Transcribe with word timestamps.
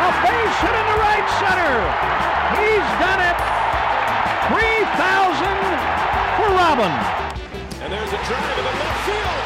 A 0.00 0.08
base 0.24 0.56
hit 0.64 0.74
in 0.80 0.86
the 0.88 0.98
right 0.98 1.28
center. 1.44 1.74
He's 2.56 2.88
done 3.04 3.20
it. 3.20 3.36
3,000 4.48 4.96
for 6.40 6.48
Robin. 6.56 6.92
And 7.84 7.92
there's 7.92 8.12
a 8.12 8.20
drive 8.24 8.58
in 8.58 8.64
the 8.64 8.74
left 8.80 9.00
field. 9.04 9.40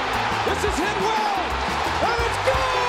This 0.47 0.61
is 0.65 0.77
hit 0.79 0.97
well, 1.03 1.41
and 2.07 2.19
it's 2.23 2.41
gone! 2.47 2.85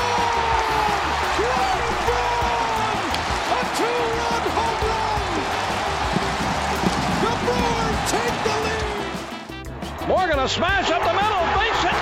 Braun! 2.05 2.99
A 3.49 3.61
two-run 3.79 4.43
home 4.55 4.81
run! 4.85 5.31
The 7.23 7.33
Brewers 7.41 7.99
take 8.11 8.37
the 8.45 8.55
lead! 8.65 10.07
Morgan 10.07 10.39
a 10.39 10.47
smash 10.47 10.91
up 10.91 11.01
the 11.01 11.13
middle. 11.13 11.43
Base 11.57 11.81
hit 11.81 11.94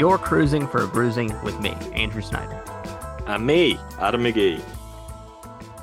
You're 0.00 0.16
Crewsing 0.16 0.66
for 0.66 0.82
a 0.82 0.86
Brewsing 0.86 1.30
with 1.42 1.60
me, 1.60 1.72
Andrew 1.92 2.22
Snyder. 2.22 2.54
And 3.26 3.46
me, 3.46 3.78
Adam 3.98 4.24
McGee. 4.24 4.58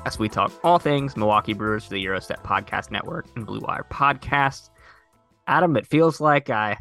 As 0.04 0.18
we 0.18 0.28
talk 0.28 0.50
all 0.64 0.80
things 0.80 1.16
Milwaukee 1.16 1.52
Brewers 1.52 1.84
for 1.84 1.90
the 1.90 2.02
Gyro 2.02 2.18
Step 2.18 2.42
Podcast 2.42 2.90
Network 2.90 3.26
and 3.36 3.46
Blue 3.46 3.60
Wire 3.60 3.86
Podcast. 3.88 4.70
Adam, 5.46 5.76
it 5.76 5.86
feels 5.86 6.20
like 6.20 6.50
I 6.50 6.78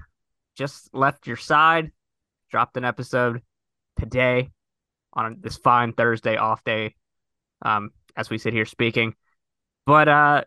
just 0.55 0.91
left 0.95 1.27
your 1.27 1.35
side, 1.35 1.91
dropped 2.49 2.75
an 2.75 2.83
episode 2.83 3.43
today 3.99 4.49
on 5.13 5.37
this 5.39 5.57
fine 5.57 5.93
Thursday 5.93 6.37
off 6.37 6.63
day, 6.63 6.95
um, 7.61 7.91
as 8.15 8.31
we 8.31 8.39
sit 8.39 8.51
here 8.51 8.65
speaking. 8.65 9.13
But 9.85 10.07
uh, 10.07 10.43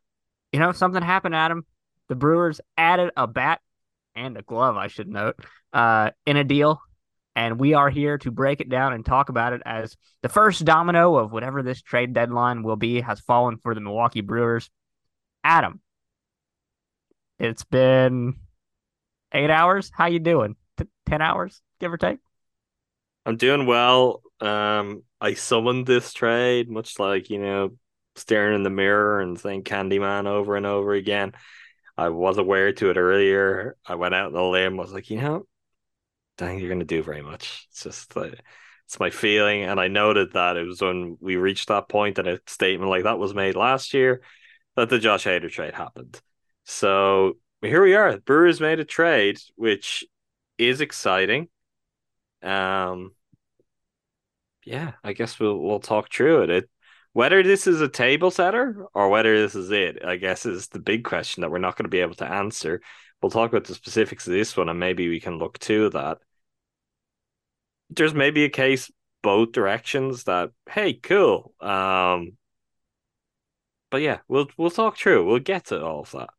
you 0.50 0.58
know, 0.58 0.72
something 0.72 1.02
happened, 1.02 1.36
Adam. 1.36 1.64
The 2.08 2.16
Brewers 2.16 2.60
added 2.76 3.12
a 3.16 3.28
bat 3.28 3.60
and 4.20 4.36
a 4.36 4.42
glove, 4.42 4.76
I 4.76 4.86
should 4.86 5.08
note, 5.08 5.36
uh, 5.72 6.10
in 6.26 6.36
a 6.36 6.44
deal 6.44 6.80
and 7.36 7.58
we 7.58 7.74
are 7.74 7.90
here 7.90 8.18
to 8.18 8.30
break 8.30 8.60
it 8.60 8.68
down 8.68 8.92
and 8.92 9.04
talk 9.04 9.28
about 9.28 9.52
it 9.52 9.62
as 9.64 9.96
the 10.22 10.28
first 10.28 10.64
domino 10.64 11.16
of 11.16 11.32
whatever 11.32 11.62
this 11.62 11.80
trade 11.80 12.12
deadline 12.12 12.62
will 12.62 12.76
be 12.76 13.00
has 13.00 13.20
fallen 13.20 13.56
for 13.56 13.74
the 13.74 13.80
Milwaukee 13.80 14.20
Brewers. 14.20 14.68
Adam, 15.44 15.80
it's 17.38 17.64
been 17.64 18.34
eight 19.32 19.50
hours. 19.50 19.90
How 19.94 20.06
you 20.06 20.18
doing? 20.18 20.56
T- 20.76 20.84
Ten 21.06 21.22
hours, 21.22 21.62
give 21.80 21.92
or 21.92 21.96
take. 21.96 22.18
I'm 23.24 23.36
doing 23.36 23.66
well. 23.66 24.22
Um, 24.40 25.02
I 25.20 25.34
summoned 25.34 25.86
this 25.86 26.12
trade, 26.12 26.68
much 26.68 26.98
like 26.98 27.30
you 27.30 27.38
know, 27.38 27.70
staring 28.16 28.54
in 28.56 28.64
the 28.64 28.70
mirror 28.70 29.20
and 29.20 29.38
saying 29.38 29.62
Candyman 29.62 30.26
over 30.26 30.56
and 30.56 30.66
over 30.66 30.92
again. 30.92 31.32
I 32.00 32.08
was 32.08 32.38
aware 32.38 32.72
to 32.72 32.88
it 32.88 32.96
earlier. 32.96 33.76
I 33.84 33.94
went 33.94 34.14
out 34.14 34.28
on 34.28 34.32
the 34.32 34.42
limb. 34.42 34.78
Was 34.78 34.92
like, 34.92 35.10
you 35.10 35.20
know, 35.20 35.46
think 36.38 36.62
you're 36.62 36.74
to 36.74 36.84
do 36.86 37.02
very 37.02 37.20
much. 37.20 37.66
It's 37.68 37.84
just 37.84 38.16
like 38.16 38.40
it's 38.86 38.98
my 38.98 39.10
feeling, 39.10 39.64
and 39.64 39.78
I 39.78 39.88
noted 39.88 40.32
that 40.32 40.56
it 40.56 40.66
was 40.66 40.80
when 40.80 41.18
we 41.20 41.36
reached 41.36 41.68
that 41.68 41.90
point 41.90 42.18
and 42.18 42.26
a 42.26 42.40
statement 42.46 42.90
like 42.90 43.04
that 43.04 43.18
was 43.18 43.34
made 43.34 43.54
last 43.54 43.92
year 43.92 44.22
that 44.76 44.88
the 44.88 44.98
Josh 44.98 45.26
Hader 45.26 45.50
trade 45.50 45.74
happened. 45.74 46.18
So 46.64 47.34
here 47.60 47.82
we 47.82 47.94
are. 47.94 48.16
Brewers 48.18 48.62
made 48.62 48.80
a 48.80 48.84
trade, 48.86 49.38
which 49.56 50.04
is 50.56 50.80
exciting. 50.80 51.48
Um, 52.42 53.12
yeah, 54.64 54.92
I 55.04 55.12
guess 55.12 55.38
we'll 55.38 55.58
we'll 55.58 55.80
talk 55.80 56.10
through 56.10 56.44
it. 56.44 56.50
It 56.50 56.70
whether 57.12 57.42
this 57.42 57.66
is 57.66 57.80
a 57.80 57.88
table 57.88 58.30
setter 58.30 58.86
or 58.94 59.08
whether 59.08 59.40
this 59.40 59.54
is 59.54 59.70
it, 59.70 60.04
I 60.04 60.16
guess 60.16 60.46
is 60.46 60.68
the 60.68 60.78
big 60.78 61.04
question 61.04 61.40
that 61.40 61.50
we're 61.50 61.58
not 61.58 61.76
going 61.76 61.84
to 61.84 61.90
be 61.90 62.00
able 62.00 62.14
to 62.16 62.30
answer. 62.30 62.80
We'll 63.20 63.30
talk 63.30 63.50
about 63.50 63.64
the 63.64 63.74
specifics 63.74 64.26
of 64.26 64.32
this 64.32 64.56
one, 64.56 64.68
and 64.68 64.78
maybe 64.78 65.08
we 65.08 65.20
can 65.20 65.38
look 65.38 65.58
to 65.60 65.90
that. 65.90 66.18
There's 67.90 68.14
maybe 68.14 68.44
a 68.44 68.48
case 68.48 68.90
both 69.22 69.52
directions 69.52 70.24
that 70.24 70.50
hey, 70.70 70.94
cool. 70.94 71.52
Um, 71.60 72.36
but 73.90 74.00
yeah, 74.00 74.18
we'll 74.28 74.48
we'll 74.56 74.70
talk 74.70 74.96
through. 74.96 75.26
We'll 75.26 75.40
get 75.40 75.66
to 75.66 75.84
all 75.84 76.00
of 76.00 76.10
that. 76.12 76.30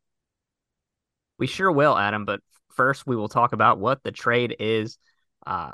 We 1.38 1.46
sure 1.46 1.70
will, 1.70 1.96
Adam. 1.96 2.24
But 2.24 2.40
first, 2.74 3.06
we 3.06 3.14
will 3.14 3.28
talk 3.28 3.52
about 3.52 3.78
what 3.78 4.02
the 4.02 4.10
trade 4.10 4.56
is 4.58 4.98
uh, 5.46 5.72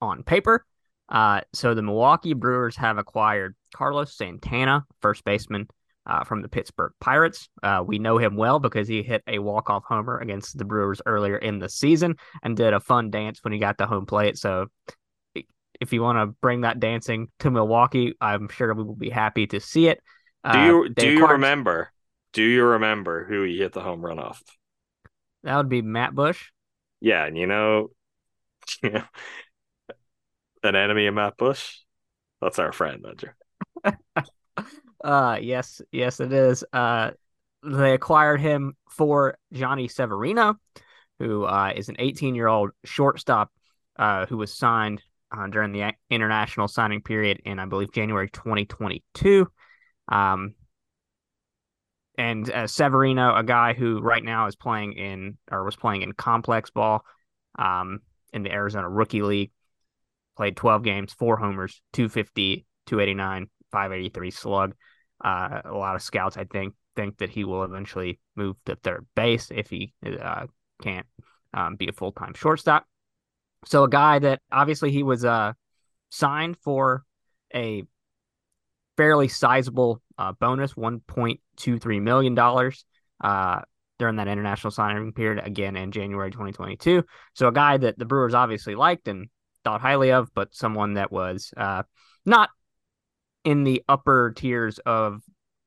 on 0.00 0.22
paper. 0.22 0.64
Uh, 1.08 1.42
so 1.52 1.74
the 1.74 1.82
Milwaukee 1.82 2.34
Brewers 2.34 2.76
have 2.76 2.98
acquired 2.98 3.54
Carlos 3.74 4.16
Santana, 4.16 4.84
first 5.02 5.24
baseman 5.24 5.68
uh, 6.06 6.24
from 6.24 6.42
the 6.42 6.48
Pittsburgh 6.48 6.92
Pirates. 7.00 7.48
Uh, 7.62 7.82
we 7.86 7.98
know 7.98 8.18
him 8.18 8.36
well 8.36 8.58
because 8.58 8.88
he 8.88 9.02
hit 9.02 9.22
a 9.26 9.38
walk-off 9.38 9.84
homer 9.86 10.18
against 10.18 10.56
the 10.56 10.64
Brewers 10.64 11.02
earlier 11.06 11.36
in 11.36 11.58
the 11.58 11.68
season 11.68 12.16
and 12.42 12.56
did 12.56 12.72
a 12.72 12.80
fun 12.80 13.10
dance 13.10 13.40
when 13.42 13.52
he 13.52 13.58
got 13.58 13.78
to 13.78 13.86
home 13.86 14.06
plate. 14.06 14.38
So 14.38 14.66
if 15.80 15.92
you 15.92 16.02
want 16.02 16.18
to 16.18 16.34
bring 16.40 16.62
that 16.62 16.80
dancing 16.80 17.28
to 17.40 17.50
Milwaukee, 17.50 18.14
I'm 18.20 18.48
sure 18.48 18.74
we 18.74 18.82
will 18.84 18.96
be 18.96 19.10
happy 19.10 19.46
to 19.48 19.60
see 19.60 19.88
it. 19.88 20.00
Do 20.50 20.58
you 20.58 20.84
Uh, 20.84 20.88
do 20.96 21.08
you 21.10 21.16
acquired- 21.18 21.32
remember? 21.34 21.92
Do 22.32 22.42
you 22.42 22.64
remember 22.64 23.24
who 23.24 23.42
he 23.44 23.58
hit 23.58 23.72
the 23.72 23.80
home 23.80 24.04
run 24.04 24.18
off? 24.18 24.42
That 25.44 25.56
would 25.56 25.68
be 25.68 25.82
Matt 25.82 26.14
Bush. 26.14 26.50
Yeah, 27.00 27.24
and 27.24 27.36
you 27.38 27.46
know, 27.46 27.90
you 28.82 28.90
know, 28.90 29.04
an 30.62 30.74
enemy 30.76 31.06
of 31.06 31.14
Matt 31.14 31.36
Bush. 31.36 31.78
That's 32.40 32.58
our 32.58 32.72
friend, 32.72 33.04
Andrew. 33.06 33.30
Uh 35.04 35.38
yes, 35.40 35.80
yes 35.92 36.18
it 36.18 36.32
is. 36.32 36.64
Uh 36.72 37.12
they 37.62 37.92
acquired 37.92 38.40
him 38.40 38.76
for 38.90 39.38
Jhonny 39.54 39.90
Severino, 39.90 40.56
who 41.18 41.44
uh, 41.44 41.72
is 41.74 41.88
an 41.88 41.96
18-year-old 41.98 42.70
shortstop 42.84 43.50
uh, 43.98 44.26
who 44.26 44.36
was 44.36 44.54
signed 44.54 45.02
uh, 45.36 45.46
during 45.48 45.72
the 45.72 45.92
international 46.10 46.68
signing 46.68 47.02
period 47.02 47.40
in, 47.44 47.58
I 47.58 47.66
believe, 47.66 47.92
January 47.92 48.30
2022. 48.30 49.48
Um, 50.08 50.54
and 52.16 52.50
uh, 52.50 52.66
Severino, 52.66 53.34
a 53.34 53.44
guy 53.44 53.74
who 53.74 54.00
right 54.00 54.22
now 54.22 54.46
is 54.46 54.56
playing 54.56 54.94
in 54.94 55.38
or 55.50 55.64
was 55.64 55.76
playing 55.76 56.02
in 56.02 56.12
complex 56.12 56.70
ball 56.70 57.04
um, 57.58 58.00
in 58.32 58.42
the 58.42 58.52
Arizona 58.52 58.88
Rookie 58.88 59.22
League, 59.22 59.52
played 60.36 60.56
12 60.56 60.82
games, 60.82 61.12
four 61.12 61.36
homers, 61.36 61.80
250, 61.92 62.66
289, 62.86 63.48
583 63.72 64.30
slug. 64.30 64.74
Uh, 65.24 65.60
a 65.64 65.72
lot 65.72 65.96
of 65.96 66.02
scouts, 66.02 66.36
I 66.36 66.44
think, 66.44 66.74
think 66.96 67.18
that 67.18 67.30
he 67.30 67.44
will 67.44 67.64
eventually 67.64 68.20
move 68.36 68.56
to 68.66 68.76
third 68.76 69.06
base 69.14 69.50
if 69.50 69.68
he 69.68 69.92
uh, 70.04 70.46
can't 70.82 71.06
um, 71.54 71.76
be 71.76 71.88
a 71.88 71.92
full 71.92 72.12
time 72.12 72.34
shortstop. 72.34 72.86
So 73.64 73.84
a 73.84 73.88
guy 73.88 74.18
that 74.20 74.40
obviously 74.52 74.90
he 74.90 75.02
was 75.02 75.24
uh, 75.24 75.52
signed 76.10 76.56
for 76.58 77.04
a 77.54 77.84
fairly 78.96 79.28
sizable 79.28 80.02
uh, 80.18 80.32
bonus, 80.32 80.76
one 80.76 81.00
point 81.00 81.40
two 81.56 81.78
three 81.78 82.00
million 82.00 82.34
dollars 82.34 82.84
uh, 83.22 83.60
during 83.98 84.16
that 84.16 84.28
international 84.28 84.70
signing 84.70 85.12
period, 85.12 85.44
again 85.44 85.76
in 85.76 85.90
January 85.90 86.30
2022. 86.30 87.04
So 87.34 87.48
a 87.48 87.52
guy 87.52 87.76
that 87.78 87.98
the 87.98 88.04
Brewers 88.04 88.34
obviously 88.34 88.74
liked 88.74 89.08
and 89.08 89.28
thought 89.64 89.80
highly 89.80 90.12
of, 90.12 90.32
but 90.34 90.54
someone 90.54 90.94
that 90.94 91.10
was 91.10 91.52
uh, 91.56 91.82
not 92.24 92.50
in 93.48 93.64
the 93.64 93.82
upper 93.88 94.34
tiers 94.36 94.78
of 94.80 95.22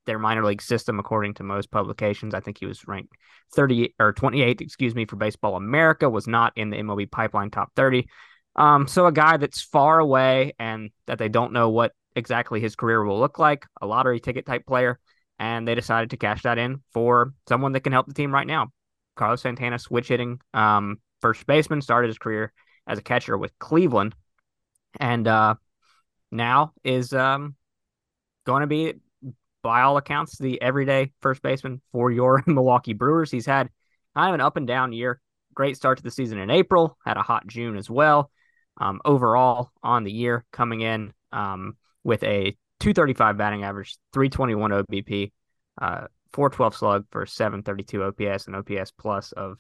their 0.05 0.19
minor 0.19 0.45
league 0.45 0.61
system, 0.61 0.99
according 0.99 1.33
to 1.33 1.43
most 1.43 1.71
publications. 1.71 2.35
I 2.35 2.39
think 2.39 2.59
he 2.59 2.67
was 2.67 2.87
ranked 2.87 3.15
30 3.55 3.95
or 3.99 4.13
28, 4.13 4.61
excuse 4.61 4.93
me, 4.93 5.05
for 5.05 5.15
Baseball 5.15 5.55
America, 5.55 6.07
was 6.07 6.27
not 6.27 6.53
in 6.55 6.69
the 6.69 6.77
MLB 6.77 7.09
pipeline 7.09 7.49
top 7.49 7.71
30. 7.75 8.07
Um, 8.55 8.87
so 8.87 9.07
a 9.07 9.11
guy 9.11 9.37
that's 9.37 9.63
far 9.63 9.97
away 9.97 10.53
and 10.59 10.91
that 11.07 11.17
they 11.17 11.27
don't 11.27 11.53
know 11.53 11.69
what 11.69 11.93
exactly 12.15 12.61
his 12.61 12.75
career 12.75 13.03
will 13.03 13.19
look 13.19 13.39
like, 13.39 13.65
a 13.81 13.87
lottery 13.87 14.19
ticket 14.19 14.45
type 14.45 14.67
player, 14.67 14.99
and 15.39 15.67
they 15.67 15.73
decided 15.73 16.11
to 16.11 16.17
cash 16.17 16.43
that 16.43 16.59
in 16.59 16.83
for 16.93 17.33
someone 17.49 17.71
that 17.71 17.79
can 17.79 17.93
help 17.93 18.05
the 18.05 18.13
team 18.13 18.31
right 18.31 18.45
now. 18.45 18.67
Carlos 19.15 19.41
Santana, 19.41 19.79
switch 19.79 20.09
hitting 20.09 20.39
um, 20.53 20.99
first 21.19 21.47
baseman, 21.47 21.81
started 21.81 22.09
his 22.09 22.19
career 22.19 22.53
as 22.85 22.99
a 22.99 23.01
catcher 23.01 23.35
with 23.35 23.57
Cleveland, 23.57 24.13
and 24.99 25.27
uh, 25.27 25.55
now 26.31 26.73
is 26.83 27.11
um, 27.13 27.55
going 28.51 28.62
to 28.62 28.68
be 28.68 28.94
by 29.63 29.81
all 29.81 29.98
accounts, 29.98 30.38
the 30.38 30.62
everyday 30.62 31.12
first 31.21 31.42
baseman 31.42 31.81
for 31.92 32.12
your 32.12 32.44
Milwaukee 32.48 32.94
Brewers. 32.94 33.31
He's 33.31 33.45
had 33.45 33.69
kind 34.15 34.30
of 34.30 34.33
an 34.36 34.42
up 34.42 34.57
and 34.57 34.68
down 34.68 34.92
year. 34.92 35.21
Great 35.53 35.77
start 35.77 35.98
to 35.98 36.03
the 36.03 36.12
season 36.12 36.38
in 36.38 36.50
April, 36.50 36.98
had 37.06 37.18
a 37.18 37.21
hot 37.21 37.48
June 37.48 37.77
as 37.77 37.89
well. 37.89 38.30
Um, 38.77 39.01
overall, 39.06 39.71
on 39.83 40.03
the 40.03 40.12
year, 40.12 40.45
coming 40.51 40.81
in 40.81 41.13
um, 41.31 41.77
with 42.03 42.24
a 42.24 42.57
235 42.80 43.38
batting 43.38 43.63
average, 43.63 43.98
321 44.13 44.71
OBP, 44.71 45.31
uh, 45.81 46.07
412 46.33 46.75
slug 46.75 47.06
for 47.12 47.25
732 47.25 48.03
OPS, 48.03 48.48
and 48.48 48.56
OPS 48.56 48.92
plus 48.92 49.31
of 49.33 49.57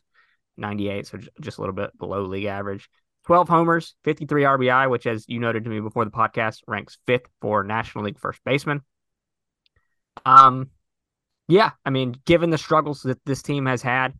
98, 0.57 1.07
so 1.07 1.19
just 1.39 1.57
a 1.57 1.61
little 1.61 1.75
bit 1.75 1.97
below 1.97 2.23
league 2.23 2.45
average. 2.45 2.89
12 3.25 3.49
homers, 3.49 3.95
53 4.03 4.43
RBI, 4.43 4.89
which, 4.89 5.05
as 5.05 5.25
you 5.27 5.39
noted 5.39 5.63
to 5.63 5.69
me 5.69 5.79
before 5.79 6.05
the 6.05 6.11
podcast, 6.11 6.61
ranks 6.67 6.97
fifth 7.05 7.27
for 7.41 7.63
National 7.63 8.03
League 8.05 8.19
first 8.19 8.41
baseman. 8.43 8.81
Um, 10.25 10.69
yeah, 11.47 11.71
I 11.85 11.89
mean, 11.89 12.15
given 12.25 12.49
the 12.49 12.57
struggles 12.57 13.01
that 13.03 13.23
this 13.25 13.41
team 13.41 13.65
has 13.65 13.81
had 13.81 14.13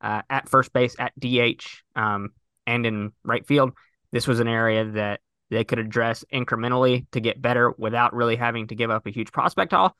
uh, 0.00 0.22
at 0.30 0.48
first 0.48 0.72
base, 0.72 0.96
at 0.98 1.12
DH, 1.18 1.64
um, 1.94 2.30
and 2.66 2.86
in 2.86 3.12
right 3.24 3.46
field, 3.46 3.72
this 4.12 4.26
was 4.26 4.40
an 4.40 4.48
area 4.48 4.84
that 4.92 5.20
they 5.50 5.64
could 5.64 5.78
address 5.78 6.24
incrementally 6.32 7.06
to 7.12 7.20
get 7.20 7.40
better 7.40 7.72
without 7.78 8.14
really 8.14 8.36
having 8.36 8.66
to 8.68 8.74
give 8.74 8.90
up 8.90 9.06
a 9.06 9.10
huge 9.10 9.32
prospect 9.32 9.72
haul. 9.72 9.96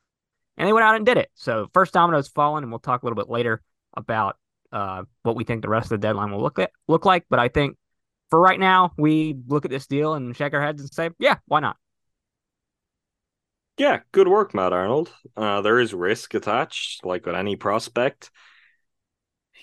And 0.57 0.67
they 0.67 0.73
went 0.73 0.83
out 0.83 0.95
and 0.95 1.05
did 1.05 1.17
it. 1.17 1.29
So 1.35 1.69
first 1.73 1.93
domino's 1.93 2.27
fallen, 2.27 2.63
and 2.63 2.71
we'll 2.71 2.79
talk 2.79 3.03
a 3.03 3.05
little 3.05 3.21
bit 3.21 3.29
later 3.29 3.61
about 3.95 4.37
uh, 4.71 5.03
what 5.23 5.35
we 5.35 5.43
think 5.43 5.61
the 5.61 5.69
rest 5.69 5.85
of 5.85 5.89
the 6.01 6.07
deadline 6.07 6.31
will 6.31 6.41
look 6.41 6.59
at, 6.59 6.71
look 6.87 7.05
like. 7.05 7.25
But 7.29 7.39
I 7.39 7.47
think 7.47 7.77
for 8.29 8.39
right 8.39 8.59
now, 8.59 8.91
we 8.97 9.37
look 9.47 9.65
at 9.65 9.71
this 9.71 9.87
deal 9.87 10.13
and 10.13 10.35
shake 10.35 10.53
our 10.53 10.61
heads 10.61 10.81
and 10.81 10.91
say, 10.91 11.09
yeah, 11.19 11.35
why 11.45 11.59
not? 11.59 11.77
Yeah, 13.77 13.99
good 14.11 14.27
work, 14.27 14.53
Matt 14.53 14.73
Arnold. 14.73 15.11
Uh, 15.35 15.61
there 15.61 15.79
is 15.79 15.93
risk 15.93 16.33
attached, 16.33 17.05
like 17.05 17.25
with 17.25 17.35
any 17.35 17.55
prospect. 17.55 18.31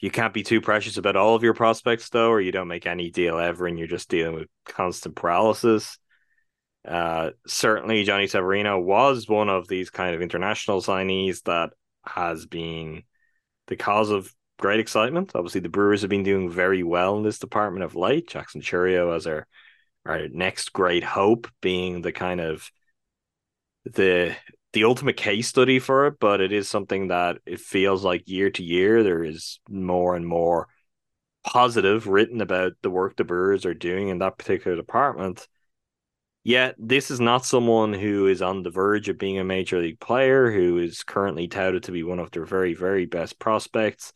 You 0.01 0.11
can't 0.11 0.35
be 0.35 0.43
too 0.43 0.61
precious 0.61 0.97
about 0.97 1.17
all 1.17 1.35
of 1.35 1.43
your 1.43 1.55
prospects, 1.55 2.11
though, 2.11 2.31
or 2.31 2.41
you 2.41 2.53
don't 2.53 2.69
make 2.69 2.87
any 2.87 3.11
deal 3.11 3.39
ever, 3.39 3.67
and 3.67 3.79
you're 3.79 3.89
just 3.89 4.09
dealing 4.09 4.35
with 4.35 4.49
constant 4.67 5.17
paralysis. 5.17 5.99
Uh, 6.87 7.31
certainly, 7.47 8.05
Jhonny 8.05 8.29
Severino 8.29 8.79
was 8.79 9.29
one 9.29 9.49
of 9.49 9.67
these 9.67 9.91
kind 9.91 10.15
of 10.15 10.23
international 10.23 10.81
signees 10.81 11.43
that 11.45 11.71
has 12.05 12.47
been 12.47 13.03
the 13.67 13.77
cause 13.77 14.11
of 14.11 14.33
great 14.65 14.81
excitement. 14.81 15.33
Obviously, 15.35 15.61
the 15.61 15.69
Brewers 15.69 16.01
have 16.01 16.09
been 16.09 16.23
doing 16.23 16.49
very 16.49 16.83
well 16.83 17.19
in 17.19 17.23
this 17.23 17.39
department 17.39 17.85
of 17.85 17.95
late. 17.95 18.27
Jackson 18.27 18.63
Chourio 18.63 19.15
as 19.15 19.27
our 19.27 19.47
our 20.07 20.27
next 20.29 20.73
great 20.73 21.05
hope, 21.05 21.49
being 21.61 22.01
the 22.01 22.13
kind 22.13 22.41
of 22.41 22.71
the 23.85 24.35
the 24.73 24.85
ultimate 24.85 25.19
case 25.19 25.49
study 25.49 25.81
for 25.81 26.07
it, 26.07 26.15
but 26.19 26.41
it 26.41 26.51
is 26.51 26.67
something 26.67 27.09
that 27.09 27.41
it 27.45 27.61
feels 27.61 28.05
like 28.05 28.27
year 28.27 28.49
to 28.53 28.63
year 28.63 29.03
there 29.03 29.23
is 29.23 29.61
more 29.69 30.17
and 30.17 30.27
more 30.27 30.69
positive 31.45 32.07
written 32.07 32.41
about 32.41 32.73
the 32.81 32.89
work 32.89 33.17
the 33.17 33.25
Brewers 33.25 33.67
are 33.67 33.75
doing 33.75 34.09
in 34.09 34.21
that 34.21 34.39
particular 34.39 34.79
department. 34.79 35.47
Yet 36.43 36.75
this 36.79 37.11
is 37.11 37.21
not 37.21 37.45
someone 37.45 37.93
who 37.93 38.29
is 38.29 38.41
on 38.41 38.63
the 38.63 38.71
verge 38.71 39.11
of 39.11 39.19
being 39.19 39.39
a 39.39 39.45
major 39.45 39.79
league 39.79 40.01
player, 40.01 40.51
who 40.51 40.79
is 40.79 41.03
currently 41.03 41.49
touted 41.49 41.83
to 41.83 41.93
be 41.93 42.03
one 42.03 42.19
of 42.19 42.31
their 42.31 42.47
very, 42.47 42.73
very 42.73 43.05
best 43.05 43.39
prospects. 43.39 44.15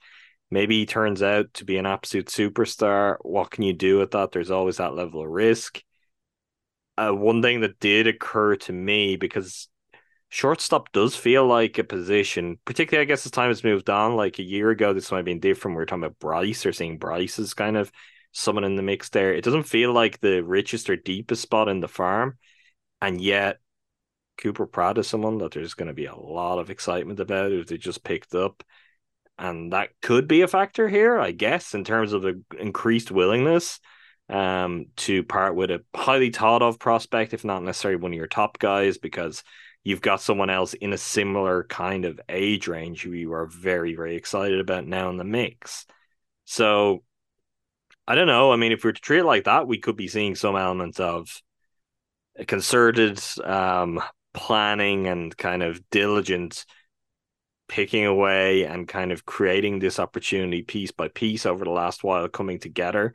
Maybe 0.51 0.79
he 0.79 0.87
turns 0.87 1.23
out 1.23 1.53
to 1.55 1.65
be 1.65 1.77
an 1.77 1.87
absolute 1.87 2.27
superstar. 2.27 3.17
What 3.21 3.51
can 3.51 3.65
you 3.65 3.73
do 3.73 3.99
with 3.99 4.13
that? 4.13 4.33
There's 4.33 4.51
always 4.51 4.79
that 4.79 4.95
level 4.95 5.23
of 5.23 5.29
risk 5.29 5.83
uh, 6.99 7.13
one 7.13 7.41
thing 7.41 7.61
that 7.61 7.79
did 7.79 8.09
occur 8.09 8.57
to 8.57 8.73
me 8.73 9.17
because 9.17 9.69
shortstop 10.29 10.93
does 10.93 11.15
feel 11.15 11.47
like 11.47 11.79
a 11.79 11.85
position, 11.85 12.59
particularly 12.65 13.07
I 13.07 13.07
guess 13.07 13.25
as 13.25 13.31
time 13.31 13.49
has 13.51 13.63
moved 13.63 13.89
on. 13.89 14.17
Like 14.17 14.39
a 14.39 14.45
year 14.45 14.71
ago, 14.71 14.93
this 14.93 15.11
might 15.13 15.19
have 15.19 15.25
been 15.25 15.39
different. 15.39 15.77
We 15.77 15.81
were 15.81 15.87
talking 15.87 16.05
about 16.05 16.19
Brice 16.19 16.67
or 16.67 16.73
seeing 16.73 16.99
Brice 16.99 17.39
as 17.39 17.55
kind 17.55 17.77
of 17.77 17.93
someone 18.33 18.65
in 18.65 18.75
the 18.75 18.83
mix 18.83 19.11
there. 19.11 19.33
It 19.33 19.45
doesn't 19.45 19.63
feel 19.63 19.93
like 19.93 20.19
the 20.19 20.43
richest 20.43 20.91
or 20.91 20.97
deepest 20.97 21.43
spot 21.43 21.69
in 21.69 21.79
the 21.79 21.89
farm, 21.89 22.37
and 23.01 23.21
yet 23.21 23.59
Cooper 24.37 24.67
Pratt 24.67 24.99
is 24.99 25.07
someone 25.07 25.39
that 25.39 25.53
there's 25.53 25.75
going 25.75 25.89
to 25.89 25.95
be 25.95 26.07
a 26.07 26.17
lot 26.17 26.59
of 26.59 26.69
excitement 26.69 27.21
about 27.21 27.53
if 27.53 27.69
they 27.69 27.79
just 27.79 28.03
picked 28.03 28.35
up. 28.35 28.65
And 29.39 29.73
that 29.73 29.91
could 30.03 30.27
be 30.27 30.43
a 30.43 30.49
factor 30.49 30.89
here, 30.89 31.19
I 31.19 31.31
guess, 31.31 31.75
in 31.75 31.85
terms 31.85 32.13
of 32.13 32.23
the 32.23 32.43
increased 32.59 33.11
willingness 33.11 33.79
um, 34.29 34.87
to 34.97 35.23
part 35.23 35.55
with 35.55 35.71
a 35.71 35.85
highly 35.95 36.31
thought 36.31 36.63
of 36.63 36.79
prospect, 36.79 37.35
if 37.35 37.45
not 37.45 37.63
necessarily 37.63 38.01
one 38.01 38.13
of 38.13 38.17
your 38.17 38.27
top 38.27 38.59
guys, 38.59 38.99
because 38.99 39.45
you've 39.85 40.01
got 40.01 40.21
someone 40.21 40.51
else 40.51 40.75
in 40.75 40.93
a 40.93 40.99
similar 40.99 41.65
kind 41.65 42.05
of 42.05 42.21
age 42.29 42.67
range 42.69 43.03
who 43.03 43.13
you 43.13 43.33
are 43.33 43.47
very, 43.47 43.95
very 43.95 44.17
excited 44.17 44.61
about 44.61 44.87
now 44.87 45.09
in 45.09 45.17
the 45.17 45.25
mix. 45.25 45.87
So 46.45 47.05
I 48.07 48.15
don't 48.15 48.27
know. 48.27 48.53
I 48.53 48.57
mean, 48.57 48.73
if 48.73 48.83
we 48.83 48.89
were 48.89 48.93
to 48.93 49.01
treat 49.01 49.21
it 49.21 49.25
like 49.25 49.45
that, 49.45 49.69
we 49.69 49.79
could 49.79 49.97
be 49.97 50.09
seeing 50.09 50.35
some 50.35 50.57
elements 50.57 50.99
of 50.99 51.41
concerted 52.47 53.21
um, 53.45 54.03
planning 54.35 55.07
and 55.07 55.37
kind 55.37 55.63
of 55.63 55.81
diligent 55.91 56.65
picking 57.69 58.07
away 58.07 58.65
and 58.65 58.89
kind 58.89 59.13
of 59.13 59.27
creating 59.27 59.79
this 59.79 59.99
opportunity 59.99 60.63
piece 60.63 60.91
by 60.91 61.09
piece 61.09 61.47
over 61.47 61.65
the 61.65 61.71
last 61.71 62.03
while 62.03 62.29
coming 62.29 62.59
together 62.59 63.15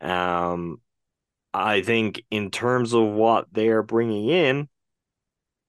um, 0.00 0.80
I 1.52 1.82
think 1.82 2.22
in 2.30 2.50
terms 2.50 2.92
of 2.92 3.04
what 3.04 3.46
they're 3.50 3.82
bringing 3.82 4.28
in, 4.28 4.68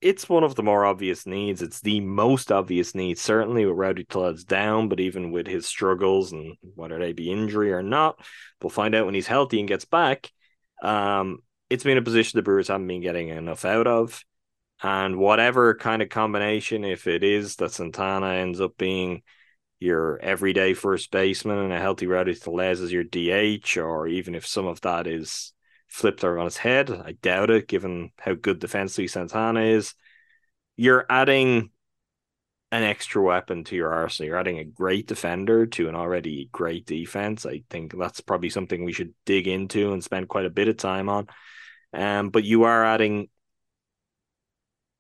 it's 0.01 0.29
one 0.29 0.43
of 0.43 0.55
the 0.55 0.63
more 0.63 0.86
obvious 0.86 1.25
needs. 1.25 1.62
It's 1.62 1.79
the 1.79 2.01
most 2.01 2.51
obvious 2.51 2.93
need, 2.93 3.17
certainly 3.17 3.65
with 3.65 3.77
Rowdy 3.77 4.03
Tellez 4.03 4.43
down, 4.43 4.89
but 4.89 5.00
even 5.00 5.31
with 5.31 5.47
his 5.47 5.65
struggles 5.65 6.33
and 6.33 6.55
whether 6.75 7.00
they 7.00 7.13
be 7.13 7.31
injury 7.31 7.71
or 7.71 7.81
not, 7.81 8.19
we'll 8.62 8.69
find 8.69 8.93
out 8.93 9.05
when 9.05 9.15
he's 9.15 9.27
healthy 9.27 9.59
and 9.59 9.67
gets 9.67 9.86
back. 9.86 10.29
Um, 10.83 11.39
it's 11.69 11.83
been 11.83 11.97
a 11.97 12.03
position 12.03 12.38
the 12.38 12.43
Brewers 12.43 12.67
haven't 12.67 12.88
been 12.88 13.01
getting 13.01 13.29
enough 13.29 13.65
out 13.65 13.88
of. 13.88 14.24
And 14.84 15.17
whatever 15.17 15.75
kind 15.75 16.01
of 16.01 16.10
combination, 16.10 16.84
if 16.84 17.07
it 17.07 17.24
is 17.24 17.55
that 17.55 17.72
Santana 17.72 18.34
ends 18.34 18.62
up 18.62 18.77
being 18.77 19.24
your 19.79 20.19
everyday 20.19 20.74
first 20.74 21.12
baseman 21.12 21.57
and 21.57 21.74
a 21.74 21.79
healthy 21.79 22.07
Rowdy 22.07 22.36
Tellez 22.36 22.81
as 22.81 22.91
your 22.91 23.03
DH, 23.03 23.77
or 23.77 24.07
even 24.07 24.36
if 24.36 24.46
some 24.46 24.67
of 24.67 24.81
that 24.81 25.07
is 25.07 25.53
flipped 25.88 26.24
over 26.24 26.39
on 26.39 26.48
its 26.48 26.57
head. 26.57 26.91
I 26.91 27.13
doubt 27.13 27.50
it, 27.50 27.67
given 27.67 28.12
how 28.19 28.34
good 28.34 28.60
defensively 28.60 29.07
Santana 29.07 29.62
is. 29.62 29.96
You're 30.75 31.05
adding 31.10 31.72
an 32.72 32.84
extra 32.84 33.22
weapon 33.22 33.63
to 33.65 33.75
your 33.75 33.93
arsenal. 33.93 34.27
You're 34.27 34.39
adding 34.39 34.60
a 34.60 34.65
great 34.65 35.07
defender 35.07 35.65
to 35.67 35.88
an 35.88 35.96
already 35.96 36.50
great 36.51 36.86
defense. 36.86 37.46
I 37.46 37.63
think 37.69 37.98
that's 37.98 38.22
probably 38.22 38.50
something 38.50 38.84
we 38.84 38.93
should 38.93 39.13
dig 39.25 39.48
into 39.48 39.93
and 39.93 40.03
spend 40.03 40.27
quite 40.27 40.46
a 40.46 40.51
bit 40.51 40.67
of 40.67 40.77
time 40.77 41.07
on. 41.07 41.27
Um, 41.93 42.29
but 42.29 42.43
you 42.43 42.63
are 42.63 42.84
adding 42.84 43.29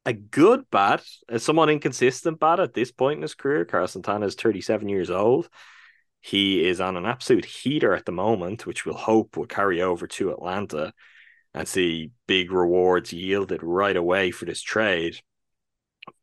a 0.07 0.13
good 0.13 0.63
bat, 0.71 1.03
a 1.27 1.37
somewhat 1.37 1.69
inconsistent 1.69 2.39
bat 2.39 2.61
at 2.61 2.73
this 2.73 2.93
point 2.93 3.17
in 3.17 3.23
his 3.23 3.35
career. 3.35 3.65
Carlos 3.65 3.91
Santana 3.91 4.25
is 4.25 4.35
37 4.35 4.87
years 4.87 5.11
old. 5.11 5.49
He 6.21 6.65
is 6.65 6.79
on 6.79 6.95
an 6.95 7.05
absolute 7.05 7.43
heater 7.43 7.93
at 7.93 8.05
the 8.05 8.13
moment, 8.13 8.65
which 8.65 8.85
we'll 8.85 8.95
hope 8.95 9.35
will 9.35 9.45
carry 9.45 9.81
over 9.81 10.07
to 10.07 10.31
Atlanta 10.31 10.93
and 11.53 11.67
see 11.67 12.11
big 12.25 12.53
rewards 12.53 13.11
yielded 13.11 13.61
right 13.61 13.97
away 13.97 14.31
for 14.31 14.45
this 14.45 14.61
trade. 14.61 15.17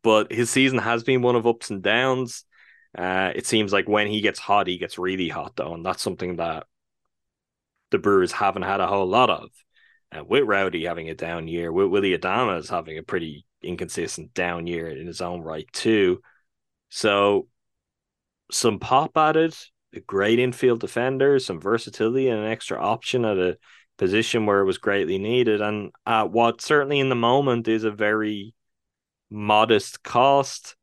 But 0.03 0.33
his 0.33 0.49
season 0.49 0.79
has 0.79 1.05
been 1.05 1.21
one 1.21 1.37
of 1.37 1.47
ups 1.47 1.69
and 1.69 1.83
downs. 1.83 2.47
Uh, 2.97 3.33
it 3.35 3.47
seems 3.47 3.71
like 3.71 3.87
when 3.87 4.07
he 4.07 4.23
gets 4.23 4.39
hot, 4.39 4.67
he 4.67 4.79
gets 4.79 4.97
really 4.97 5.29
hot, 5.29 5.57
though, 5.57 5.75
and 5.75 5.85
that's 5.85 6.03
something 6.03 6.37
that 6.37 6.67
the 7.91 7.99
Brewers 7.99 8.33
haven't 8.33 8.63
had 8.63 8.81
a 8.81 8.87
whole 8.87 9.07
lot 9.07 9.29
of. 9.29 9.51
Uh, 10.11 10.25
with 10.25 10.45
Rowdy 10.45 10.85
having 10.85 11.11
a 11.11 11.15
down 11.15 11.49
year, 11.49 11.71
with 11.71 11.89
Willy 11.89 12.17
Adames 12.17 12.71
having 12.71 12.97
a 12.97 13.03
pretty 13.03 13.45
inconsistent 13.65 14.35
down 14.35 14.67
year 14.67 14.89
in 14.89 15.07
his 15.07 15.21
own 15.21 15.43
right 15.43 15.67
too. 15.73 16.21
So 16.91 17.49
some 18.51 18.79
pop 18.79 19.17
added, 19.17 19.57
a 19.95 20.01
great 20.01 20.39
infield 20.39 20.81
defender, 20.81 21.39
some 21.39 21.61
versatility, 21.61 22.29
and 22.29 22.41
an 22.41 22.51
extra 22.51 22.79
option 22.79 23.25
at 23.25 23.39
a 23.39 23.59
position 23.97 24.47
where 24.47 24.61
it 24.61 24.67
was 24.67 24.79
greatly 24.79 25.19
needed, 25.19 25.61
and 25.61 25.93
at 26.07 26.31
what 26.31 26.61
certainly 26.61 27.01
in 27.01 27.09
the 27.09 27.15
moment 27.15 27.69
is 27.69 27.85
a 27.85 27.91
very 27.91 28.55
modest 29.31 30.03
cost. 30.03 30.77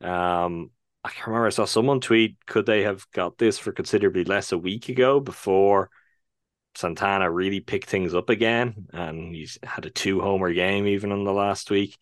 Um, 0.00 0.70
I 1.04 1.10
remember 1.26 1.46
I 1.46 1.50
saw 1.50 1.64
someone 1.64 2.00
tweet, 2.00 2.36
could 2.46 2.66
they 2.66 2.82
have 2.82 3.06
got 3.12 3.38
this 3.38 3.58
for 3.58 3.72
considerably 3.72 4.24
less 4.24 4.52
a 4.52 4.58
week 4.58 4.88
ago 4.88 5.20
before 5.20 5.90
Santana 6.74 7.30
really 7.30 7.60
picked 7.60 7.88
things 7.88 8.14
up 8.14 8.30
again? 8.30 8.86
And 8.92 9.34
he's 9.34 9.58
had 9.62 9.86
a 9.86 9.90
two 9.90 10.20
homer 10.20 10.52
game 10.52 10.86
even 10.86 11.12
in 11.12 11.24
the 11.24 11.32
last 11.32 11.70
week. 11.70 11.98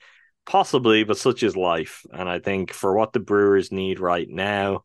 Possibly, 0.46 1.04
but 1.04 1.18
such 1.18 1.42
is 1.42 1.56
life. 1.56 2.06
And 2.12 2.28
I 2.28 2.38
think 2.38 2.72
for 2.72 2.94
what 2.94 3.12
the 3.12 3.20
Brewers 3.20 3.70
need 3.70 4.00
right 4.00 4.28
now, 4.28 4.84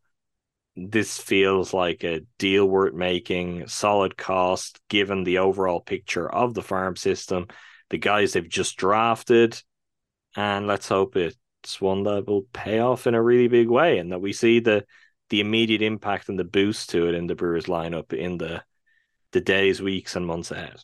this 0.76 1.20
feels 1.20 1.74
like 1.74 2.04
a 2.04 2.22
deal 2.40 2.66
worth 2.66 2.94
making, 2.94 3.68
solid 3.68 4.18
cost 4.18 4.80
given 4.90 5.24
the 5.24 5.38
overall 5.38 5.80
picture 5.80 6.30
of 6.30 6.54
the 6.54 6.64
farm 6.64 6.96
system, 6.96 7.48
the 7.90 7.98
guys 7.98 8.34
they've 8.34 8.50
just 8.50 8.76
drafted, 8.76 9.62
and 10.36 10.66
let's 10.66 10.88
hope 10.88 11.16
it's 11.16 11.80
one 11.80 12.04
that 12.04 12.26
will 12.28 12.48
pay 12.54 12.80
off 12.80 13.06
in 13.06 13.14
a 13.14 13.22
really 13.22 13.48
big 13.48 13.70
way, 13.70 14.00
and 14.00 14.12
that 14.12 14.20
we 14.20 14.34
see 14.34 14.60
the 14.60 14.86
the 15.30 15.42
immediate 15.42 15.82
impact 15.82 16.30
and 16.30 16.38
the 16.38 16.44
boost 16.44 16.90
to 16.90 17.08
it 17.08 17.16
in 17.16 17.28
the 17.28 17.36
Brewers 17.36 17.66
lineup 17.66 18.12
in 18.12 18.38
the 18.38 18.64
the 19.34 19.42
days, 19.42 19.82
weeks, 19.82 20.16
and 20.16 20.26
months 20.26 20.52
ahead. 20.52 20.80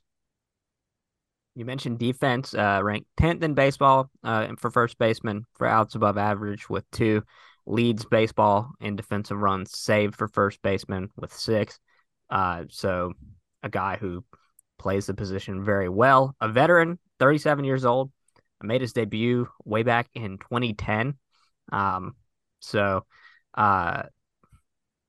You 1.56 1.66
mentioned 1.66 2.00
defense, 2.00 2.54
uh, 2.54 2.82
ranked 2.84 3.08
tenth 3.18 3.44
in 3.44 3.54
baseball 3.54 4.10
uh, 4.24 4.48
for 4.58 4.70
first 4.70 4.98
baseman 4.98 5.46
for 5.58 5.68
outs 5.68 5.96
above 5.96 6.18
average 6.18 6.70
with 6.70 6.90
two 6.92 7.24
leads 7.66 8.06
baseball 8.06 8.72
in 8.80 8.96
defensive 8.96 9.38
runs 9.38 9.78
saved 9.78 10.16
for 10.16 10.28
first 10.28 10.62
baseman 10.62 11.10
with 11.16 11.34
six. 11.34 11.80
Uh, 12.30 12.64
so 12.70 13.14
a 13.64 13.70
guy 13.70 13.98
who 13.98 14.24
plays 14.78 15.06
the 15.06 15.14
position 15.14 15.64
very 15.64 15.90
well, 15.90 16.36
a 16.40 16.48
veteran, 16.48 16.98
37 17.20 17.66
years 17.66 17.86
old, 17.86 18.12
made 18.64 18.82
his 18.82 18.94
debut 18.94 19.48
way 19.66 19.84
back 19.84 20.08
in 20.14 20.38
2010. 20.38 21.16
Um, 21.72 22.16
so 22.60 23.06
uh, 23.54 24.04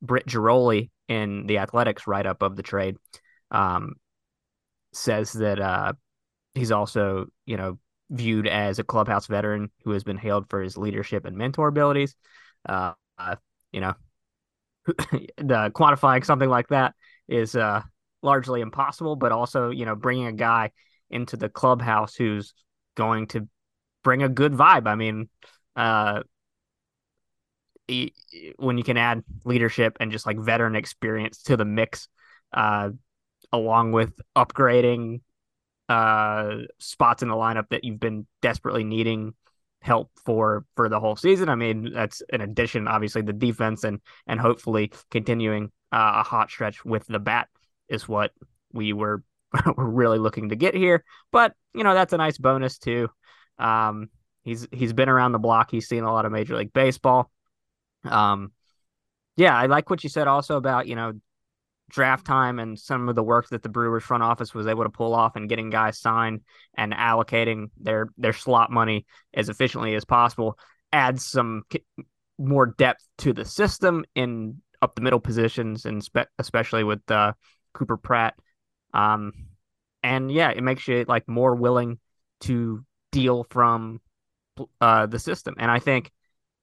Britt 0.02 0.26
Ghiroli 0.26 0.90
in 1.08 1.46
the 1.46 1.58
Athletic's 1.58 2.06
write 2.06 2.26
up 2.26 2.42
of 2.42 2.56
the 2.56 2.62
trade 2.62 2.96
um, 3.50 3.94
says 4.92 5.32
that 5.32 5.60
uh, 5.60 5.92
he's 6.54 6.70
also, 6.70 7.26
you 7.46 7.56
know, 7.56 7.78
viewed 8.10 8.46
as 8.46 8.78
a 8.78 8.84
clubhouse 8.84 9.26
veteran 9.26 9.70
who 9.84 9.92
has 9.92 10.02
been 10.04 10.16
hailed 10.16 10.48
for 10.50 10.60
his 10.62 10.76
leadership 10.76 11.24
and 11.24 11.36
mentor 11.36 11.68
abilities. 11.68 12.16
Uh, 12.68 12.92
uh, 13.18 13.36
you 13.72 13.80
know, 13.80 13.94
the 14.86 15.70
quantifying 15.74 16.24
something 16.24 16.48
like 16.48 16.68
that 16.68 16.94
is 17.28 17.54
uh, 17.54 17.82
largely 18.22 18.60
impossible, 18.60 19.16
but 19.16 19.32
also, 19.32 19.70
you 19.70 19.84
know, 19.84 19.94
bringing 19.94 20.26
a 20.26 20.32
guy 20.32 20.70
into 21.10 21.36
the 21.36 21.48
clubhouse 21.48 22.14
who's 22.14 22.54
going 22.96 23.26
to 23.28 23.48
bring 24.02 24.22
a 24.22 24.28
good 24.28 24.52
vibe. 24.52 24.86
I 24.86 24.94
mean, 24.94 25.28
uh, 25.76 26.22
when 28.56 28.78
you 28.78 28.84
can 28.84 28.96
add 28.96 29.24
leadership 29.44 29.96
and 30.00 30.12
just 30.12 30.26
like 30.26 30.38
veteran 30.38 30.76
experience 30.76 31.42
to 31.44 31.56
the 31.56 31.64
mix, 31.64 32.08
uh, 32.52 32.90
along 33.52 33.92
with 33.92 34.12
upgrading 34.36 35.20
uh, 35.88 36.58
spots 36.78 37.22
in 37.22 37.28
the 37.28 37.34
lineup 37.34 37.68
that 37.70 37.84
you've 37.84 38.00
been 38.00 38.26
desperately 38.42 38.84
needing 38.84 39.34
help 39.82 40.10
for 40.24 40.64
for 40.76 40.88
the 40.88 41.00
whole 41.00 41.16
season. 41.16 41.48
I 41.48 41.54
mean, 41.54 41.92
that's 41.92 42.22
an 42.32 42.40
addition, 42.40 42.86
obviously, 42.86 43.22
the 43.22 43.32
defense 43.32 43.84
and 43.84 44.00
and 44.26 44.38
hopefully 44.38 44.92
continuing 45.10 45.72
uh, 45.92 46.12
a 46.16 46.22
hot 46.22 46.50
stretch 46.50 46.84
with 46.84 47.06
the 47.06 47.18
bat 47.18 47.48
is 47.88 48.08
what 48.08 48.32
we 48.72 48.92
were 48.92 49.22
were 49.76 49.90
really 49.90 50.18
looking 50.18 50.50
to 50.50 50.56
get 50.56 50.74
here. 50.74 51.04
But 51.32 51.54
you 51.74 51.84
know, 51.84 51.94
that's 51.94 52.12
a 52.12 52.18
nice 52.18 52.38
bonus 52.38 52.78
too. 52.78 53.08
Um, 53.58 54.10
he's 54.42 54.68
he's 54.70 54.92
been 54.92 55.08
around 55.08 55.32
the 55.32 55.38
block. 55.38 55.70
He's 55.70 55.88
seen 55.88 56.04
a 56.04 56.12
lot 56.12 56.24
of 56.24 56.32
Major 56.32 56.56
League 56.56 56.72
Baseball. 56.72 57.30
Um, 58.04 58.52
yeah, 59.36 59.56
I 59.56 59.66
like 59.66 59.90
what 59.90 60.04
you 60.04 60.10
said 60.10 60.28
also 60.28 60.56
about 60.56 60.86
you 60.86 60.94
know 60.94 61.14
draft 61.90 62.26
time 62.26 62.58
and 62.58 62.78
some 62.78 63.08
of 63.08 63.14
the 63.14 63.22
work 63.22 63.48
that 63.50 63.62
the 63.62 63.68
Brewers 63.68 64.02
front 64.02 64.22
office 64.22 64.54
was 64.54 64.66
able 64.66 64.84
to 64.84 64.90
pull 64.90 65.14
off 65.14 65.36
and 65.36 65.48
getting 65.48 65.70
guys 65.70 65.98
signed 65.98 66.40
and 66.76 66.92
allocating 66.92 67.70
their 67.78 68.08
their 68.16 68.32
slot 68.32 68.70
money 68.70 69.06
as 69.34 69.48
efficiently 69.48 69.94
as 69.94 70.04
possible 70.04 70.58
adds 70.92 71.24
some 71.24 71.62
more 72.38 72.66
depth 72.66 73.06
to 73.18 73.32
the 73.32 73.44
system 73.44 74.04
in 74.14 74.60
up 74.82 74.94
the 74.94 75.02
middle 75.02 75.20
positions 75.20 75.84
and 75.84 76.02
spe- 76.02 76.30
especially 76.38 76.84
with 76.84 77.08
uh, 77.10 77.32
Cooper 77.74 77.96
Pratt. 77.96 78.34
Um, 78.94 79.32
and 80.02 80.32
yeah, 80.32 80.50
it 80.50 80.62
makes 80.62 80.88
you 80.88 81.04
like 81.06 81.28
more 81.28 81.54
willing 81.54 81.98
to 82.40 82.84
deal 83.12 83.46
from 83.50 84.00
uh, 84.80 85.06
the 85.06 85.18
system. 85.18 85.54
And 85.58 85.70
I 85.70 85.78
think 85.78 86.10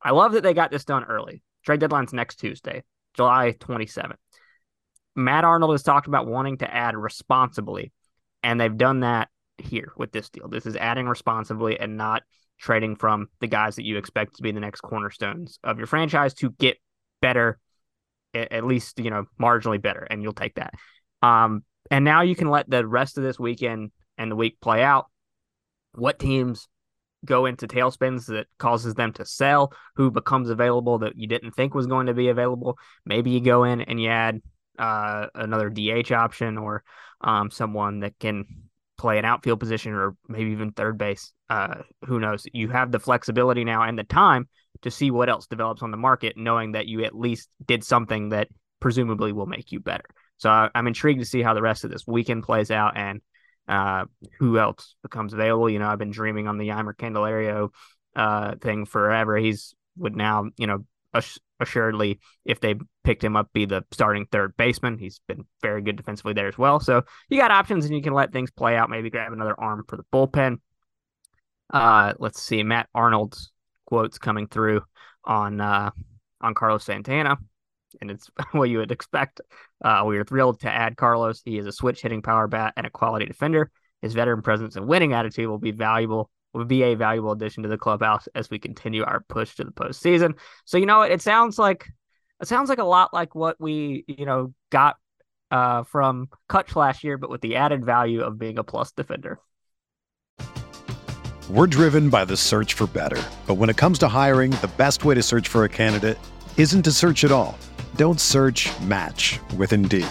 I 0.01 0.11
love 0.11 0.33
that 0.33 0.43
they 0.43 0.53
got 0.53 0.71
this 0.71 0.85
done 0.85 1.03
early. 1.03 1.43
Trade 1.65 1.79
deadline's 1.79 2.13
next 2.13 2.37
Tuesday, 2.37 2.83
July 3.13 3.53
27th. 3.59 4.15
Matt 5.17 5.43
Arnold 5.43 5.71
has 5.71 5.81
talked 5.81 6.07
about 6.07 6.27
wanting 6.27 6.59
to 6.59 6.73
add 6.73 6.95
responsibly, 6.95 7.91
and 8.43 8.61
they've 8.61 8.77
done 8.77 8.99
that 8.99 9.29
here 9.57 9.91
with 9.97 10.11
this 10.11 10.29
deal. 10.29 10.47
This 10.47 10.67
is 10.67 10.75
adding 10.75 11.07
responsibly 11.07 11.79
and 11.79 11.97
not 11.97 12.21
trading 12.59 12.95
from 12.95 13.27
the 13.41 13.47
guys 13.47 13.75
that 13.77 13.85
you 13.85 13.97
expect 13.97 14.35
to 14.35 14.43
be 14.43 14.51
the 14.51 14.59
next 14.59 14.81
cornerstones 14.81 15.57
of 15.63 15.79
your 15.79 15.87
franchise 15.87 16.35
to 16.35 16.51
get 16.51 16.77
better, 17.19 17.57
at 18.35 18.63
least, 18.63 18.99
you 18.99 19.09
know, 19.09 19.25
marginally 19.41 19.81
better, 19.81 20.01
and 20.01 20.21
you'll 20.21 20.33
take 20.33 20.55
that. 20.55 20.75
Um, 21.23 21.63
and 21.89 22.05
now 22.05 22.21
you 22.21 22.35
can 22.35 22.49
let 22.49 22.69
the 22.69 22.85
rest 22.85 23.17
of 23.17 23.23
this 23.23 23.39
weekend 23.39 23.91
and 24.19 24.31
the 24.31 24.35
week 24.35 24.59
play 24.61 24.83
out. 24.83 25.07
What 25.93 26.19
teams 26.19 26.67
go 27.25 27.47
into 27.47 27.67
tailspins 27.67 28.27
that 28.27 28.45
causes 28.59 28.93
them 28.93 29.13
to 29.13 29.25
sell, 29.25 29.73
who 29.95 30.11
becomes 30.11 30.51
available 30.51 30.99
that 30.99 31.17
you 31.17 31.27
didn't 31.27 31.51
think 31.51 31.73
was 31.73 31.87
going 31.87 32.05
to 32.05 32.13
be 32.13 32.27
available. 32.27 32.77
Maybe 33.03 33.31
you 33.31 33.39
go 33.39 33.63
in 33.63 33.81
and 33.81 33.99
you 33.99 34.09
add 34.09 34.41
uh, 34.77 35.27
another 35.35 35.69
DH 35.69 36.11
option 36.11 36.57
or 36.57 36.83
um, 37.21 37.51
someone 37.51 38.01
that 38.01 38.17
can 38.19 38.45
play 38.97 39.19
an 39.19 39.25
outfield 39.25 39.59
position 39.59 39.93
or 39.93 40.15
maybe 40.27 40.51
even 40.51 40.71
third 40.71 40.97
base. 40.97 41.31
Uh, 41.49 41.81
who 42.05 42.19
knows? 42.19 42.45
You 42.51 42.69
have 42.69 42.91
the 42.91 42.99
flexibility 42.99 43.63
now 43.63 43.83
and 43.83 43.97
the 43.97 44.03
time 44.03 44.47
to 44.81 44.91
see 44.91 45.11
what 45.11 45.29
else 45.29 45.47
develops 45.47 45.81
on 45.81 45.91
the 45.91 45.97
market, 45.97 46.35
knowing 46.35 46.73
that 46.73 46.87
you 46.87 47.03
at 47.03 47.17
least 47.17 47.49
did 47.65 47.83
something 47.83 48.29
that 48.29 48.47
presumably 48.79 49.31
will 49.31 49.45
make 49.45 49.71
you 49.71 49.79
better. 49.79 50.05
So 50.37 50.49
I, 50.49 50.69
am 50.75 50.87
intrigued 50.87 51.19
to 51.19 51.25
see 51.25 51.41
how 51.41 51.53
the 51.53 51.61
rest 51.61 51.83
of 51.83 51.91
this 51.91 52.05
weekend 52.05 52.43
plays 52.43 52.69
out 52.69 52.95
and 52.95 53.21
uh, 53.67 54.05
who 54.39 54.59
else 54.59 54.95
becomes 55.01 55.33
available. 55.33 55.69
You 55.69 55.79
know, 55.79 55.87
I've 55.87 55.97
been 55.99 56.11
dreaming 56.11 56.47
on 56.47 56.57
the 56.57 56.67
Jeimer 56.67 56.93
Candelario 56.93 57.69
uh, 58.15 58.55
thing 58.61 58.85
forever. 58.85 59.37
He's 59.37 59.73
would 59.97 60.15
now, 60.15 60.45
you 60.57 60.67
know, 60.67 60.85
assuredly, 61.59 62.19
if 62.45 62.59
they 62.59 62.75
picked 63.07 63.23
him 63.23 63.37
up, 63.37 63.53
be 63.53 63.63
the 63.63 63.85
starting 63.91 64.25
third 64.25 64.53
baseman. 64.57 64.97
He's 64.97 65.21
been 65.29 65.45
very 65.61 65.81
good 65.81 65.95
defensively 65.95 66.33
there 66.33 66.49
as 66.49 66.57
well. 66.57 66.81
So 66.81 67.03
you 67.29 67.39
got 67.39 67.51
options 67.51 67.85
and 67.85 67.95
you 67.95 68.01
can 68.01 68.11
let 68.11 68.33
things 68.33 68.51
play 68.51 68.75
out. 68.75 68.89
Maybe 68.89 69.09
grab 69.09 69.31
another 69.31 69.57
arm 69.57 69.85
for 69.87 69.95
the 69.95 70.03
bullpen. 70.11 70.57
Uh, 71.71 72.13
let's 72.19 72.41
see, 72.41 72.63
Matt 72.63 72.89
Arnold's 72.93 73.53
quotes 73.85 74.17
coming 74.17 74.47
through 74.47 74.81
on 75.23 75.61
uh, 75.61 75.91
on 76.41 76.53
Carlos 76.53 76.83
Santana, 76.83 77.37
and 78.01 78.11
it's 78.11 78.29
what 78.51 78.69
you 78.69 78.79
would 78.79 78.91
expect. 78.91 79.39
Uh, 79.81 80.03
we 80.05 80.17
are 80.17 80.25
thrilled 80.25 80.59
to 80.59 80.69
add 80.69 80.97
Carlos. 80.97 81.41
He 81.45 81.57
is 81.57 81.65
a 81.65 81.71
switch 81.71 82.01
hitting 82.01 82.21
power 82.21 82.49
bat 82.49 82.73
and 82.75 82.85
a 82.85 82.89
quality 82.89 83.25
defender. 83.25 83.71
His 84.01 84.15
veteran 84.15 84.41
presence 84.41 84.75
and 84.75 84.85
winning 84.85 85.13
attitude 85.13 85.47
will 85.47 85.59
be 85.59 85.71
valuable 85.71 86.29
would 86.53 86.67
be 86.67 86.83
a 86.83 86.95
valuable 86.95 87.31
addition 87.31 87.63
to 87.63 87.69
the 87.69 87.77
clubhouse 87.77 88.27
as 88.35 88.49
we 88.49 88.59
continue 88.59 89.03
our 89.05 89.23
push 89.29 89.55
to 89.55 89.63
the 89.63 89.71
postseason. 89.71 90.33
So 90.65 90.77
you 90.77 90.85
know 90.85 91.03
it 91.03 91.21
sounds 91.21 91.57
like 91.57 91.87
it 92.41 92.47
sounds 92.47 92.69
like 92.69 92.79
a 92.79 92.83
lot 92.83 93.13
like 93.13 93.35
what 93.35 93.59
we 93.59 94.03
you 94.07 94.25
know 94.25 94.53
got 94.71 94.97
uh, 95.51 95.83
from 95.83 96.29
Kutch 96.49 96.75
last 96.75 97.03
year, 97.03 97.17
but 97.17 97.29
with 97.29 97.41
the 97.41 97.55
added 97.55 97.85
value 97.85 98.21
of 98.21 98.37
being 98.37 98.57
a 98.57 98.63
plus 98.63 98.91
defender. 98.91 99.39
We're 101.49 101.67
driven 101.67 102.09
by 102.09 102.25
the 102.25 102.35
search 102.35 102.73
for 102.73 102.87
better. 102.87 103.23
But 103.47 103.55
when 103.55 103.69
it 103.69 103.77
comes 103.77 103.99
to 103.99 104.09
hiring, 104.09 104.51
the 104.51 104.69
best 104.75 105.05
way 105.05 105.15
to 105.15 105.23
search 105.23 105.47
for 105.47 105.63
a 105.63 105.69
candidate 105.69 106.17
isn't 106.57 106.81
to 106.83 106.91
search 106.91 107.23
at 107.23 107.31
all. 107.31 107.57
Don't 107.95 108.19
search 108.19 108.67
match 108.81 109.39
with 109.55 109.71
Indeed. 109.71 110.07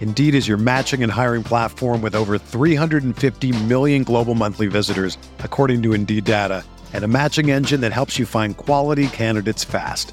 Indeed 0.00 0.34
is 0.34 0.46
your 0.46 0.58
matching 0.58 1.02
and 1.02 1.10
hiring 1.10 1.42
platform 1.42 2.02
with 2.02 2.14
over 2.14 2.36
350 2.36 3.64
million 3.64 4.02
global 4.02 4.34
monthly 4.34 4.66
visitors, 4.66 5.16
according 5.38 5.82
to 5.84 5.94
Indeed 5.94 6.24
data, 6.24 6.62
and 6.92 7.02
a 7.02 7.08
matching 7.08 7.50
engine 7.50 7.80
that 7.80 7.94
helps 7.94 8.18
you 8.18 8.26
find 8.26 8.54
quality 8.58 9.06
candidates 9.06 9.64
fast. 9.64 10.12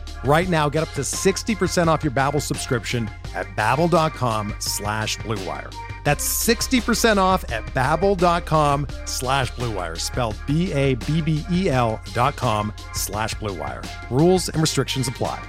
Right 0.23 0.47
now, 0.47 0.69
get 0.69 0.83
up 0.83 0.89
to 0.93 1.01
60% 1.01 1.87
off 1.87 2.03
your 2.03 2.11
Babbel 2.11 2.41
subscription 2.41 3.09
at 3.33 3.47
babbel.com 3.55 4.53
slash 4.59 5.17
bluewire. 5.17 5.73
That's 6.03 6.47
60% 6.47 7.17
off 7.17 7.49
at 7.51 7.65
babbel.com 7.67 8.87
slash 9.05 9.51
bluewire, 9.53 9.99
spelled 9.99 10.35
B-A-B-B-E-L 10.45 12.01
dot 12.13 12.35
com 12.35 12.73
slash 12.93 13.35
bluewire. 13.35 13.85
Rules 14.09 14.49
and 14.49 14.61
restrictions 14.61 15.07
apply. 15.07 15.43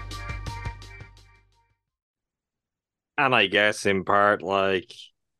And 3.18 3.34
I 3.34 3.46
guess 3.46 3.84
in 3.86 4.04
part, 4.04 4.42
like 4.42 4.92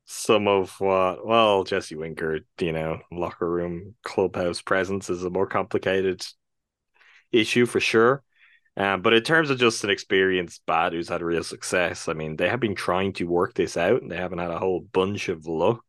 some 0.05 0.47
of 0.47 0.79
what, 0.79 1.25
well, 1.25 1.63
Jesse 1.63 1.95
Winker, 1.95 2.41
you 2.59 2.71
know, 2.71 2.99
locker 3.11 3.49
room 3.49 3.95
clubhouse 4.03 4.61
presence 4.61 5.09
is 5.09 5.23
a 5.23 5.29
more 5.29 5.47
complicated 5.47 6.23
issue 7.31 7.65
for 7.65 7.79
sure. 7.79 8.23
Um, 8.75 9.01
but 9.01 9.13
in 9.13 9.21
terms 9.21 9.49
of 9.49 9.59
just 9.59 9.83
an 9.83 9.91
experienced 9.91 10.63
bat 10.65 10.93
who's 10.93 11.09
had 11.09 11.21
real 11.21 11.43
success, 11.43 12.07
I 12.07 12.13
mean, 12.13 12.35
they 12.35 12.49
have 12.49 12.59
been 12.59 12.75
trying 12.75 13.13
to 13.13 13.25
work 13.25 13.53
this 13.53 13.77
out 13.77 14.01
and 14.01 14.09
they 14.09 14.17
haven't 14.17 14.39
had 14.39 14.49
a 14.49 14.59
whole 14.59 14.81
bunch 14.81 15.29
of 15.29 15.45
luck. 15.45 15.83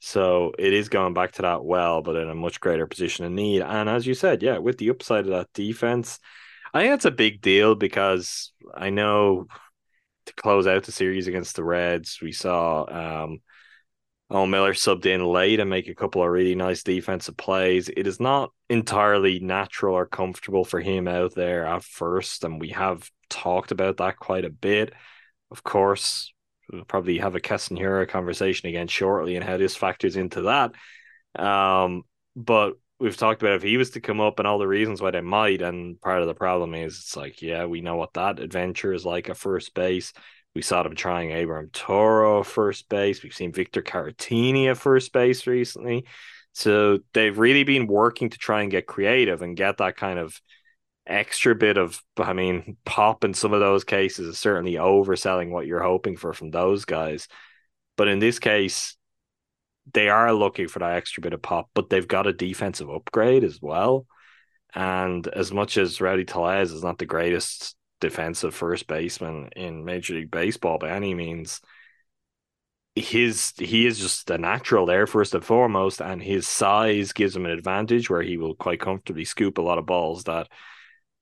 So 0.00 0.52
it 0.58 0.72
is 0.72 0.88
going 0.88 1.14
back 1.14 1.32
to 1.32 1.42
that 1.42 1.64
well, 1.64 2.02
but 2.02 2.16
in 2.16 2.28
a 2.28 2.34
much 2.34 2.60
greater 2.60 2.86
position 2.86 3.24
of 3.24 3.32
need. 3.32 3.62
And 3.62 3.88
as 3.88 4.06
you 4.06 4.14
said, 4.14 4.42
yeah, 4.42 4.58
with 4.58 4.78
the 4.78 4.90
upside 4.90 5.24
of 5.24 5.30
that 5.30 5.52
defense, 5.54 6.18
I 6.72 6.80
think 6.80 6.92
that's 6.92 7.04
a 7.04 7.10
big 7.10 7.40
deal 7.40 7.74
because 7.74 8.52
I 8.74 8.90
know 8.90 9.46
to 10.26 10.34
close 10.34 10.66
out 10.66 10.84
the 10.84 10.92
series 10.92 11.26
against 11.26 11.56
the 11.56 11.64
Reds, 11.64 12.18
we 12.22 12.32
saw 12.32 12.84
um, 13.24 13.40
Oh, 14.32 14.46
Miller 14.46 14.74
subbed 14.74 15.06
in 15.06 15.24
late 15.24 15.58
and 15.58 15.68
make 15.68 15.88
a 15.88 15.94
couple 15.94 16.22
of 16.22 16.28
really 16.28 16.54
nice 16.54 16.84
defensive 16.84 17.36
plays. 17.36 17.88
It 17.88 18.06
is 18.06 18.20
not 18.20 18.52
entirely 18.68 19.40
natural 19.40 19.96
or 19.96 20.06
comfortable 20.06 20.64
for 20.64 20.78
him 20.78 21.08
out 21.08 21.34
there 21.34 21.66
at 21.66 21.82
first, 21.82 22.44
and 22.44 22.60
we 22.60 22.68
have 22.68 23.10
talked 23.28 23.72
about 23.72 23.96
that 23.96 24.18
quite 24.18 24.44
a 24.44 24.50
bit. 24.50 24.92
Of 25.50 25.64
course, 25.64 26.32
we'll 26.70 26.84
probably 26.84 27.18
have 27.18 27.34
a 27.34 27.40
Hiura 27.40 28.08
conversation 28.08 28.68
again 28.68 28.86
shortly 28.86 29.34
and 29.34 29.44
how 29.44 29.56
this 29.56 29.74
factors 29.74 30.14
into 30.14 30.42
that. 30.42 30.74
Um, 31.42 32.04
but 32.36 32.74
we've 33.00 33.16
talked 33.16 33.42
about 33.42 33.56
if 33.56 33.62
he 33.64 33.78
was 33.78 33.90
to 33.90 34.00
come 34.00 34.20
up 34.20 34.38
and 34.38 34.46
all 34.46 34.58
the 34.60 34.68
reasons 34.68 35.02
why 35.02 35.10
they 35.10 35.20
might, 35.22 35.60
and 35.60 36.00
part 36.00 36.20
of 36.20 36.28
the 36.28 36.34
problem 36.34 36.74
is 36.74 36.98
it's 36.98 37.16
like, 37.16 37.42
yeah, 37.42 37.64
we 37.64 37.80
know 37.80 37.96
what 37.96 38.12
that 38.14 38.38
adventure 38.38 38.92
is 38.92 39.04
like 39.04 39.28
at 39.28 39.36
first 39.36 39.74
base. 39.74 40.12
We 40.54 40.62
saw 40.62 40.82
them 40.82 40.96
trying 40.96 41.30
Abraham 41.30 41.70
Toro 41.72 42.42
first 42.42 42.88
base. 42.88 43.22
We've 43.22 43.34
seen 43.34 43.52
Victor 43.52 43.82
Caratini 43.82 44.70
at 44.70 44.78
first 44.78 45.12
base 45.12 45.46
recently. 45.46 46.06
So 46.52 46.98
they've 47.14 47.38
really 47.38 47.64
been 47.64 47.86
working 47.86 48.30
to 48.30 48.38
try 48.38 48.62
and 48.62 48.70
get 48.70 48.86
creative 48.86 49.42
and 49.42 49.56
get 49.56 49.78
that 49.78 49.96
kind 49.96 50.18
of 50.18 50.40
extra 51.06 51.54
bit 51.54 51.76
of, 51.76 52.00
I 52.16 52.32
mean, 52.32 52.76
pop 52.84 53.24
in 53.24 53.34
some 53.34 53.52
of 53.52 53.60
those 53.60 53.84
cases 53.84 54.26
is 54.28 54.38
certainly 54.38 54.74
overselling 54.74 55.50
what 55.50 55.66
you're 55.66 55.82
hoping 55.82 56.16
for 56.16 56.32
from 56.32 56.50
those 56.50 56.84
guys. 56.84 57.28
But 57.96 58.08
in 58.08 58.18
this 58.18 58.38
case, 58.38 58.96
they 59.92 60.08
are 60.08 60.32
looking 60.32 60.68
for 60.68 60.80
that 60.80 60.96
extra 60.96 61.20
bit 61.20 61.32
of 61.32 61.42
pop, 61.42 61.70
but 61.74 61.90
they've 61.90 62.06
got 62.06 62.26
a 62.26 62.32
defensive 62.32 62.90
upgrade 62.90 63.44
as 63.44 63.60
well. 63.60 64.06
And 64.74 65.26
as 65.26 65.52
much 65.52 65.76
as 65.76 66.00
Rowdy 66.00 66.24
Tellez 66.24 66.72
is 66.72 66.82
not 66.82 66.98
the 66.98 67.06
greatest 67.06 67.74
defensive 68.00 68.54
first 68.54 68.86
baseman 68.86 69.50
in 69.56 69.84
Major 69.84 70.14
League 70.14 70.30
Baseball 70.30 70.78
by 70.78 70.90
any 70.90 71.14
means. 71.14 71.60
His 72.96 73.52
he 73.56 73.86
is 73.86 73.98
just 74.00 74.30
a 74.30 74.38
natural 74.38 74.84
there 74.84 75.06
first 75.06 75.34
and 75.34 75.44
foremost, 75.44 76.00
and 76.00 76.22
his 76.22 76.48
size 76.48 77.12
gives 77.12 77.36
him 77.36 77.46
an 77.46 77.52
advantage 77.52 78.10
where 78.10 78.22
he 78.22 78.36
will 78.36 78.54
quite 78.54 78.80
comfortably 78.80 79.24
scoop 79.24 79.58
a 79.58 79.62
lot 79.62 79.78
of 79.78 79.86
balls 79.86 80.24
that 80.24 80.48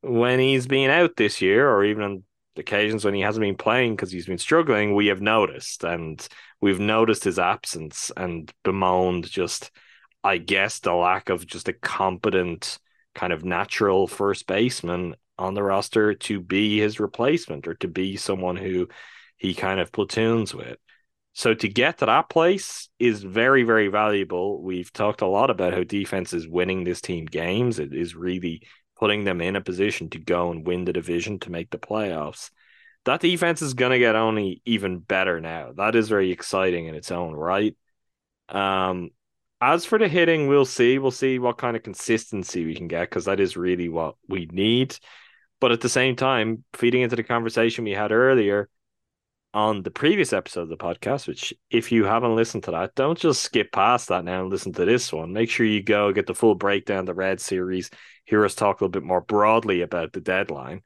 when 0.00 0.38
he's 0.38 0.66
been 0.66 0.90
out 0.90 1.16
this 1.16 1.42
year, 1.42 1.68
or 1.68 1.84
even 1.84 2.02
on 2.02 2.22
occasions 2.56 3.04
when 3.04 3.14
he 3.14 3.20
hasn't 3.20 3.42
been 3.42 3.56
playing 3.56 3.94
because 3.94 4.10
he's 4.10 4.26
been 4.26 4.38
struggling, 4.38 4.94
we 4.94 5.06
have 5.06 5.20
noticed 5.20 5.84
and 5.84 6.26
we've 6.60 6.80
noticed 6.80 7.24
his 7.24 7.38
absence 7.38 8.10
and 8.16 8.52
bemoaned 8.64 9.30
just, 9.30 9.70
I 10.24 10.38
guess, 10.38 10.80
the 10.80 10.94
lack 10.94 11.28
of 11.28 11.46
just 11.46 11.68
a 11.68 11.72
competent 11.72 12.78
kind 13.14 13.32
of 13.32 13.44
natural 13.44 14.06
first 14.06 14.46
baseman 14.46 15.14
on 15.38 15.54
the 15.54 15.62
roster 15.62 16.14
to 16.14 16.40
be 16.40 16.78
his 16.78 17.00
replacement 17.00 17.66
or 17.66 17.74
to 17.74 17.88
be 17.88 18.16
someone 18.16 18.56
who 18.56 18.88
he 19.36 19.54
kind 19.54 19.80
of 19.80 19.92
platoons 19.92 20.54
with. 20.54 20.78
So 21.32 21.54
to 21.54 21.68
get 21.68 21.98
to 21.98 22.06
that 22.06 22.28
place 22.28 22.88
is 22.98 23.22
very, 23.22 23.62
very 23.62 23.88
valuable. 23.88 24.60
We've 24.60 24.92
talked 24.92 25.20
a 25.20 25.26
lot 25.26 25.50
about 25.50 25.72
how 25.72 25.84
defense 25.84 26.32
is 26.32 26.48
winning 26.48 26.82
this 26.82 27.00
team 27.00 27.26
games. 27.26 27.78
It 27.78 27.94
is 27.94 28.16
really 28.16 28.62
putting 28.98 29.22
them 29.22 29.40
in 29.40 29.54
a 29.54 29.60
position 29.60 30.10
to 30.10 30.18
go 30.18 30.50
and 30.50 30.66
win 30.66 30.84
the 30.84 30.92
division 30.92 31.38
to 31.40 31.52
make 31.52 31.70
the 31.70 31.78
playoffs. 31.78 32.50
That 33.04 33.20
defense 33.20 33.62
is 33.62 33.74
going 33.74 33.92
to 33.92 33.98
get 34.00 34.16
only 34.16 34.60
even 34.64 34.98
better 34.98 35.40
now. 35.40 35.72
That 35.76 35.94
is 35.94 36.08
very 36.08 36.32
exciting 36.32 36.86
in 36.86 36.96
its 36.96 37.12
own 37.12 37.34
right. 37.34 37.76
Um, 38.48 39.10
as 39.60 39.84
for 39.84 39.98
the 39.98 40.08
hitting, 40.08 40.48
we'll 40.48 40.64
see. 40.64 40.98
We'll 40.98 41.10
see 41.10 41.38
what 41.38 41.58
kind 41.58 41.76
of 41.76 41.82
consistency 41.82 42.64
we 42.64 42.74
can 42.74 42.88
get 42.88 43.08
because 43.08 43.26
that 43.26 43.40
is 43.40 43.56
really 43.56 43.88
what 43.88 44.16
we 44.28 44.46
need. 44.50 44.98
But 45.60 45.72
at 45.72 45.80
the 45.80 45.88
same 45.88 46.16
time, 46.16 46.64
feeding 46.74 47.02
into 47.02 47.16
the 47.16 47.22
conversation 47.24 47.84
we 47.84 47.92
had 47.92 48.12
earlier 48.12 48.68
on 49.54 49.82
the 49.82 49.90
previous 49.90 50.32
episode 50.32 50.62
of 50.62 50.68
the 50.68 50.76
podcast, 50.76 51.26
which 51.26 51.54
if 51.70 51.90
you 51.90 52.04
haven't 52.04 52.36
listened 52.36 52.64
to 52.64 52.70
that, 52.72 52.94
don't 52.94 53.18
just 53.18 53.42
skip 53.42 53.72
past 53.72 54.08
that 54.08 54.24
now 54.24 54.42
and 54.42 54.50
listen 54.50 54.72
to 54.74 54.84
this 54.84 55.12
one. 55.12 55.32
Make 55.32 55.50
sure 55.50 55.66
you 55.66 55.82
go 55.82 56.12
get 56.12 56.26
the 56.26 56.34
full 56.34 56.54
breakdown, 56.54 57.06
the 57.06 57.14
Red 57.14 57.40
series, 57.40 57.90
hear 58.24 58.44
us 58.44 58.54
talk 58.54 58.80
a 58.80 58.84
little 58.84 58.92
bit 58.92 59.02
more 59.04 59.22
broadly 59.22 59.82
about 59.82 60.12
the 60.12 60.20
deadline. 60.20 60.82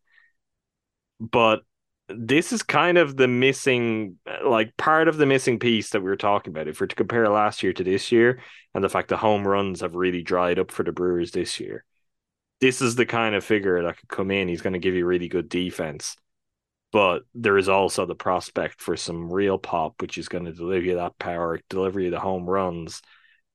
but 1.20 1.62
this 2.08 2.52
is 2.52 2.62
kind 2.62 2.98
of 2.98 3.16
the 3.16 3.28
missing, 3.28 4.18
like 4.44 4.76
part 4.76 5.08
of 5.08 5.16
the 5.16 5.26
missing 5.26 5.58
piece 5.58 5.90
that 5.90 6.00
we 6.00 6.10
were 6.10 6.16
talking 6.16 6.52
about. 6.52 6.68
If 6.68 6.80
we're 6.80 6.86
to 6.88 6.96
compare 6.96 7.28
last 7.28 7.62
year 7.62 7.72
to 7.72 7.84
this 7.84 8.12
year, 8.12 8.40
and 8.74 8.84
the 8.84 8.88
fact 8.88 9.08
the 9.08 9.16
home 9.16 9.46
runs 9.46 9.80
have 9.80 9.94
really 9.94 10.22
dried 10.22 10.58
up 10.58 10.70
for 10.70 10.82
the 10.82 10.92
Brewers 10.92 11.30
this 11.30 11.60
year, 11.60 11.84
this 12.62 12.80
is 12.80 12.94
the 12.94 13.04
kind 13.04 13.34
of 13.34 13.44
figure 13.44 13.82
that 13.82 13.98
could 13.98 14.08
come 14.08 14.30
in. 14.30 14.46
He's 14.46 14.62
going 14.62 14.74
to 14.74 14.78
give 14.78 14.94
you 14.94 15.04
really 15.04 15.26
good 15.26 15.48
defense, 15.48 16.16
but 16.92 17.24
there 17.34 17.58
is 17.58 17.68
also 17.68 18.06
the 18.06 18.14
prospect 18.14 18.80
for 18.80 18.96
some 18.96 19.32
real 19.32 19.58
pop, 19.58 20.00
which 20.00 20.16
is 20.16 20.28
going 20.28 20.44
to 20.44 20.52
deliver 20.52 20.86
you 20.86 20.94
that 20.94 21.18
power, 21.18 21.58
deliver 21.68 21.98
you 21.98 22.10
the 22.10 22.20
home 22.20 22.48
runs 22.48 23.02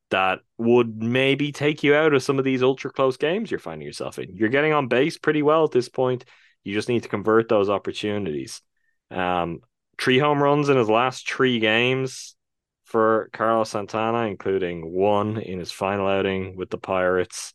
that 0.10 0.40
would 0.58 1.02
maybe 1.02 1.54
take 1.54 1.84
you 1.84 1.96
out 1.96 2.14
of 2.14 2.22
some 2.22 2.38
of 2.38 2.44
these 2.44 2.62
ultra 2.62 2.92
close 2.92 3.16
games 3.16 3.50
you're 3.50 3.62
finding 3.62 3.86
yourself 3.86 4.20
in. 4.20 4.36
You're 4.36 4.50
getting 4.50 4.74
on 4.74 4.90
base 4.90 5.18
pretty 5.18 5.42
well 5.42 5.64
at 5.64 5.72
this 5.72 5.88
point. 5.88 6.26
You 6.66 6.74
just 6.74 6.90
need 6.90 7.04
to 7.04 7.10
convert 7.10 7.48
those 7.48 7.70
opportunities. 7.70 8.62
Um, 9.10 9.62
three 9.98 10.20
home 10.20 10.44
runs 10.44 10.68
in 10.68 10.76
his 10.76 10.90
last 10.90 11.30
three 11.30 11.60
games 11.60 12.36
for 12.84 13.30
Carlos 13.32 13.70
Santana, 13.70 14.28
including 14.28 14.92
one 14.92 15.38
in 15.38 15.60
his 15.60 15.72
final 15.72 16.08
outing 16.08 16.58
with 16.58 16.70
the 16.70 16.78
Pirates. 16.78 17.54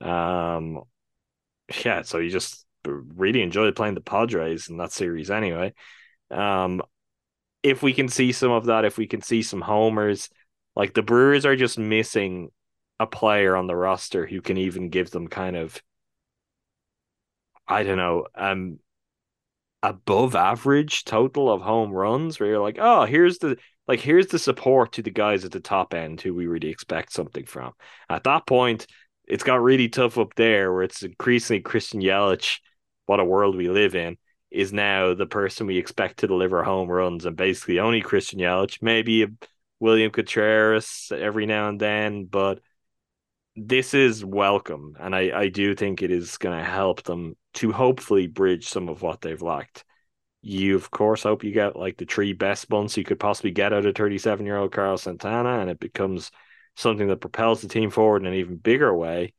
Um, 0.00 0.82
yeah, 1.84 2.02
so 2.02 2.18
you 2.18 2.30
just 2.30 2.64
really 2.84 3.42
enjoyed 3.42 3.76
playing 3.76 3.94
the 3.94 4.00
Padres 4.00 4.68
in 4.68 4.76
that 4.78 4.92
series 4.92 5.30
anyway. 5.30 5.72
Um, 6.30 6.82
if 7.62 7.82
we 7.82 7.94
can 7.94 8.08
see 8.08 8.32
some 8.32 8.50
of 8.50 8.66
that, 8.66 8.84
if 8.84 8.98
we 8.98 9.06
can 9.06 9.22
see 9.22 9.42
some 9.42 9.60
homers, 9.60 10.28
like 10.76 10.94
the 10.94 11.02
Brewers 11.02 11.46
are 11.46 11.56
just 11.56 11.78
missing 11.78 12.50
a 13.00 13.06
player 13.06 13.56
on 13.56 13.66
the 13.66 13.76
roster 13.76 14.26
who 14.26 14.40
can 14.40 14.56
even 14.56 14.90
give 14.90 15.10
them 15.10 15.28
kind 15.28 15.56
of 15.56 15.80
I 17.66 17.82
don't 17.82 17.96
know, 17.96 18.26
um 18.34 18.78
above 19.82 20.34
average 20.34 21.04
total 21.04 21.52
of 21.52 21.60
home 21.60 21.90
runs 21.92 22.40
where 22.40 22.48
you're 22.50 22.62
like, 22.62 22.78
oh, 22.80 23.04
here's 23.04 23.38
the 23.38 23.56
like 23.86 24.00
here's 24.00 24.28
the 24.28 24.38
support 24.38 24.92
to 24.92 25.02
the 25.02 25.10
guys 25.10 25.44
at 25.44 25.52
the 25.52 25.60
top 25.60 25.92
end 25.92 26.20
who 26.20 26.34
we 26.34 26.46
really 26.46 26.70
expect 26.70 27.12
something 27.12 27.44
from. 27.44 27.72
At 28.08 28.24
that 28.24 28.46
point, 28.46 28.86
it's 29.26 29.44
got 29.44 29.62
really 29.62 29.88
tough 29.88 30.18
up 30.18 30.34
there 30.34 30.72
where 30.72 30.82
it's 30.82 31.02
increasingly 31.02 31.62
Christian 31.62 32.00
Yelich, 32.00 32.58
what 33.06 33.20
a 33.20 33.24
world 33.24 33.56
we 33.56 33.68
live 33.68 33.94
in, 33.94 34.16
is 34.50 34.72
now 34.72 35.14
the 35.14 35.26
person 35.26 35.66
we 35.66 35.78
expect 35.78 36.18
to 36.18 36.26
deliver 36.26 36.62
home 36.62 36.88
runs 36.88 37.24
and 37.24 37.36
basically 37.36 37.78
only 37.78 38.00
Christian 38.00 38.38
Yelich, 38.38 38.82
maybe 38.82 39.26
William 39.80 40.10
Contreras 40.10 41.10
every 41.14 41.46
now 41.46 41.68
and 41.68 41.80
then, 41.80 42.24
but 42.24 42.60
this 43.56 43.94
is 43.94 44.24
welcome. 44.24 44.96
And 44.98 45.14
I, 45.14 45.40
I 45.40 45.48
do 45.48 45.74
think 45.74 46.02
it 46.02 46.10
is 46.10 46.38
going 46.38 46.56
to 46.56 46.64
help 46.64 47.02
them 47.04 47.36
to 47.54 47.72
hopefully 47.72 48.26
bridge 48.26 48.68
some 48.68 48.88
of 48.88 49.02
what 49.02 49.20
they've 49.20 49.40
lacked. 49.40 49.84
You, 50.42 50.76
of 50.76 50.90
course, 50.90 51.22
hope 51.22 51.44
you 51.44 51.52
get 51.52 51.76
like 51.76 51.96
the 51.96 52.04
three 52.04 52.32
best 52.32 52.68
months 52.68 52.96
you 52.96 53.04
could 53.04 53.20
possibly 53.20 53.50
get 53.50 53.72
out 53.72 53.86
of 53.86 53.94
37 53.94 54.44
year 54.44 54.56
old 54.56 54.72
Carlos 54.72 55.02
Santana, 55.02 55.60
and 55.60 55.70
it 55.70 55.80
becomes 55.80 56.30
something 56.76 57.08
that 57.08 57.20
propels 57.20 57.62
the 57.62 57.68
team 57.68 57.90
forward 57.90 58.22
in 58.22 58.28
an 58.28 58.34
even 58.34 58.56
bigger 58.56 58.94
way. 58.94 59.32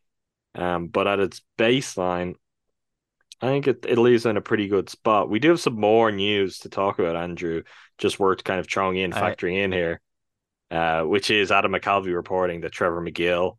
Um, 0.54 0.88
but 0.88 1.08
at 1.08 1.19
its 1.19 1.41
baseline, 1.58 2.36
I 3.41 3.48
think 3.48 3.67
it, 3.67 3.86
it 3.88 3.98
leaves 3.98 4.26
in 4.26 4.38
a 4.38 4.41
pretty 4.41 4.67
good 4.67 4.89
spot. 4.89 5.30
We 5.30 5.39
do 5.39 5.50
have 5.50 5.60
some 5.60 5.80
more 5.80 6.12
news 6.12 6.60
to 6.60 6.69
talk 6.69 7.00
about, 7.00 7.15
Andrew. 7.17 7.63
Just 7.98 8.19
worth 8.19 8.43
kind 8.43 8.60
of 8.60 8.67
throwing 8.67 8.98
in, 8.98 9.12
factoring 9.12 9.56
in 9.63 9.71
here 9.71 10.02
uh, 10.71 11.04
which 11.04 11.30
is 11.30 11.52
Adam 11.52 11.71
McCalvy 11.74 12.13
reporting 12.13 12.62
that 12.62 12.71
Trevor 12.71 13.02
Megill 13.02 13.58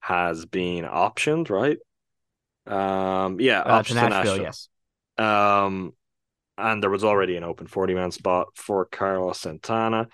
has 0.00 0.46
been 0.46 0.84
optioned, 0.84 1.50
right? 1.50 1.78
Um, 2.66 3.40
yeah, 3.40 3.60
Uh, 3.60 3.82
optioned 3.82 3.96
Nashville, 3.96 4.10
Nashville. 4.10 4.44
yes. 4.44 4.68
Um, 5.18 5.92
and 6.56 6.82
there 6.82 6.90
was 6.90 7.04
already 7.04 7.36
an 7.36 7.44
open 7.44 7.66
40 7.66 7.94
man 7.94 8.10
spot 8.10 8.48
for 8.54 8.84
Carlos 8.86 9.40
Santana. 9.40 10.08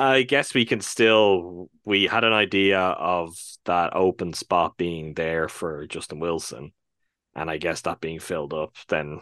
I 0.00 0.22
guess 0.22 0.54
we 0.54 0.64
can 0.64 0.80
still, 0.80 1.68
we 1.84 2.04
had 2.06 2.24
an 2.24 2.32
idea 2.32 2.80
of 2.80 3.34
that 3.66 3.94
open 3.94 4.32
spot 4.32 4.78
being 4.78 5.12
there 5.12 5.46
for 5.48 5.86
Justin 5.86 6.20
Wilson. 6.20 6.72
And 7.34 7.50
I 7.50 7.58
guess 7.58 7.82
that 7.82 8.00
being 8.00 8.18
filled 8.18 8.54
up, 8.54 8.74
then 8.88 9.20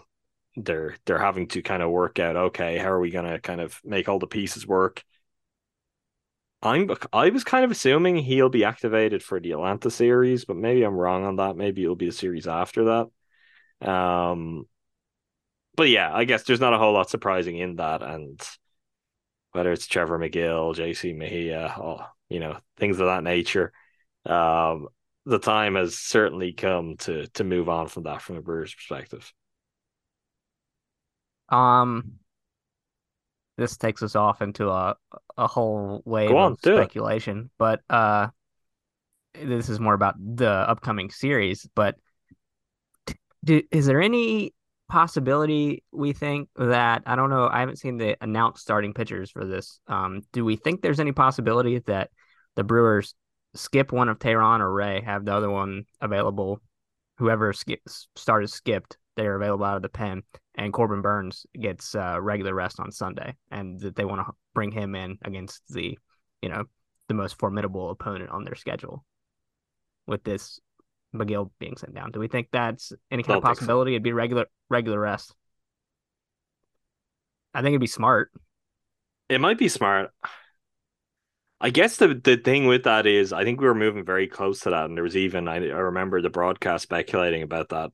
they're 0.57 0.97
they're 1.05 1.19
having 1.19 1.47
to 1.49 1.62
kind 1.62 1.83
of 1.83 1.91
work 1.91 2.19
out 2.19 2.35
okay 2.37 2.79
how 2.79 2.91
are 2.91 2.99
we 2.99 3.12
to 3.12 3.38
kind 3.41 3.61
of 3.61 3.81
make 3.85 4.09
all 4.09 4.19
the 4.19 4.27
pieces 4.27 4.67
work? 4.67 5.05
I'm 6.62 6.91
i 7.12 7.29
was 7.31 7.45
kind 7.45 7.64
of 7.64 7.71
assuming 7.71 8.17
he'll 8.17 8.49
be 8.49 8.64
activated 8.64 9.23
for 9.23 9.38
the 9.41 9.53
atlanta 9.53 9.91
series 9.91 10.45
but 10.45 10.57
maybe 10.57 10.83
i'm 10.83 10.95
wrong 10.95 11.25
on 11.25 11.37
that. 11.37 11.57
Maybe 11.57 11.83
it'll 11.85 11.95
be 11.97 12.07
the 12.07 12.12
series 12.12 12.49
after 12.49 13.09
that. 13.81 13.88
Um 13.88 14.67
but 15.77 15.88
yeah 15.88 16.11
i 16.12 16.25
guess 16.25 16.43
there's 16.45 16.61
not 16.61 16.75
a 16.75 16.79
whole 16.79 16.93
lot 16.93 17.11
surprising 17.11 17.59
in 17.59 17.77
that. 17.77 18.03
And 18.03 18.41
whether 19.59 19.73
it's 19.73 19.87
trevor 19.87 20.18
megill 20.18 20.75
jc 20.75 21.16
mejia 21.16 21.75
oh, 21.79 22.05
you 22.29 22.40
know 22.40 22.59
things 22.77 23.01
of 23.01 23.07
that 23.07 23.25
nature 23.25 23.73
um 24.27 24.88
the 25.27 25.38
time 25.38 25.75
has 25.75 25.99
certainly 25.99 26.53
come 26.53 26.97
to 26.97 27.27
to 27.29 27.44
move 27.44 27.68
on 27.68 27.88
from 27.88 28.05
that 28.05 28.23
from 28.23 28.37
a 28.37 28.42
brewers 28.42 28.75
perspective 28.75 29.33
Um, 31.49 32.18
this 33.57 33.77
takes 33.77 34.03
us 34.03 34.14
off 34.16 34.42
into 34.42 34.71
a 34.71 34.97
a 35.37 35.47
whole 35.47 36.03
wave 36.05 36.31
on, 36.31 36.53
of 36.53 36.61
do 36.62 36.75
it. 36.75 36.77
speculation, 36.77 37.51
but 37.59 37.81
uh, 37.90 38.29
this 39.35 39.68
is 39.68 39.81
more 39.81 39.94
about 39.94 40.14
the 40.18 40.49
upcoming 40.51 41.11
series. 41.11 41.68
But 41.75 41.97
do, 43.44 43.62
is 43.71 43.87
there 43.87 44.01
any 44.01 44.53
possibility 44.88 45.85
we 45.92 46.12
think 46.12 46.48
that 46.57 47.03
I 47.07 47.16
don't 47.16 47.31
know? 47.31 47.48
I 47.51 47.61
haven't 47.61 47.79
seen 47.79 47.98
the 47.98 48.16
announced 48.22 48.62
starting 48.62 48.94
pitchers 48.94 49.31
for 49.31 49.44
this. 49.44 49.81
Um, 49.87 50.22
do 50.33 50.44
we 50.44 50.57
think 50.57 50.81
there's 50.81 51.01
any 51.01 51.12
possibility 51.12 51.79
that 51.81 52.11
the 52.57 52.64
Brewers 52.64 53.14
skip 53.55 53.92
one 53.92 54.09
of 54.09 54.18
Teheran 54.18 54.61
or 54.61 54.72
Rea, 54.72 55.01
have 55.01 55.24
the 55.24 55.35
other 55.35 55.51
one 55.51 55.85
available? 56.01 56.61
Whoever 57.18 57.53
skip, 57.53 57.81
started 58.16 58.48
skipped, 58.48 58.96
they're 59.16 59.35
available 59.35 59.64
out 59.64 59.77
of 59.77 59.83
the 59.83 59.88
pen, 59.88 60.22
and 60.55 60.72
Corbin 60.72 61.03
Burnes 61.03 61.44
gets 61.61 61.94
uh, 61.94 62.18
regular 62.20 62.55
rest 62.55 62.79
on 62.79 62.92
Sunday, 62.92 63.35
and 63.51 63.81
that 63.81 63.96
they 63.96 64.05
want 64.05 64.24
to 64.24 64.33
bring 64.55 64.70
him 64.70 64.94
in 64.94 65.18
against 65.24 65.62
the, 65.68 65.98
you 66.40 66.48
know, 66.48 66.64
the 67.09 67.14
most 67.14 67.38
formidable 67.38 67.90
opponent 67.90 68.31
on 68.31 68.44
their 68.44 68.55
schedule. 68.55 69.05
With 70.07 70.22
this 70.22 70.61
Megill 71.14 71.51
being 71.59 71.77
sent 71.77 71.94
down, 71.94 72.11
do 72.11 72.21
we 72.21 72.29
think 72.29 72.49
that's 72.53 72.92
any 73.11 73.23
kind 73.23 73.38
of 73.38 73.42
think 73.42 73.57
so. 73.57 73.61
possibility? 73.61 73.92
It'd 73.92 74.03
be 74.03 74.12
regular 74.12 74.47
regular 74.68 75.01
rest. 75.01 75.35
I 77.55 77.61
think 77.61 77.73
it'd 77.73 77.81
be 77.81 77.87
smart. 77.87 78.31
It 79.29 79.40
might 79.40 79.59
be 79.59 79.68
smart. 79.68 80.11
I 81.61 81.71
guess 81.71 81.97
the 81.97 82.14
the 82.14 82.37
thing 82.37 82.66
with 82.66 82.85
that 82.85 83.07
is 83.07 83.33
I 83.33 83.44
think 83.44 83.61
we 83.61 83.66
were 83.66 83.75
moving 83.75 84.05
very 84.05 84.29
close 84.29 84.61
to 84.61 84.71
that, 84.71 84.85
and 84.85 84.97
there 84.97 85.05
was 85.05 85.16
even 85.16 85.49
I, 85.49 85.57
I 85.57 85.81
remember 85.81 86.23
the 86.23 86.31
broadcast 86.31 86.85
speculating 86.85 87.42
about 87.42 87.71
that 87.71 87.90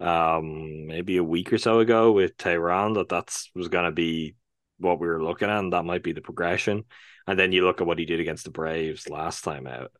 um 0.00 0.86
maybe 0.88 1.16
a 1.16 1.22
week 1.22 1.52
or 1.52 1.58
so 1.58 1.78
ago 1.78 2.10
with 2.10 2.36
Teheran 2.36 2.94
that 2.94 3.08
that's 3.08 3.50
was 3.54 3.68
going 3.68 3.84
to 3.84 3.92
be 3.92 4.34
what 4.78 4.98
we 4.98 5.06
were 5.06 5.22
looking 5.22 5.48
at, 5.48 5.60
and 5.60 5.72
that 5.72 5.84
might 5.84 6.02
be 6.02 6.12
the 6.12 6.20
progression. 6.20 6.84
And 7.26 7.38
then 7.38 7.52
you 7.52 7.64
look 7.64 7.80
at 7.80 7.86
what 7.86 8.00
he 8.00 8.04
did 8.04 8.18
against 8.18 8.44
the 8.44 8.50
Braves 8.50 9.08
last 9.08 9.44
time 9.44 9.68
out. 9.68 9.92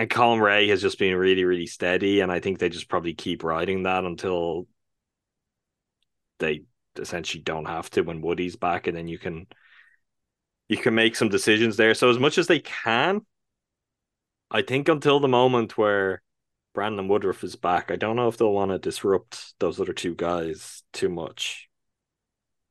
And 0.00 0.08
Colin 0.08 0.40
Rea 0.40 0.66
has 0.70 0.80
just 0.80 0.98
been 0.98 1.14
really, 1.14 1.44
really 1.44 1.66
steady, 1.66 2.20
and 2.20 2.32
I 2.32 2.40
think 2.40 2.58
they 2.58 2.70
just 2.70 2.88
probably 2.88 3.12
keep 3.12 3.44
riding 3.44 3.82
that 3.82 4.04
until 4.04 4.66
they 6.38 6.62
essentially 6.98 7.42
don't 7.42 7.66
have 7.66 7.90
to 7.90 8.00
when 8.00 8.22
Woody's 8.22 8.56
back, 8.56 8.86
and 8.86 8.96
then 8.96 9.08
you 9.08 9.18
can 9.18 9.46
you 10.70 10.78
can 10.78 10.94
make 10.94 11.16
some 11.16 11.28
decisions 11.28 11.76
there. 11.76 11.92
So 11.92 12.08
as 12.08 12.18
much 12.18 12.38
as 12.38 12.46
they 12.46 12.60
can, 12.60 13.26
I 14.50 14.62
think 14.62 14.88
until 14.88 15.20
the 15.20 15.28
moment 15.28 15.76
where 15.76 16.22
Brandon 16.72 17.06
Woodruff 17.06 17.44
is 17.44 17.56
back, 17.56 17.90
I 17.90 17.96
don't 17.96 18.16
know 18.16 18.28
if 18.28 18.38
they'll 18.38 18.54
want 18.54 18.70
to 18.70 18.78
disrupt 18.78 19.52
those 19.58 19.78
other 19.82 19.92
two 19.92 20.14
guys 20.14 20.82
too 20.94 21.10
much. 21.10 21.68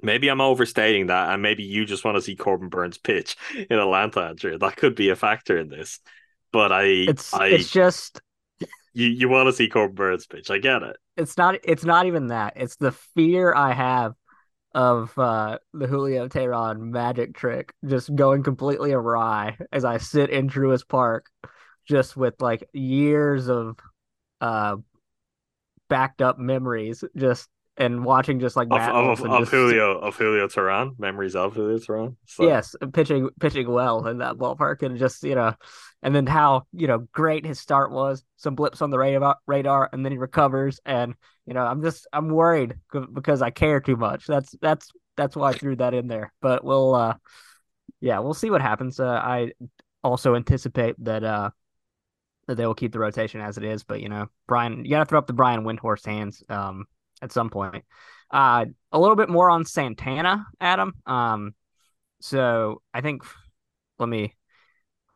Maybe 0.01 0.29
I'm 0.29 0.41
overstating 0.41 1.07
that, 1.07 1.31
and 1.31 1.43
maybe 1.43 1.61
you 1.61 1.85
just 1.85 2.03
want 2.03 2.15
to 2.15 2.23
see 2.23 2.35
Corbin 2.35 2.69
Burnes 2.69 2.97
pitch 2.97 3.35
in 3.55 3.77
Atlanta, 3.77 4.21
Andrew. 4.21 4.57
That 4.57 4.77
could 4.77 4.95
be 4.95 5.09
a 5.09 5.15
factor 5.15 5.59
in 5.59 5.69
this. 5.69 5.99
But 6.51 6.71
I, 6.71 6.83
It's 6.83 7.33
I, 7.33 7.47
it's 7.47 7.69
just 7.69 8.21
you, 8.93 9.07
you 9.07 9.29
want 9.29 9.47
to 9.47 9.53
see 9.53 9.69
Corbin 9.69 9.95
Burnes 9.95 10.27
pitch. 10.27 10.49
I 10.49 10.57
get 10.57 10.83
it. 10.83 10.97
it's 11.17 11.37
not 11.37 11.55
it's 11.63 11.83
not 11.85 12.05
even 12.05 12.27
that. 12.27 12.53
It's 12.55 12.75
the 12.75 12.91
fear 12.91 13.53
I 13.53 13.73
have 13.73 14.13
of 14.75 15.17
uh 15.17 15.57
the 15.73 15.87
Julio 15.87 16.27
Teheran 16.27 16.79
magic 16.79 17.35
trick 17.35 17.73
just 17.85 18.13
going 18.15 18.43
completely 18.43 18.91
awry 18.91 19.57
as 19.71 19.83
I 19.83 19.97
sit 19.97 20.29
in 20.29 20.49
Truist 20.49 20.87
Park 20.87 21.25
just 21.87 22.15
with 22.15 22.39
like 22.41 22.69
years 22.73 23.49
of 23.49 23.77
uh 24.41 24.77
backed 25.89 26.21
up 26.21 26.37
memories 26.37 27.03
just 27.17 27.49
and 27.79 28.03
watching 28.03 28.39
just 28.39 28.55
like 28.55 28.67
Of, 28.67 28.77
Matt 28.77 28.91
of, 28.91 29.21
of 29.21 29.39
just- 29.39 29.51
Julio 29.51 29.97
of 29.97 30.15
Julio 30.15 30.47
Teheran, 30.47 30.99
memories 30.99 31.35
of 31.35 31.53
Julio 31.55 31.77
Teheran. 31.77 32.15
So, 32.25 32.43
Yes, 32.43 32.75
pitching 32.93 33.29
pitching 33.39 33.71
well 33.71 34.05
in 34.07 34.19
that 34.19 34.35
ballpark, 34.35 34.83
and 34.83 34.97
just 34.99 35.23
you 35.23 35.33
know, 35.35 35.53
and 36.03 36.13
then 36.13 36.27
how 36.27 36.63
you 36.73 36.87
know 36.87 37.07
great 37.13 37.45
his 37.45 37.59
start 37.59 37.91
was. 37.91 38.23
Some 38.37 38.55
blips 38.55 38.81
on 38.81 38.89
the 38.89 38.99
radar, 38.99 39.37
radar, 39.47 39.89
and 39.91 40.05
then 40.05 40.11
he 40.11 40.17
recovers. 40.17 40.79
And 40.85 41.15
you 41.45 41.53
know, 41.53 41.61
I'm 41.65 41.81
just 41.81 42.05
I'm 42.13 42.29
worried 42.29 42.75
because 43.13 43.41
I 43.41 43.49
care 43.49 43.79
too 43.79 43.95
much. 43.95 44.27
That's 44.27 44.53
that's 44.61 44.91
that's 45.17 45.35
why 45.35 45.49
I 45.49 45.53
threw 45.53 45.75
that 45.77 45.93
in 45.93 46.07
there. 46.07 46.31
But 46.41 46.63
we'll, 46.63 46.95
uh, 46.95 47.15
yeah, 47.99 48.19
we'll 48.19 48.33
see 48.33 48.49
what 48.49 48.61
happens. 48.61 48.99
Uh, 48.99 49.07
I 49.09 49.51
also 50.03 50.35
anticipate 50.35 50.95
that 51.03 51.23
uh 51.23 51.49
that 52.47 52.55
they 52.55 52.65
will 52.65 52.73
keep 52.75 52.91
the 52.93 52.99
rotation 52.99 53.41
as 53.41 53.57
it 53.57 53.63
is. 53.63 53.83
But 53.83 54.01
you 54.01 54.09
know, 54.09 54.27
Brian, 54.47 54.83
you 54.85 54.91
got 54.91 54.99
to 54.99 55.05
throw 55.05 55.19
up 55.19 55.27
the 55.27 55.33
Brian 55.33 55.63
Windhorst 55.63 56.05
hands 56.05 56.43
um 56.49 56.85
at 57.21 57.31
some 57.31 57.49
point. 57.49 57.83
Uh, 58.31 58.65
a 58.91 58.99
little 58.99 59.15
bit 59.15 59.29
more 59.29 59.49
on 59.49 59.65
Santana, 59.65 60.45
Adam. 60.59 60.93
Um, 61.05 61.53
so 62.21 62.81
I 62.93 63.01
think 63.01 63.23
let 63.97 64.09
me 64.09 64.35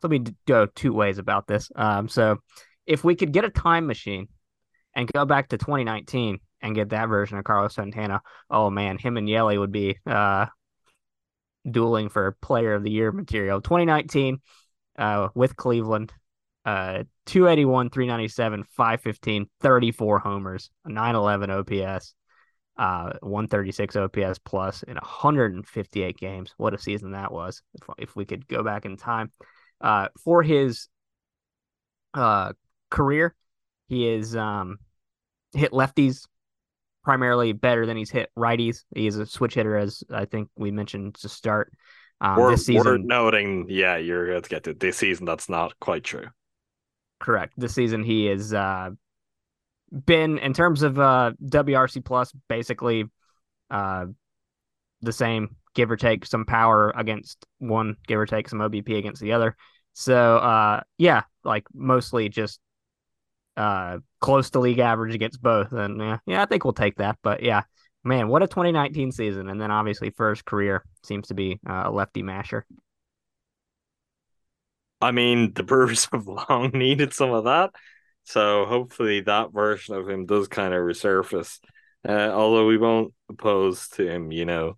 let 0.01 0.09
me 0.09 0.23
go 0.45 0.65
two 0.65 0.93
ways 0.93 1.17
about 1.17 1.47
this. 1.47 1.71
Um, 1.75 2.07
so 2.09 2.37
if 2.85 3.03
we 3.03 3.15
could 3.15 3.31
get 3.31 3.45
a 3.45 3.49
time 3.49 3.87
machine 3.87 4.27
and 4.95 5.11
go 5.11 5.25
back 5.25 5.49
to 5.49 5.57
2019 5.57 6.39
and 6.61 6.75
get 6.75 6.89
that 6.89 7.07
version 7.07 7.37
of 7.37 7.43
Carlos 7.43 7.75
Santana, 7.75 8.21
oh 8.49 8.69
man, 8.69 8.97
him 8.97 9.17
and 9.17 9.29
Yelly 9.29 9.57
would 9.57 9.71
be 9.71 9.97
uh 10.05 10.47
dueling 11.69 12.09
for 12.09 12.35
Player 12.41 12.73
of 12.73 12.83
the 12.83 12.91
Year 12.91 13.11
material. 13.11 13.61
2019 13.61 14.39
uh 14.97 15.29
with 15.35 15.55
Cleveland, 15.55 16.13
uh 16.65 17.03
281, 17.25 17.89
397, 17.89 18.63
515, 18.75 19.49
34 19.61 20.19
homers, 20.19 20.69
911 20.85 21.49
OPS 21.49 22.15
uh 22.77 23.13
136 23.21 23.95
OPS 23.95 24.39
plus 24.39 24.83
in 24.83 24.95
158 24.95 26.17
games. 26.17 26.53
What 26.57 26.73
a 26.73 26.79
season 26.79 27.11
that 27.11 27.31
was. 27.31 27.61
If, 27.75 27.87
if 27.97 28.15
we 28.15 28.25
could 28.25 28.47
go 28.47 28.63
back 28.63 28.85
in 28.85 28.97
time. 28.97 29.31
Uh 29.81 30.07
for 30.23 30.41
his 30.41 30.87
uh 32.13 32.53
career, 32.89 33.35
he 33.87 34.07
is 34.07 34.35
um 34.35 34.77
hit 35.53 35.71
lefties 35.71 36.25
primarily 37.03 37.51
better 37.51 37.85
than 37.85 37.97
he's 37.97 38.09
hit 38.09 38.29
righties. 38.37 38.83
He 38.95 39.07
is 39.07 39.17
a 39.17 39.25
switch 39.25 39.55
hitter 39.55 39.77
as 39.77 40.03
I 40.09 40.25
think 40.25 40.49
we 40.55 40.71
mentioned 40.71 41.15
to 41.15 41.29
start. 41.29 41.71
Um, 42.21 42.37
we're, 42.37 42.51
this 42.51 42.67
we're 42.67 42.83
season 42.83 43.07
noting, 43.07 43.65
yeah, 43.69 43.97
you're 43.97 44.27
going 44.27 44.41
to 44.41 44.49
get 44.49 44.63
to 44.63 44.73
this 44.73 44.97
season. 44.97 45.25
That's 45.25 45.49
not 45.49 45.77
quite 45.79 46.03
true. 46.03 46.27
Correct. 47.23 47.53
This 47.55 47.73
season 47.73 48.03
he 48.03 48.27
is 48.27 48.53
uh 48.53 48.89
been 49.91 50.37
in 50.39 50.53
terms 50.53 50.83
of 50.83 50.99
uh 50.99 51.31
WRC 51.43 52.03
plus 52.03 52.33
basically 52.49 53.05
uh 53.71 54.05
the 55.01 55.13
same 55.13 55.55
give 55.73 55.89
or 55.89 55.95
take 55.95 56.25
some 56.25 56.45
power 56.45 56.91
against 56.95 57.45
one 57.59 57.95
give 58.07 58.19
or 58.19 58.25
take 58.25 58.49
some 58.49 58.59
OBP 58.59 58.97
against 58.97 59.21
the 59.21 59.31
other. 59.31 59.55
So 59.93 60.37
uh 60.37 60.81
yeah 60.97 61.23
like 61.43 61.65
mostly 61.73 62.27
just 62.27 62.59
uh 63.55 63.99
close 64.19 64.49
to 64.49 64.59
league 64.59 64.79
average 64.79 65.15
against 65.15 65.41
both. 65.41 65.71
And 65.71 65.99
yeah 66.01 66.17
yeah 66.25 66.43
I 66.43 66.45
think 66.45 66.65
we'll 66.65 66.73
take 66.73 66.97
that. 66.97 67.17
But 67.23 67.41
yeah 67.41 67.63
man 68.03 68.27
what 68.27 68.43
a 68.43 68.47
2019 68.47 69.13
season. 69.13 69.47
And 69.47 69.61
then 69.61 69.71
obviously 69.71 70.09
first 70.09 70.43
career 70.43 70.83
seems 71.03 71.29
to 71.29 71.33
be 71.33 71.61
uh, 71.67 71.83
a 71.85 71.91
lefty 71.91 72.21
masher 72.21 72.65
I 75.03 75.11
mean, 75.11 75.53
the 75.53 75.63
Brewers 75.63 76.05
have 76.11 76.27
long 76.27 76.71
needed 76.73 77.13
some 77.13 77.31
of 77.31 77.45
that. 77.45 77.71
So 78.25 78.65
hopefully 78.65 79.21
that 79.21 79.51
version 79.51 79.95
of 79.95 80.09
him 80.09 80.25
does 80.25 80.47
kind 80.47 80.73
of 80.73 80.81
resurface. 80.81 81.59
Uh, 82.07 82.29
although 82.31 82.67
we 82.67 82.77
won't 82.77 83.13
oppose 83.29 83.87
to 83.89 84.07
him, 84.07 84.31
you 84.31 84.45
know, 84.45 84.77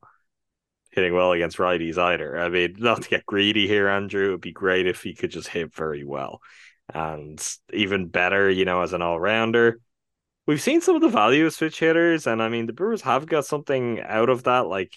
hitting 0.92 1.14
well 1.14 1.34
against 1.34 1.58
righties 1.58 1.98
either. 1.98 2.38
I 2.38 2.50
mean, 2.50 2.76
not 2.80 3.04
to 3.04 3.10
get 3.10 3.26
greedy 3.26 3.68
here, 3.68 3.88
Andrew. 3.88 4.30
It'd 4.30 4.42
be 4.42 4.52
great 4.52 4.88
if 4.88 5.04
he 5.04 5.14
could 5.14 5.32
just 5.32 5.48
hit 5.48 5.76
very 5.76 6.04
well. 6.04 6.42
And 6.94 7.42
even 7.74 8.08
better, 8.08 8.50
you 8.50 8.66
know, 8.66 8.82
as 8.82 8.94
an 8.94 9.02
all 9.02 9.20
rounder. 9.20 9.80
We've 10.48 10.62
seen 10.62 10.82
some 10.82 10.96
of 10.96 11.02
the 11.02 11.10
value 11.10 11.48
of 11.48 11.54
switch 11.54 11.80
hitters, 11.80 12.28
and 12.28 12.42
I 12.42 12.50
mean, 12.50 12.68
the 12.68 12.74
Brewers 12.74 13.02
have 13.02 13.26
got 13.26 13.48
something 13.48 14.00
out 14.02 14.30
of 14.30 14.44
that. 14.44 14.68
Like 14.68 14.94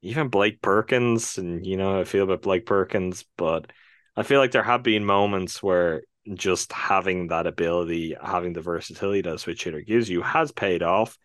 even 0.00 0.28
Blake 0.28 0.62
Perkins, 0.62 1.36
and 1.36 1.66
you 1.66 1.76
know, 1.76 2.00
I 2.00 2.04
feel 2.04 2.24
about 2.24 2.42
Blake 2.42 2.64
Perkins, 2.64 3.26
but 3.36 3.70
I 4.16 4.22
feel 4.22 4.40
like 4.40 4.52
there 4.52 4.62
have 4.62 4.82
been 4.82 5.04
moments 5.04 5.62
where 5.62 6.02
just 6.34 6.72
having 6.72 7.28
that 7.28 7.46
ability, 7.46 8.16
having 8.20 8.52
the 8.52 8.60
versatility 8.60 9.20
that 9.22 9.34
a 9.34 9.38
switch 9.38 9.64
hitter 9.64 9.80
gives 9.80 10.08
you, 10.08 10.22
has 10.22 10.52
paid 10.52 10.82
off. 10.82 11.16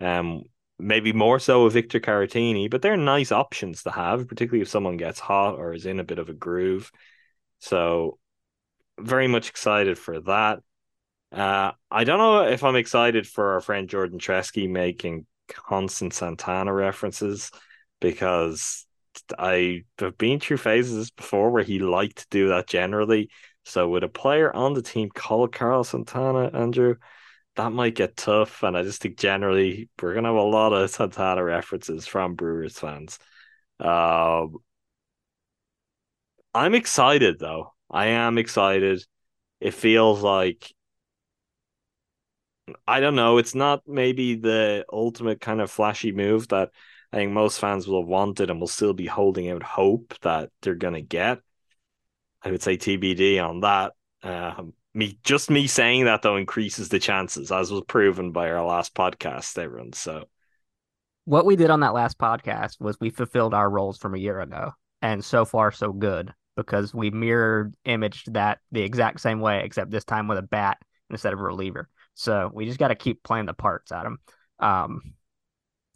Um, 0.00 0.42
maybe 0.78 1.12
more 1.12 1.38
so 1.38 1.64
with 1.64 1.72
Victor 1.72 2.00
Caratini, 2.00 2.70
but 2.70 2.82
they're 2.82 2.96
nice 2.96 3.32
options 3.32 3.82
to 3.82 3.90
have, 3.90 4.28
particularly 4.28 4.62
if 4.62 4.68
someone 4.68 4.96
gets 4.96 5.18
hot 5.18 5.56
or 5.56 5.72
is 5.72 5.86
in 5.86 6.00
a 6.00 6.04
bit 6.04 6.18
of 6.18 6.28
a 6.28 6.34
groove. 6.34 6.90
So, 7.60 8.18
very 8.98 9.28
much 9.28 9.48
excited 9.48 9.98
for 9.98 10.20
that. 10.20 10.60
Uh, 11.32 11.72
I 11.90 12.04
don't 12.04 12.18
know 12.18 12.42
if 12.44 12.62
I'm 12.62 12.76
excited 12.76 13.26
for 13.26 13.54
our 13.54 13.60
friend 13.60 13.88
Jordan 13.88 14.18
Tresky 14.18 14.70
making 14.70 15.26
constant 15.48 16.14
Santana 16.14 16.72
references 16.72 17.50
because 18.00 18.85
I 19.38 19.84
have 19.98 20.18
been 20.18 20.40
through 20.40 20.58
phases 20.58 21.10
before 21.10 21.50
where 21.50 21.62
he 21.62 21.78
liked 21.78 22.18
to 22.18 22.26
do 22.30 22.48
that 22.48 22.66
generally. 22.66 23.30
So 23.64 23.88
with 23.88 24.04
a 24.04 24.08
player 24.08 24.54
on 24.54 24.74
the 24.74 24.82
team 24.82 25.10
called 25.10 25.52
Carl 25.52 25.84
Santana, 25.84 26.50
Andrew, 26.52 26.96
that 27.56 27.72
might 27.72 27.94
get 27.94 28.16
tough. 28.16 28.62
And 28.62 28.76
I 28.76 28.82
just 28.82 29.02
think 29.02 29.18
generally 29.18 29.88
we're 30.00 30.14
gonna 30.14 30.28
have 30.28 30.36
a 30.36 30.42
lot 30.42 30.72
of 30.72 30.90
Santana 30.90 31.42
references 31.42 32.06
from 32.06 32.34
Brewers 32.34 32.78
fans. 32.78 33.18
Um, 33.80 34.56
I'm 36.54 36.74
excited 36.74 37.38
though. 37.38 37.74
I 37.90 38.06
am 38.06 38.38
excited. 38.38 39.04
It 39.60 39.74
feels 39.74 40.22
like 40.22 40.72
I 42.86 43.00
don't 43.00 43.14
know. 43.14 43.38
It's 43.38 43.54
not 43.54 43.82
maybe 43.86 44.34
the 44.36 44.84
ultimate 44.92 45.40
kind 45.40 45.60
of 45.60 45.70
flashy 45.70 46.12
move 46.12 46.48
that 46.48 46.70
I 47.12 47.16
think 47.16 47.32
most 47.32 47.60
fans 47.60 47.86
will 47.86 48.02
have 48.02 48.08
wanted 48.08 48.50
and 48.50 48.60
will 48.60 48.66
still 48.66 48.92
be 48.92 49.06
holding 49.06 49.50
out 49.50 49.62
hope 49.62 50.14
that 50.22 50.50
they're 50.62 50.74
gonna 50.74 51.00
get. 51.00 51.38
I 52.42 52.50
would 52.50 52.62
say 52.62 52.76
TBD 52.76 53.40
on 53.40 53.60
that. 53.60 53.92
Um, 54.22 54.74
me 54.94 55.18
just 55.22 55.50
me 55.50 55.66
saying 55.66 56.06
that 56.06 56.22
though 56.22 56.36
increases 56.36 56.88
the 56.88 56.98
chances, 56.98 57.52
as 57.52 57.70
was 57.70 57.82
proven 57.86 58.32
by 58.32 58.50
our 58.50 58.64
last 58.64 58.94
podcast, 58.94 59.58
everyone. 59.58 59.92
So 59.92 60.24
what 61.26 61.44
we 61.44 61.56
did 61.56 61.70
on 61.70 61.80
that 61.80 61.92
last 61.92 62.18
podcast 62.18 62.80
was 62.80 62.98
we 63.00 63.10
fulfilled 63.10 63.52
our 63.52 63.68
roles 63.68 63.98
from 63.98 64.14
a 64.14 64.18
year 64.18 64.40
ago 64.40 64.72
and 65.02 65.24
so 65.24 65.44
far 65.44 65.72
so 65.72 65.92
good 65.92 66.32
because 66.56 66.94
we 66.94 67.10
mirrored 67.10 67.74
imaged 67.84 68.32
that 68.32 68.58
the 68.72 68.80
exact 68.80 69.20
same 69.20 69.40
way 69.40 69.62
except 69.62 69.90
this 69.90 70.04
time 70.04 70.28
with 70.28 70.38
a 70.38 70.42
bat 70.42 70.78
instead 71.10 71.32
of 71.32 71.40
a 71.40 71.42
reliever 71.42 71.88
so 72.14 72.48
we 72.54 72.64
just 72.64 72.78
got 72.78 72.88
to 72.88 72.94
keep 72.94 73.22
playing 73.24 73.46
the 73.46 73.52
parts 73.52 73.90
adam 73.90 74.18
um 74.60 75.02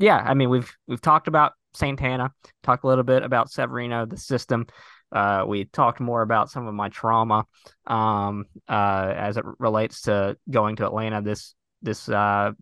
yeah 0.01 0.17
i 0.27 0.35
mean 0.35 0.51
we've 0.51 0.73
we've 0.89 1.01
talked 1.01 1.29
about 1.29 1.53
santana 1.75 2.33
talked 2.65 2.83
a 2.83 2.87
little 2.89 3.05
bit 3.05 3.23
about 3.23 3.49
severino 3.51 4.05
the 4.07 4.17
system 4.17 4.67
uh, 5.13 5.45
we 5.47 5.65
talked 5.65 5.99
more 5.99 6.23
about 6.23 6.51
some 6.51 6.69
of 6.69 6.75
my 6.75 6.89
trauma 6.89 7.45
um, 7.89 8.45
uh, 8.69 9.13
as 9.17 9.37
it 9.37 9.45
relates 9.59 10.03
to 10.03 10.37
going 10.49 10.77
to 10.77 10.87
Atlanta 10.87 11.21
this 11.21 11.57
this 11.83 12.09
uh, 12.09 12.53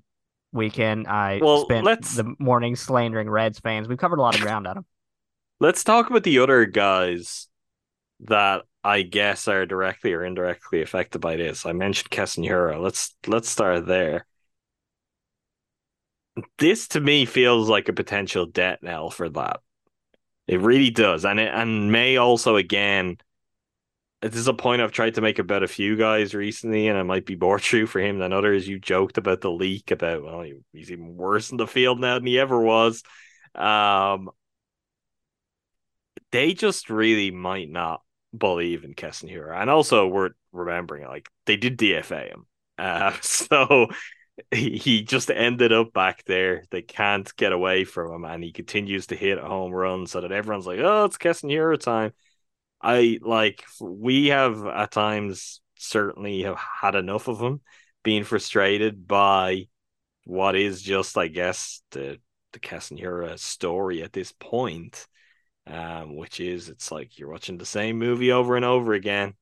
weekend. 0.52 1.06
I 1.08 1.40
Well, 1.42 1.64
spent 1.64 1.84
let's- 1.84 2.16
the 2.16 2.34
morning 2.38 2.74
slandering 2.74 3.28
Reds 3.28 3.58
fans. 3.60 3.86
We've 3.86 3.98
covered 3.98 4.18
a 4.18 4.22
lot 4.22 4.34
of 4.34 4.40
ground, 4.40 4.66
Adam. 4.66 4.86
let's 5.60 5.84
talk 5.84 6.08
about 6.08 6.22
the 6.22 6.38
other 6.38 6.64
guys 6.64 7.48
that 8.20 8.62
I 8.82 9.02
guess 9.02 9.46
are 9.46 9.66
directly 9.66 10.14
or 10.14 10.24
indirectly 10.24 10.80
affected 10.80 11.20
by 11.20 11.36
this. 11.36 11.66
I 11.66 11.72
mentioned 11.72 12.08
Keston 12.08 12.44
Hiura. 12.44 12.80
Let's 12.80 13.14
let's 13.26 13.50
start 13.50 13.86
there. 13.86 14.24
This 16.58 16.88
to 16.88 17.00
me 17.00 17.24
feels 17.24 17.68
like 17.68 17.88
a 17.88 17.92
potential 17.92 18.46
debt 18.46 18.82
knell 18.82 19.10
for 19.10 19.28
that. 19.30 19.60
It 20.46 20.60
really 20.60 20.90
does, 20.90 21.24
and 21.24 21.40
it 21.40 21.52
and 21.54 21.92
may 21.92 22.16
also 22.16 22.56
again. 22.56 23.18
This 24.20 24.34
is 24.34 24.48
a 24.48 24.54
point 24.54 24.82
I've 24.82 24.90
tried 24.90 25.14
to 25.14 25.20
make 25.20 25.38
about 25.38 25.62
a 25.62 25.68
few 25.68 25.96
guys 25.96 26.34
recently, 26.34 26.88
and 26.88 26.98
it 26.98 27.04
might 27.04 27.24
be 27.24 27.36
more 27.36 27.58
true 27.60 27.86
for 27.86 28.00
him 28.00 28.18
than 28.18 28.32
others. 28.32 28.66
You 28.66 28.78
joked 28.80 29.16
about 29.16 29.40
the 29.40 29.50
leak 29.50 29.90
about 29.90 30.24
well, 30.24 30.42
he- 30.42 30.60
he's 30.72 30.90
even 30.90 31.16
worse 31.16 31.50
in 31.50 31.56
the 31.56 31.66
field 31.68 32.00
now 32.00 32.14
than 32.14 32.26
he 32.26 32.38
ever 32.38 32.60
was. 32.60 33.02
Um, 33.54 34.30
they 36.32 36.54
just 36.54 36.90
really 36.90 37.30
might 37.30 37.70
not 37.70 38.02
believe 38.36 38.84
in 38.84 38.94
Keston 38.94 39.28
Hiura. 39.28 39.60
And 39.60 39.70
also 39.70 40.06
we're 40.06 40.30
remembering 40.52 41.06
like 41.06 41.28
they 41.46 41.56
did 41.56 41.78
DFA 41.78 42.28
him. 42.28 42.46
Uh, 42.76 43.14
so 43.22 43.88
he, 44.50 45.02
just 45.02 45.30
ended 45.30 45.72
up 45.72 45.92
back 45.92 46.24
there. 46.24 46.64
They 46.70 46.82
can't 46.82 47.34
get 47.36 47.52
away 47.52 47.84
from 47.84 48.12
him 48.12 48.24
and 48.24 48.42
he 48.42 48.52
continues 48.52 49.08
to 49.08 49.16
hit 49.16 49.38
a 49.38 49.42
home 49.42 49.72
run 49.72 50.06
so 50.06 50.20
that 50.20 50.32
everyone's 50.32 50.66
like, 50.66 50.80
oh, 50.80 51.04
it's 51.04 51.16
Keston 51.16 51.50
Hiura 51.50 51.78
time. 51.78 52.12
I 52.80 53.18
like 53.22 53.64
we 53.80 54.28
have 54.28 54.64
at 54.66 54.92
times 54.92 55.60
certainly 55.76 56.42
have 56.42 56.58
had 56.58 56.94
enough 56.94 57.28
of 57.28 57.40
him 57.40 57.60
being 58.04 58.24
frustrated 58.24 59.06
by 59.06 59.66
what 60.24 60.54
is 60.54 60.82
just, 60.82 61.16
I 61.18 61.28
guess, 61.28 61.82
the 61.90 62.20
the 62.52 62.60
Keston 62.60 62.98
Hiura 62.98 63.38
story 63.38 64.02
at 64.02 64.12
this 64.12 64.32
point, 64.32 65.06
um, 65.66 66.16
which 66.16 66.40
is 66.40 66.68
it's 66.68 66.92
like 66.92 67.18
you're 67.18 67.30
watching 67.30 67.58
the 67.58 67.66
same 67.66 67.98
movie 67.98 68.32
over 68.32 68.56
and 68.56 68.64
over 68.64 68.94
again. 68.94 69.34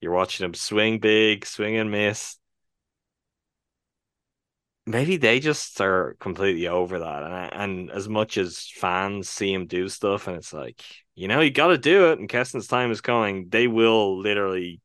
You're 0.00 0.12
watching 0.12 0.44
him 0.44 0.54
swing 0.54 0.98
big, 0.98 1.46
swing 1.46 1.76
and 1.76 1.90
miss. 1.90 2.36
Maybe 4.86 5.16
they 5.16 5.40
just 5.40 5.80
are 5.80 6.14
completely 6.20 6.68
over 6.68 6.98
that, 6.98 7.22
and 7.22 7.52
and 7.52 7.90
as 7.90 8.08
much 8.08 8.36
as 8.36 8.68
fans 8.68 9.28
see 9.28 9.52
him 9.52 9.66
do 9.66 9.88
stuff, 9.88 10.28
and 10.28 10.36
it's 10.36 10.52
like 10.52 10.82
you 11.14 11.26
know 11.26 11.40
you 11.40 11.50
got 11.50 11.68
to 11.68 11.78
do 11.78 12.10
it, 12.10 12.18
and 12.18 12.28
Keston's 12.28 12.66
time 12.66 12.90
is 12.90 13.00
coming. 13.00 13.48
They 13.48 13.66
will 13.66 14.18
literally 14.18 14.80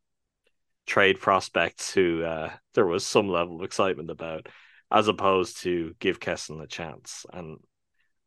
trade 0.86 1.20
prospects 1.20 1.94
who 1.94 2.24
uh, 2.24 2.52
there 2.74 2.86
was 2.86 3.06
some 3.06 3.30
level 3.30 3.58
of 3.58 3.64
excitement 3.64 4.10
about 4.10 4.48
as 4.92 5.08
opposed 5.08 5.62
to 5.62 5.96
give 6.00 6.20
Keston 6.20 6.60
a 6.62 6.68
chance. 6.68 7.26
And 7.32 7.60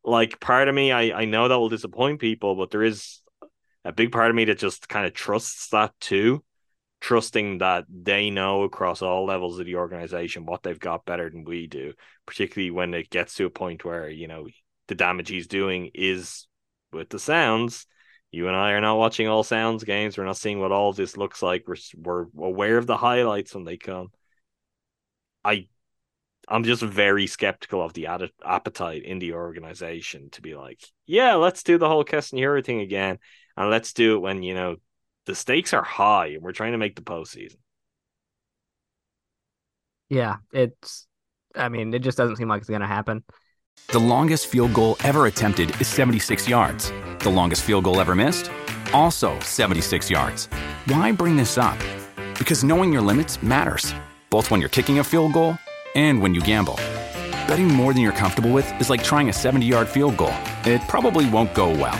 like 0.05 0.41
part 0.41 0.69
of 0.69 0.75
me, 0.75 0.93
I, 0.93 1.23
I 1.23 1.25
know 1.25 1.49
that 1.49 1.59
will 1.59 1.69
disappoint 1.69 2.21
people, 2.21 2.55
but 2.55 2.71
there 2.71 2.85
is 2.85 3.21
a 3.85 3.93
big 3.93 4.13
part 4.13 4.31
of 4.31 4.37
me 4.37 4.45
that 4.45 4.59
just 4.59 4.89
kind 4.89 5.07
of 5.07 5.13
trusts 5.13 5.69
that 5.69 5.93
too. 6.01 6.45
Trusting 7.03 7.59
that 7.59 7.85
they 7.91 8.31
know 8.31 8.63
across 8.63 9.03
all 9.03 9.27
levels 9.27 9.59
of 9.59 9.67
the 9.67 9.75
organization 9.75 10.47
what 10.47 10.63
they've 10.63 10.79
got 10.79 11.05
better 11.05 11.29
than 11.29 11.43
we 11.43 11.67
do, 11.67 11.95
particularly 12.27 12.71
when 12.71 12.95
it 12.95 13.11
gets 13.11 13.35
to 13.35 13.47
a 13.47 13.51
point 13.51 13.85
where, 13.85 14.09
you 14.09 14.29
know, 14.29 14.47
the 14.87 14.95
damage 14.95 15.29
he's 15.29 15.49
doing 15.49 15.91
is 15.95 16.47
with 16.93 17.09
the 17.09 17.19
sounds. 17.19 17.87
You 18.31 18.47
and 18.47 18.57
I 18.57 18.71
are 18.71 18.81
not 18.81 18.99
watching 18.99 19.27
all 19.27 19.43
sounds 19.43 19.83
games. 19.83 20.17
We're 20.17 20.25
not 20.25 20.37
seeing 20.37 20.61
what 20.61 20.71
all 20.71 20.93
this 20.93 21.17
looks 21.17 21.43
like. 21.43 21.65
We're, 21.67 21.77
we're 21.97 22.27
aware 22.39 22.79
of 22.79 22.87
the 22.87 22.97
highlights 22.97 23.53
when 23.53 23.65
they 23.65 23.77
come. 23.77 24.13
I 25.45 25.67
I'm 26.49 26.65
just 26.65 26.83
very 26.83 27.27
skeptical 27.27 27.83
of 27.83 27.95
the 27.95 28.07
ad- 28.07 28.31
appetite 28.45 29.05
in 29.05 29.19
the 29.19 29.35
organization 29.35 30.31
to 30.31 30.43
be 30.43 30.55
like, 30.55 30.81
yeah, 31.07 31.35
let's 31.35 31.63
do 31.63 31.79
the 31.79 31.89
whole 31.89 32.05
Keston 32.05 32.39
Hiura 32.39 32.65
thing 32.65 32.81
again, 32.81 33.19
and 33.57 33.71
let's 33.71 33.93
do 33.93 34.17
it 34.17 34.21
when 34.21 34.43
you 34.43 34.55
know 34.55 34.77
the 35.27 35.35
stakes 35.35 35.73
are 35.73 35.83
high 35.83 36.27
and 36.29 36.43
we're 36.43 36.53
trying 36.53 36.73
to 36.73 36.79
make 36.79 36.97
the 36.97 37.03
postseason. 37.03 37.57
Yeah, 40.09 40.37
it's. 40.53 41.07
I 41.55 41.69
mean, 41.69 41.93
it 41.93 42.01
just 42.01 42.19
doesn't 42.19 42.37
seem 42.37 42.49
like 42.49 42.61
it's 42.61 42.69
going 42.69 42.81
to 42.81 42.87
happen. 42.87 43.25
The 43.89 43.99
longest 43.99 44.47
field 44.47 44.75
goal 44.75 44.97
ever 45.05 45.27
attempted 45.27 45.81
is 45.81 45.89
76 45.89 46.49
yards. 46.49 46.93
The 47.21 47.31
longest 47.31 47.63
field 47.63 47.85
goal 47.85 48.01
ever 48.01 48.15
missed, 48.15 48.51
also 48.93 49.39
76 49.41 50.11
yards. 50.11 50.47
Why 50.87 51.13
bring 51.13 51.37
this 51.37 51.59
up? 51.59 51.79
Because 52.39 52.65
knowing 52.65 52.93
your 52.93 53.03
limits 53.03 53.43
matters, 53.43 53.95
both 54.31 54.51
when 54.51 54.61
you're 54.61 54.71
kicking 54.71 54.99
a 54.99 55.05
field 55.05 55.33
goal 55.33 55.59
and 55.95 56.23
when 56.23 56.35
you 56.35 56.41
gamble. 56.41 56.77
Betting 57.47 57.69
more 57.69 57.93
than 57.93 58.03
you're 58.03 58.13
comfortable 58.13 58.51
with 58.51 58.81
is 58.81 58.89
like 58.89 59.05
trying 59.05 59.29
a 59.29 59.33
70 59.33 59.67
yard 59.67 59.89
field 59.89 60.17
goal. 60.17 60.35
It 60.65 60.81
probably 60.89 61.29
won't 61.29 61.55
go 61.55 61.71
well. 61.71 61.99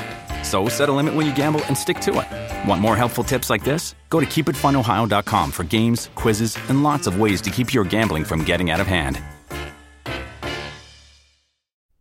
So 0.53 0.69
set 0.69 0.91
a 0.91 0.93
limit 0.93 1.15
when 1.15 1.25
you 1.25 1.35
gamble 1.35 1.65
and 1.65 1.79
stick 1.79 1.99
to 2.01 2.21
it. 2.21 2.69
Want 2.69 2.83
more 2.83 2.95
helpful 2.95 3.25
tips 3.25 3.49
like 3.49 3.65
this? 3.65 3.95
Go 4.11 4.21
to 4.21 4.27
keepitfunohio.com 4.27 5.51
for 5.51 5.65
games, 5.65 6.11
quizzes, 6.15 6.59
and 6.69 6.83
lots 6.83 7.07
of 7.07 7.19
ways 7.19 7.41
to 7.43 7.49
keep 7.49 7.73
your 7.73 7.85
gambling 7.85 8.23
from 8.23 8.45
getting 8.45 8.71
out 8.71 8.79
of 8.79 8.87
hand. 8.87 9.19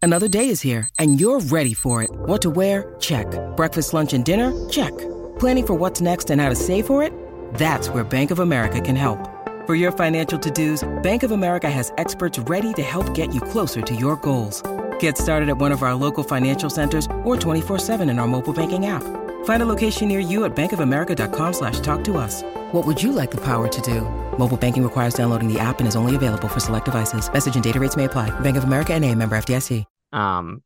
Another 0.02 0.28
day 0.28 0.50
is 0.50 0.60
here, 0.60 0.90
and 1.00 1.18
you're 1.18 1.40
ready 1.40 1.74
for 1.74 2.04
it. 2.04 2.10
What 2.12 2.42
to 2.42 2.50
wear? 2.50 2.94
Check. 3.00 3.28
Breakfast, 3.56 3.94
lunch, 3.94 4.12
and 4.12 4.26
dinner? 4.26 4.52
Check. 4.68 4.92
Planning 5.40 5.68
for 5.68 5.76
what's 5.76 6.02
next 6.02 6.30
and 6.30 6.42
how 6.42 6.50
to 6.50 6.56
save 6.56 6.86
for 6.86 7.04
it? 7.04 7.14
That's 7.54 7.88
where 7.88 8.04
Bank 8.04 8.32
of 8.32 8.40
America 8.40 8.82
can 8.82 8.98
help. 8.98 9.30
For 9.66 9.76
your 9.76 9.94
financial 9.94 10.38
to-dos, 10.38 10.84
Bank 11.04 11.24
of 11.24 11.32
America 11.32 11.70
has 11.70 11.94
experts 11.98 12.38
ready 12.50 12.74
to 12.74 12.82
help 12.82 13.14
get 13.14 13.34
you 13.34 13.40
closer 13.40 13.82
to 13.82 13.96
your 13.96 14.18
goals. 14.18 14.62
Get 15.02 15.18
started 15.18 15.50
at 15.50 15.58
one 15.58 15.72
of 15.72 15.82
our 15.82 15.96
local 15.96 16.24
financial 16.24 16.70
centers 16.70 17.06
or 17.24 17.36
24-7 17.36 18.10
in 18.10 18.18
our 18.20 18.28
mobile 18.28 18.54
banking 18.54 18.86
app. 18.86 19.04
Find 19.46 19.64
a 19.64 19.66
location 19.66 20.08
near 20.08 20.20
you 20.20 20.46
at 20.46 20.56
bankofamerica.com 20.56 21.54
slash 21.54 21.80
talk 21.80 22.04
to 22.04 22.18
us. 22.18 22.44
What 22.72 22.86
would 22.86 23.02
you 23.02 23.12
like 23.12 23.32
the 23.32 23.42
power 23.42 23.68
to 23.68 23.82
do? 23.82 24.02
Mobile 24.38 24.58
banking 24.58 24.84
requires 24.84 25.14
downloading 25.14 25.52
the 25.52 25.60
app 25.60 25.80
and 25.80 25.88
is 25.88 25.96
only 25.96 26.16
available 26.16 26.48
for 26.48 26.60
select 26.60 26.86
devices. 26.86 27.32
Message 27.32 27.54
and 27.54 27.64
data 27.64 27.80
rates 27.80 27.96
may 27.96 28.06
apply. 28.06 28.30
Bank 28.40 28.58
of 28.58 28.64
America 28.64 28.94
and 28.94 29.06
a 29.06 29.14
member 29.14 29.36
FDIC. 29.36 29.86
Um, 30.14 30.62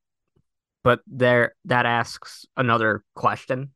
but 0.83 1.01
there 1.07 1.55
that 1.65 1.85
asks 1.85 2.45
another 2.57 3.03
question 3.15 3.71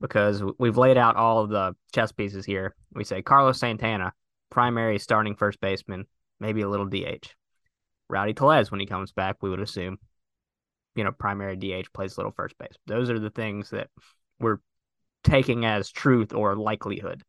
because 0.00 0.42
we've 0.58 0.76
laid 0.76 0.98
out 0.98 1.16
all 1.16 1.42
of 1.42 1.48
the 1.48 1.74
chess 1.94 2.12
pieces 2.12 2.44
here. 2.44 2.74
We 2.92 3.04
say 3.04 3.22
Carlos 3.22 3.58
Santana 3.58 4.12
primary 4.50 4.98
starting 4.98 5.36
first 5.36 5.60
baseman, 5.60 6.06
maybe 6.38 6.60
a 6.60 6.68
little 6.68 6.86
DH. 6.86 7.34
Rowdy 8.10 8.34
Tellez, 8.34 8.70
when 8.70 8.80
he 8.80 8.86
comes 8.86 9.12
back, 9.12 9.36
we 9.40 9.50
would 9.50 9.60
assume, 9.60 9.98
you 10.94 11.04
know, 11.04 11.12
primary 11.12 11.56
DH 11.56 11.92
plays 11.92 12.16
little 12.18 12.32
first 12.32 12.58
base. 12.58 12.74
Those 12.86 13.10
are 13.10 13.18
the 13.18 13.30
things 13.30 13.70
that 13.70 13.88
we're 14.38 14.58
taking 15.24 15.64
as 15.64 15.90
truth 15.90 16.32
or 16.32 16.56
likelihood. 16.56 17.22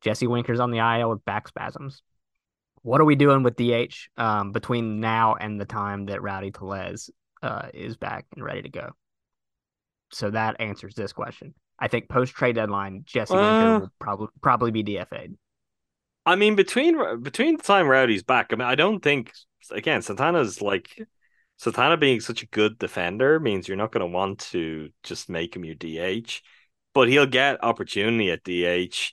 Jesse 0.00 0.26
Winker's 0.26 0.60
on 0.60 0.70
the 0.70 0.78
IL 0.78 1.10
with 1.10 1.24
back 1.24 1.48
spasms. 1.48 2.02
What 2.82 3.00
are 3.00 3.04
we 3.04 3.14
doing 3.14 3.42
with 3.42 3.56
DH 3.56 3.94
um, 4.16 4.52
between 4.52 5.00
now 5.00 5.34
and 5.34 5.60
the 5.60 5.66
time 5.66 6.06
that 6.06 6.22
Rowdy 6.22 6.50
Tellez 6.50 7.10
uh, 7.42 7.68
is 7.74 7.96
back 7.96 8.24
and 8.34 8.42
ready 8.42 8.62
to 8.62 8.70
go? 8.70 8.90
So 10.12 10.30
that 10.30 10.60
answers 10.60 10.94
this 10.94 11.12
question. 11.12 11.54
I 11.78 11.88
think 11.88 12.08
post 12.08 12.34
trade 12.34 12.56
deadline, 12.56 13.02
Jesse 13.04 13.34
uh, 13.34 13.36
Winker 13.36 13.80
will 13.80 13.92
probably 13.98 14.28
probably 14.40 14.70
be 14.70 14.82
DFA'd. 14.82 15.36
I 16.26 16.36
mean, 16.36 16.54
between 16.54 17.22
between 17.22 17.56
the 17.56 17.62
time 17.62 17.86
Rowdy's 17.86 18.22
back, 18.22 18.48
I 18.52 18.56
mean, 18.56 18.68
I 18.68 18.74
don't 18.74 19.00
think 19.00 19.32
again 19.70 20.02
Santana's 20.02 20.62
like 20.62 20.96
Santana 21.56 21.96
being 21.96 22.20
such 22.20 22.42
a 22.42 22.46
good 22.46 22.78
defender 22.78 23.38
means 23.38 23.68
you're 23.68 23.76
not 23.76 23.92
going 23.92 24.00
to 24.00 24.16
want 24.16 24.38
to 24.38 24.88
just 25.02 25.28
make 25.28 25.54
him 25.54 25.64
your 25.64 25.74
DH, 25.74 26.40
but 26.94 27.08
he'll 27.08 27.26
get 27.26 27.62
opportunity 27.62 28.30
at 28.30 28.44
DH. 28.44 29.12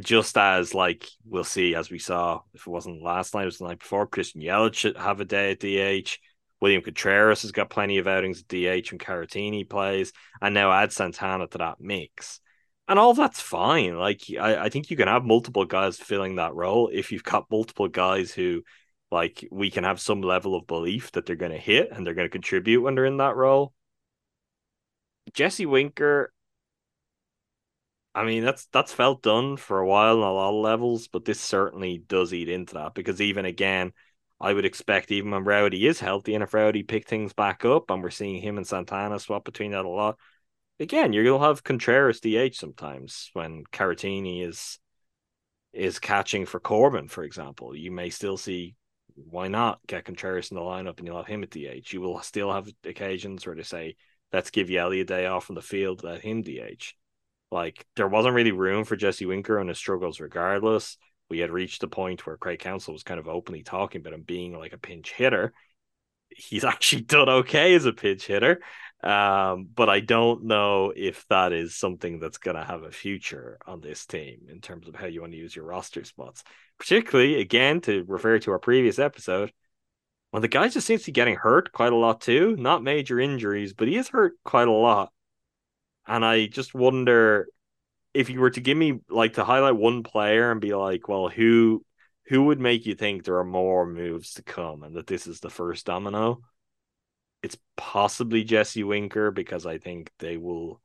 Just 0.00 0.36
as 0.36 0.74
like 0.74 1.08
we'll 1.24 1.44
see, 1.44 1.74
as 1.74 1.90
we 1.90 1.98
saw, 1.98 2.42
if 2.52 2.66
it 2.66 2.70
wasn't 2.70 3.02
last 3.02 3.34
night, 3.34 3.42
it 3.42 3.46
was 3.46 3.58
the 3.58 3.66
night 3.66 3.78
before. 3.80 4.06
Christian 4.06 4.40
Yelich 4.40 4.74
should 4.74 4.96
have 4.96 5.20
a 5.20 5.24
day 5.24 5.52
at 5.52 5.60
DH. 5.60 6.18
William 6.60 6.82
Contreras 6.82 7.42
has 7.42 7.52
got 7.52 7.70
plenty 7.70 7.98
of 7.98 8.06
outings 8.06 8.40
at 8.40 8.48
DH 8.48 8.90
when 8.90 8.98
Caratini 8.98 9.68
plays, 9.68 10.12
and 10.40 10.54
now 10.54 10.72
add 10.72 10.92
Santana 10.92 11.46
to 11.48 11.58
that 11.58 11.80
mix 11.80 12.40
and 12.88 12.98
all 12.98 13.14
that's 13.14 13.40
fine. 13.40 13.96
Like 13.96 14.22
I, 14.38 14.56
I 14.56 14.68
think 14.68 14.90
you 14.90 14.96
can 14.96 15.08
have 15.08 15.24
multiple 15.24 15.64
guys 15.64 15.96
filling 15.96 16.36
that 16.36 16.54
role 16.54 16.90
if 16.92 17.12
you've 17.12 17.24
got 17.24 17.50
multiple 17.50 17.88
guys 17.88 18.32
who 18.32 18.62
like 19.14 19.46
we 19.52 19.70
can 19.70 19.84
have 19.84 20.00
some 20.00 20.20
level 20.22 20.56
of 20.56 20.66
belief 20.66 21.12
that 21.12 21.24
they're 21.24 21.36
gonna 21.36 21.56
hit 21.56 21.90
and 21.92 22.04
they're 22.04 22.14
gonna 22.14 22.28
contribute 22.28 22.82
when 22.82 22.96
they're 22.96 23.06
in 23.06 23.18
that 23.18 23.36
role. 23.36 23.72
Jesse 25.32 25.66
Winker, 25.66 26.32
I 28.12 28.24
mean 28.24 28.44
that's 28.44 28.66
that's 28.66 28.92
felt 28.92 29.22
done 29.22 29.56
for 29.56 29.78
a 29.78 29.86
while 29.86 30.22
on 30.22 30.28
a 30.28 30.32
lot 30.32 30.48
of 30.50 30.62
levels, 30.62 31.06
but 31.08 31.24
this 31.24 31.40
certainly 31.40 31.98
does 31.98 32.34
eat 32.34 32.48
into 32.48 32.74
that 32.74 32.94
because 32.94 33.20
even 33.20 33.44
again, 33.44 33.92
I 34.40 34.52
would 34.52 34.64
expect 34.64 35.12
even 35.12 35.30
when 35.30 35.44
Rowdy 35.44 35.86
is 35.86 36.00
healthy 36.00 36.34
and 36.34 36.42
if 36.42 36.52
Rowdy 36.52 36.82
pick 36.82 37.06
things 37.08 37.32
back 37.32 37.64
up 37.64 37.90
and 37.90 38.02
we're 38.02 38.10
seeing 38.10 38.42
him 38.42 38.56
and 38.56 38.66
Santana 38.66 39.20
swap 39.20 39.44
between 39.44 39.70
that 39.70 39.84
a 39.84 39.88
lot, 39.88 40.18
again, 40.80 41.12
you'll 41.12 41.40
have 41.40 41.62
Contreras 41.62 42.20
DH 42.20 42.56
sometimes 42.56 43.30
when 43.32 43.62
Caratini 43.72 44.44
is 44.46 44.80
is 45.72 46.00
catching 46.00 46.46
for 46.46 46.58
Corbin, 46.60 47.08
for 47.08 47.22
example. 47.22 47.76
You 47.76 47.92
may 47.92 48.10
still 48.10 48.36
see 48.36 48.74
why 49.14 49.48
not 49.48 49.80
get 49.86 50.04
Contreras 50.04 50.50
in 50.50 50.56
the 50.56 50.62
lineup 50.62 50.98
and 50.98 51.06
you'll 51.06 51.16
have 51.16 51.26
him 51.26 51.42
at 51.42 51.50
DH. 51.50 51.92
You 51.92 52.00
will 52.00 52.20
still 52.20 52.52
have 52.52 52.68
occasions 52.84 53.46
where 53.46 53.54
they 53.54 53.62
say, 53.62 53.96
let's 54.32 54.50
give 54.50 54.70
Yelly 54.70 55.00
a 55.00 55.04
day 55.04 55.26
off 55.26 55.44
from 55.46 55.54
the 55.54 55.62
field, 55.62 56.02
let 56.02 56.20
him 56.20 56.42
DH. 56.42 56.94
Like 57.50 57.86
there 57.96 58.08
wasn't 58.08 58.34
really 58.34 58.52
room 58.52 58.84
for 58.84 58.96
Jesse 58.96 59.26
Winker 59.26 59.58
and 59.58 59.68
his 59.68 59.78
struggles 59.78 60.20
regardless. 60.20 60.98
We 61.30 61.38
had 61.38 61.50
reached 61.50 61.80
the 61.80 61.88
point 61.88 62.26
where 62.26 62.36
Craig 62.36 62.58
Counsell 62.58 62.92
was 62.92 63.02
kind 63.02 63.20
of 63.20 63.28
openly 63.28 63.62
talking 63.62 64.00
about 64.00 64.12
him 64.12 64.22
being 64.22 64.56
like 64.58 64.72
a 64.72 64.78
pinch 64.78 65.12
hitter. 65.12 65.52
He's 66.28 66.64
actually 66.64 67.02
done 67.02 67.28
okay 67.28 67.74
as 67.74 67.86
a 67.86 67.92
pinch 67.92 68.26
hitter. 68.26 68.60
Um, 69.04 69.68
but 69.74 69.90
I 69.90 70.00
don't 70.00 70.44
know 70.44 70.90
if 70.96 71.26
that 71.28 71.52
is 71.52 71.76
something 71.76 72.20
that's 72.20 72.38
going 72.38 72.56
to 72.56 72.64
have 72.64 72.84
a 72.84 72.90
future 72.90 73.58
on 73.66 73.82
this 73.82 74.06
team 74.06 74.46
in 74.48 74.62
terms 74.62 74.88
of 74.88 74.96
how 74.96 75.06
you 75.06 75.20
want 75.20 75.32
to 75.32 75.38
use 75.38 75.54
your 75.54 75.66
roster 75.66 76.04
spots. 76.04 76.42
Particularly, 76.78 77.38
again, 77.38 77.82
to 77.82 78.04
refer 78.08 78.38
to 78.38 78.52
our 78.52 78.58
previous 78.58 78.98
episode, 78.98 79.52
when 80.30 80.40
the 80.40 80.48
guy 80.48 80.68
just 80.68 80.86
seems 80.86 81.02
to 81.02 81.06
be 81.08 81.12
getting 81.12 81.36
hurt 81.36 81.70
quite 81.70 81.92
a 81.92 81.96
lot 81.96 82.22
too. 82.22 82.56
Not 82.56 82.82
major 82.82 83.20
injuries, 83.20 83.74
but 83.74 83.88
he 83.88 83.96
is 83.96 84.08
hurt 84.08 84.32
quite 84.42 84.68
a 84.68 84.72
lot. 84.72 85.12
And 86.06 86.24
I 86.24 86.46
just 86.46 86.74
wonder 86.74 87.46
if 88.14 88.30
you 88.30 88.40
were 88.40 88.50
to 88.50 88.60
give 88.60 88.76
me 88.76 89.00
like 89.10 89.34
to 89.34 89.44
highlight 89.44 89.76
one 89.76 90.02
player 90.02 90.50
and 90.50 90.62
be 90.62 90.74
like, 90.74 91.08
well, 91.08 91.28
who 91.28 91.84
who 92.28 92.44
would 92.44 92.58
make 92.58 92.86
you 92.86 92.94
think 92.94 93.22
there 93.22 93.38
are 93.38 93.44
more 93.44 93.86
moves 93.86 94.34
to 94.34 94.42
come 94.42 94.82
and 94.82 94.96
that 94.96 95.06
this 95.06 95.26
is 95.26 95.40
the 95.40 95.50
first 95.50 95.84
domino? 95.84 96.40
It's 97.44 97.58
possibly 97.76 98.42
Jesse 98.42 98.84
Winker 98.84 99.30
because 99.30 99.66
I 99.66 99.78
think 99.78 100.10
they 100.18 100.38
will 100.38 100.80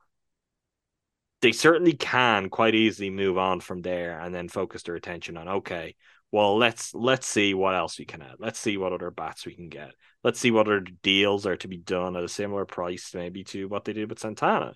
they 1.42 1.54
certainly 1.54 1.94
can 1.94 2.50
quite 2.50 2.76
easily 2.76 3.10
move 3.10 3.38
on 3.38 3.62
from 3.62 3.82
there 3.82 4.20
and 4.20 4.36
then 4.36 4.50
focus 4.50 4.84
their 4.84 4.96
attention 4.96 5.38
on 5.38 5.48
okay, 5.48 5.96
well, 6.32 6.58
let's 6.58 6.94
let's 6.94 7.28
see 7.28 7.54
what 7.54 7.76
else 7.76 7.98
we 7.98 8.06
can 8.06 8.22
add. 8.22 8.36
Let's 8.40 8.60
see 8.60 8.78
what 8.78 8.94
other 8.94 9.10
bats 9.10 9.46
we 9.46 9.56
can 9.56 9.70
get. 9.70 9.94
Let's 10.24 10.40
see 10.40 10.52
what 10.52 10.68
other 10.68 10.82
deals 10.82 11.46
are 11.46 11.56
to 11.58 11.68
be 11.70 11.78
done 11.78 12.18
at 12.18 12.24
a 12.24 12.30
similar 12.30 12.66
price, 12.66 13.14
maybe 13.14 13.46
to 13.46 13.68
what 13.70 13.86
they 13.86 13.94
did 13.94 14.10
with 14.10 14.20
Santana. 14.20 14.76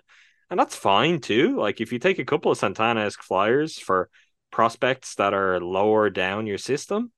And 0.50 0.58
that's 0.58 0.74
fine 0.74 1.20
too. 1.20 1.58
Like 1.58 1.80
if 1.82 1.92
you 1.92 1.98
take 1.98 2.18
a 2.18 2.24
couple 2.24 2.50
of 2.50 2.58
Santana-esque 2.58 3.22
flyers 3.22 3.78
for 3.78 4.08
prospects 4.50 5.16
that 5.16 5.34
are 5.34 5.60
lower 5.60 6.08
down 6.10 6.46
your 6.46 6.58
system, 6.58 7.12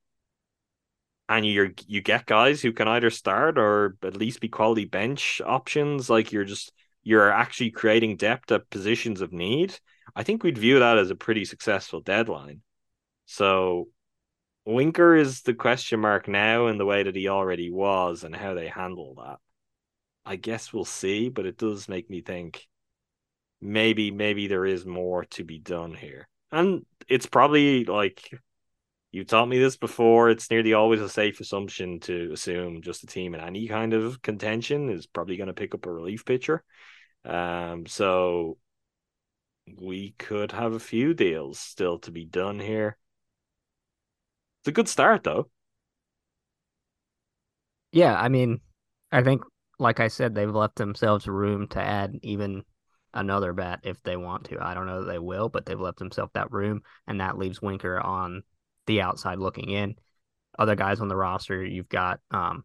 and 1.29 1.45
you 1.45 1.75
you 1.87 2.01
get 2.01 2.27
guys 2.27 2.63
who 2.63 2.73
can 2.73 2.89
either 2.89 3.11
start 3.11 3.59
or 3.59 3.97
at 4.03 4.17
least 4.17 4.41
be 4.41 4.49
quality 4.49 4.85
bench 4.85 5.41
options, 5.45 6.09
like 6.09 6.33
you're 6.33 6.45
just 6.45 6.73
you're 7.03 7.31
actually 7.31 7.71
creating 7.71 8.17
depth 8.17 8.51
at 8.53 8.71
positions 8.71 9.21
of 9.21 9.33
need. 9.33 9.79
I 10.15 10.23
think 10.23 10.43
we'd 10.43 10.59
view 10.59 10.79
that 10.79 10.99
as 10.99 11.11
a 11.11 11.17
pretty 11.17 11.45
successful 11.45 12.01
deadline. 12.01 12.63
So 13.27 13.89
Winker 14.65 15.15
is 15.15 15.43
the 15.43 15.55
question 15.55 16.01
mark 16.01 16.27
now 16.27 16.67
in 16.67 16.79
the 16.79 16.85
way 16.85 17.05
that 17.05 17.15
he 17.15 17.29
already 17.29 17.71
was 17.71 18.25
and 18.25 18.35
how 18.35 18.55
they 18.55 18.69
handle 18.69 19.15
that. 19.17 19.39
I 20.25 20.37
guess 20.37 20.73
we'll 20.73 20.85
see, 20.85 21.29
but 21.29 21.47
it 21.47 21.57
does 21.57 21.89
make 21.89 22.11
me 22.11 22.21
think 22.21 22.67
maybe 23.61 24.11
maybe 24.11 24.49
there 24.49 24.67
is 24.67 24.85
more 24.85 25.25
to 25.25 25.45
be 25.45 25.59
done 25.59 25.95
here. 25.95 26.29
And 26.51 26.85
it's 27.09 27.27
probably 27.27 27.85
like 27.85 28.31
you 29.13 29.25
taught 29.25 29.47
me 29.47 29.59
this 29.59 29.77
before, 29.77 30.29
it's 30.31 30.51
nearly 30.51 30.75
always 30.75 31.01
a 31.01 31.09
safe 31.09 31.41
assumption 31.41 32.01
to 32.01 32.31
assume 32.33 32.83
just 32.83 33.05
a 33.05 33.07
team 33.07 33.35
in 33.35 33.41
any 33.41 33.69
kind 33.69 33.95
of 33.95 34.21
contention 34.23 34.91
is 34.91 35.07
probably 35.07 35.37
going 35.37 35.47
to 35.49 35.55
pick 35.55 35.75
up 35.75 35.87
a 35.87 35.93
relief 35.93 36.25
pitcher. 36.25 36.63
Um 37.25 37.87
so 37.87 38.59
we 39.81 40.15
could 40.19 40.53
have 40.53 40.75
a 40.75 40.81
few 40.81 41.15
deals 41.15 41.59
still 41.59 41.99
to 42.01 42.11
be 42.11 42.25
done 42.25 42.61
here. 42.61 42.97
It's 44.61 44.69
a 44.69 44.73
good 44.73 44.89
start, 44.89 45.25
though. 45.25 45.51
Yeah, 47.93 48.15
I 48.15 48.29
mean, 48.29 48.61
I 49.11 49.23
think, 49.23 49.43
like 49.79 50.01
I 50.01 50.09
said, 50.09 50.35
they've 50.35 50.51
left 50.51 50.77
themselves 50.77 51.27
room 51.27 51.69
to 51.69 51.81
add 51.81 52.19
even 52.23 52.63
another 53.15 53.53
bat 53.53 53.81
if 53.83 54.03
they 54.03 54.17
want 54.17 54.45
to. 54.47 54.63
I 54.65 54.75
don't 54.75 54.87
know 54.87 55.01
that 55.01 55.11
they 55.11 55.19
will, 55.19 55.49
but 55.49 55.67
they've 55.67 55.81
left 55.81 55.99
themselves 55.99 56.33
that 56.35 56.53
room, 56.53 56.83
and 57.07 57.21
that 57.21 57.39
leaves 57.39 57.63
Winker 57.63 57.99
on 57.99 58.43
the 58.87 59.03
outside 59.03 59.39
looking 59.39 59.71
in. 59.71 59.97
Other 60.59 60.75
guys 60.75 61.01
on 61.01 61.09
the 61.09 61.17
roster, 61.17 61.65
you've 61.65 61.89
got 61.89 62.21
um, 62.31 62.65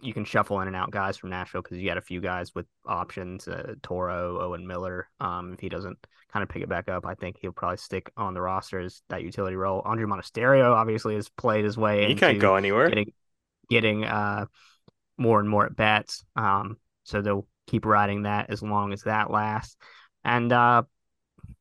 you 0.00 0.12
can 0.12 0.24
shuffle 0.24 0.60
in 0.60 0.66
and 0.66 0.76
out 0.76 0.90
guys 0.90 1.16
from 1.16 1.30
Nashville 1.30 1.62
because 1.62 1.78
you 1.78 1.86
got 1.86 1.98
a 1.98 2.02
few 2.02 2.20
guys 2.20 2.54
with 2.54 2.66
options. 2.86 3.48
Uh, 3.48 3.74
Toro, 3.82 4.40
Owen 4.40 4.66
Miller. 4.66 5.08
Um, 5.20 5.52
if 5.52 5.60
he 5.60 5.68
doesn't 5.68 5.98
kind 6.32 6.42
of 6.42 6.48
pick 6.48 6.62
it 6.62 6.68
back 6.68 6.88
up, 6.88 7.06
I 7.06 7.14
think 7.14 7.36
he'll 7.40 7.52
probably 7.52 7.78
stick 7.78 8.10
on 8.16 8.34
the 8.34 8.40
roster 8.40 8.80
as 8.80 9.02
that 9.08 9.22
utility 9.22 9.56
role. 9.56 9.82
Andruw 9.82 10.06
Monasterio 10.06 10.72
obviously 10.72 11.14
has 11.14 11.28
played 11.28 11.64
his 11.64 11.76
way. 11.76 12.06
He 12.08 12.14
can't 12.14 12.38
go 12.38 12.56
anywhere. 12.56 12.88
Getting, 12.88 13.12
getting 13.68 14.04
uh 14.04 14.46
more 15.18 15.40
and 15.40 15.48
more 15.48 15.66
at 15.66 15.76
bats. 15.76 16.24
Um, 16.34 16.76
so 17.04 17.22
they'll 17.22 17.46
keep 17.66 17.84
riding 17.84 18.22
that 18.22 18.50
as 18.50 18.62
long 18.62 18.92
as 18.92 19.02
that 19.02 19.30
lasts. 19.30 19.76
And 20.24 20.52
uh, 20.52 20.82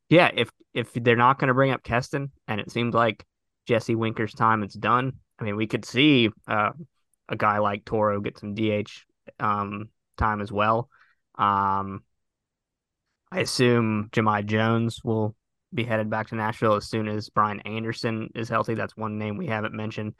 yeah, 0.09 0.31
if 0.33 0.49
if 0.73 0.91
they're 0.93 1.15
not 1.15 1.39
going 1.39 1.47
to 1.47 1.53
bring 1.53 1.71
up 1.71 1.83
Keston, 1.83 2.31
and 2.47 2.59
it 2.59 2.71
seems 2.71 2.93
like 2.93 3.25
Jesse 3.65 3.95
Winker's 3.95 4.33
time 4.33 4.63
is 4.63 4.73
done. 4.73 5.13
I 5.39 5.43
mean, 5.43 5.55
we 5.55 5.67
could 5.67 5.85
see 5.85 6.29
uh, 6.47 6.71
a 7.27 7.35
guy 7.35 7.57
like 7.59 7.85
Toro 7.85 8.21
get 8.21 8.37
some 8.39 8.55
DH 8.55 8.89
um, 9.39 9.89
time 10.17 10.41
as 10.41 10.51
well. 10.51 10.89
Um, 11.37 12.03
I 13.31 13.39
assume 13.39 14.09
Jahmai 14.11 14.45
Jones 14.45 15.03
will 15.03 15.35
be 15.73 15.83
headed 15.83 16.09
back 16.09 16.29
to 16.29 16.35
Nashville 16.35 16.75
as 16.75 16.87
soon 16.87 17.07
as 17.07 17.29
Brian 17.29 17.59
Anderson 17.61 18.29
is 18.33 18.47
healthy. 18.47 18.75
That's 18.75 18.95
one 18.95 19.17
name 19.17 19.37
we 19.37 19.47
haven't 19.47 19.73
mentioned. 19.73 20.13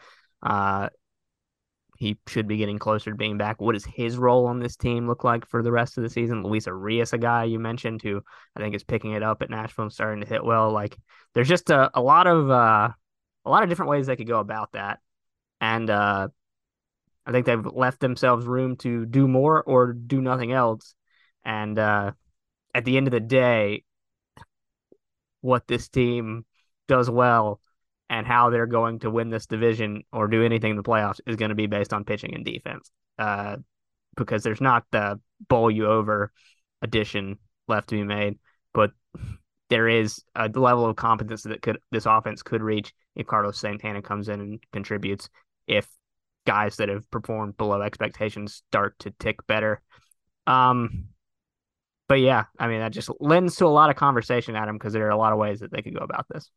Uh, 0.44 0.90
he 1.98 2.18
should 2.28 2.48
be 2.48 2.58
getting 2.58 2.78
closer 2.78 3.12
to 3.12 3.16
being 3.16 3.38
back. 3.38 3.62
What 3.62 3.74
does 3.74 3.86
his 3.86 4.18
role 4.18 4.48
on 4.48 4.60
this 4.60 4.76
team 4.76 5.08
look 5.08 5.24
like 5.24 5.48
for 5.48 5.64
the 5.64 5.72
rest 5.72 5.98
of 5.98 6.04
the 6.04 6.10
season? 6.10 6.44
Luis 6.44 6.68
Urias, 6.68 7.14
a 7.14 7.18
guy 7.18 7.46
you 7.46 7.58
mentioned 7.58 8.02
who 8.02 8.22
I 8.56 8.60
think 8.60 8.76
is 8.76 8.84
picking 8.84 9.14
it 9.14 9.24
up 9.24 9.42
at 9.42 9.50
Nashville 9.50 9.84
and 9.84 9.94
starting 9.94 10.22
to 10.22 10.28
hit 10.28 10.44
well. 10.44 10.72
Like 10.72 10.98
there's 11.34 11.48
just 11.48 11.70
a, 11.70 11.90
a 11.94 12.02
lot 12.02 12.28
of 12.28 12.50
uh, 12.50 12.90
a 13.46 13.50
lot 13.50 13.64
of 13.64 13.70
different 13.70 13.90
ways 13.90 14.08
they 14.08 14.16
could 14.16 14.28
go 14.28 14.40
about 14.40 14.74
that. 14.74 15.00
And 15.62 15.90
uh, 15.90 16.30
I 17.26 17.32
think 17.32 17.46
they've 17.46 17.66
left 17.66 18.00
themselves 18.00 18.46
room 18.46 18.76
to 18.78 19.06
do 19.06 19.28
more 19.28 19.64
or 19.64 19.94
do 19.94 20.22
nothing 20.22 20.52
else. 20.52 20.96
And 21.44 21.78
uh, 21.78 22.12
at 22.74 22.86
the 22.86 22.98
end 22.98 23.08
of 23.08 23.12
the 23.12 23.20
day, 23.20 23.84
what 25.42 25.68
this 25.68 25.88
team 25.88 26.46
does 26.88 27.10
well 27.10 27.62
and 28.10 28.28
how 28.28 28.50
they're 28.50 28.68
going 28.68 29.00
to 29.00 29.10
win 29.10 29.30
this 29.30 29.46
division 29.46 30.04
or 30.12 30.28
do 30.28 30.44
anything 30.44 30.72
in 30.72 30.78
the 30.78 30.84
playoffs 30.84 31.20
is 31.26 31.36
going 31.36 31.50
to 31.50 31.56
be 31.56 31.68
based 31.68 31.94
on 31.94 32.04
pitching 32.04 32.34
and 32.36 32.46
defense. 32.46 32.92
Uh, 33.18 33.58
because 34.16 34.44
there's 34.44 34.62
not 34.62 34.86
the 34.92 35.20
bowl 35.50 35.70
you 35.70 35.88
over 35.88 36.32
addition 36.82 37.38
left 37.68 37.90
to 37.90 37.96
be 37.96 38.04
made, 38.04 38.38
but 38.74 38.92
there 39.70 39.88
is 39.88 40.24
a 40.36 40.48
level 40.50 40.86
of 40.86 40.96
competence 40.96 41.44
that 41.44 41.62
could 41.62 41.80
this 41.92 42.06
offense 42.06 42.44
could 42.44 42.62
reach 42.62 42.94
if 43.16 43.28
Carlos 43.28 43.60
Santana 43.60 44.02
comes 44.02 44.30
in 44.30 44.40
and 44.40 44.64
contributes. 44.72 45.30
If 45.68 45.88
guys 46.46 46.76
that 46.78 46.90
have 46.90 47.10
performed 47.10 47.58
below 47.58 47.82
expectations 47.82 48.64
start 48.70 48.98
to 49.00 49.12
tick 49.20 49.46
better. 49.48 49.82
Um, 50.46 51.06
but 52.08 52.20
yeah, 52.20 52.46
I 52.60 52.68
mean 52.68 52.80
that 52.80 52.94
just 52.94 53.10
lends 53.20 53.56
to 53.58 53.66
a 53.66 53.68
lot 53.68 53.90
of 53.90 53.96
conversation, 53.96 54.56
Adam, 54.56 54.78
because 54.78 54.94
there 54.94 55.08
are 55.08 55.12
a 55.12 55.18
lot 55.18 55.34
of 55.34 55.40
ways 55.40 55.62
that 55.62 55.72
they 55.72 55.82
could 55.82 55.96
go 55.96 56.04
about 56.04 56.28
this. 56.30 56.50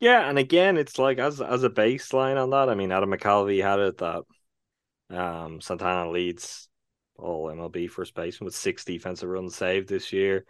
Yeah, 0.00 0.28
and 0.28 0.38
again, 0.38 0.76
it's 0.76 0.98
like 0.98 1.18
as 1.18 1.40
as 1.40 1.64
a 1.64 1.70
baseline 1.70 2.42
on 2.42 2.50
that. 2.50 2.68
I 2.68 2.74
mean, 2.74 2.92
Adam 2.92 3.10
McCalvy 3.10 3.62
had 3.62 3.78
it 3.78 3.98
that 3.98 4.24
um, 5.08 5.60
Santana 5.60 6.10
leads 6.10 6.68
all 7.16 7.46
MLB 7.46 7.88
first 7.88 8.14
baseman 8.14 8.46
with 8.46 8.54
six 8.54 8.84
defensive 8.84 9.28
runs 9.28 9.56
saved 9.56 9.88
this 9.88 10.12
year. 10.12 10.44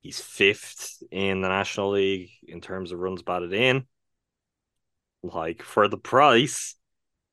He's 0.00 0.20
fifth 0.20 1.02
in 1.10 1.40
the 1.40 1.48
National 1.48 1.90
League 1.90 2.30
in 2.46 2.60
terms 2.60 2.92
of 2.92 2.98
runs 2.98 3.22
batted 3.22 3.52
in 3.52 3.86
like 5.22 5.62
for 5.62 5.88
the 5.88 5.98
price 5.98 6.76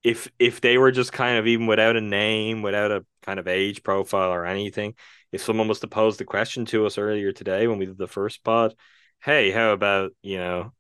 if 0.04 0.32
if 0.40 0.62
they 0.62 0.78
were 0.78 0.92
just 0.92 1.14
kind 1.14 1.38
of 1.38 1.48
even 1.48 1.68
without 1.68 1.96
a 1.96 2.02
name 2.02 2.62
without 2.62 2.92
a 2.92 3.06
kind 3.22 3.40
of 3.40 3.48
age 3.48 3.84
profile 3.84 4.32
or 4.32 4.46
anything 4.46 4.94
if 5.32 5.44
someone 5.44 5.68
was 5.68 5.80
to 5.80 5.88
pose 5.88 6.18
the 6.18 6.26
question 6.26 6.66
to 6.66 6.86
us 6.86 6.98
earlier 6.98 7.32
today 7.32 7.68
when 7.68 7.78
we 7.78 7.86
did 7.86 7.98
the 7.98 8.08
first 8.08 8.44
pod 8.44 8.74
hey 9.22 9.52
how 9.52 9.72
about 9.72 10.12
you 10.22 10.38
know 10.38 10.72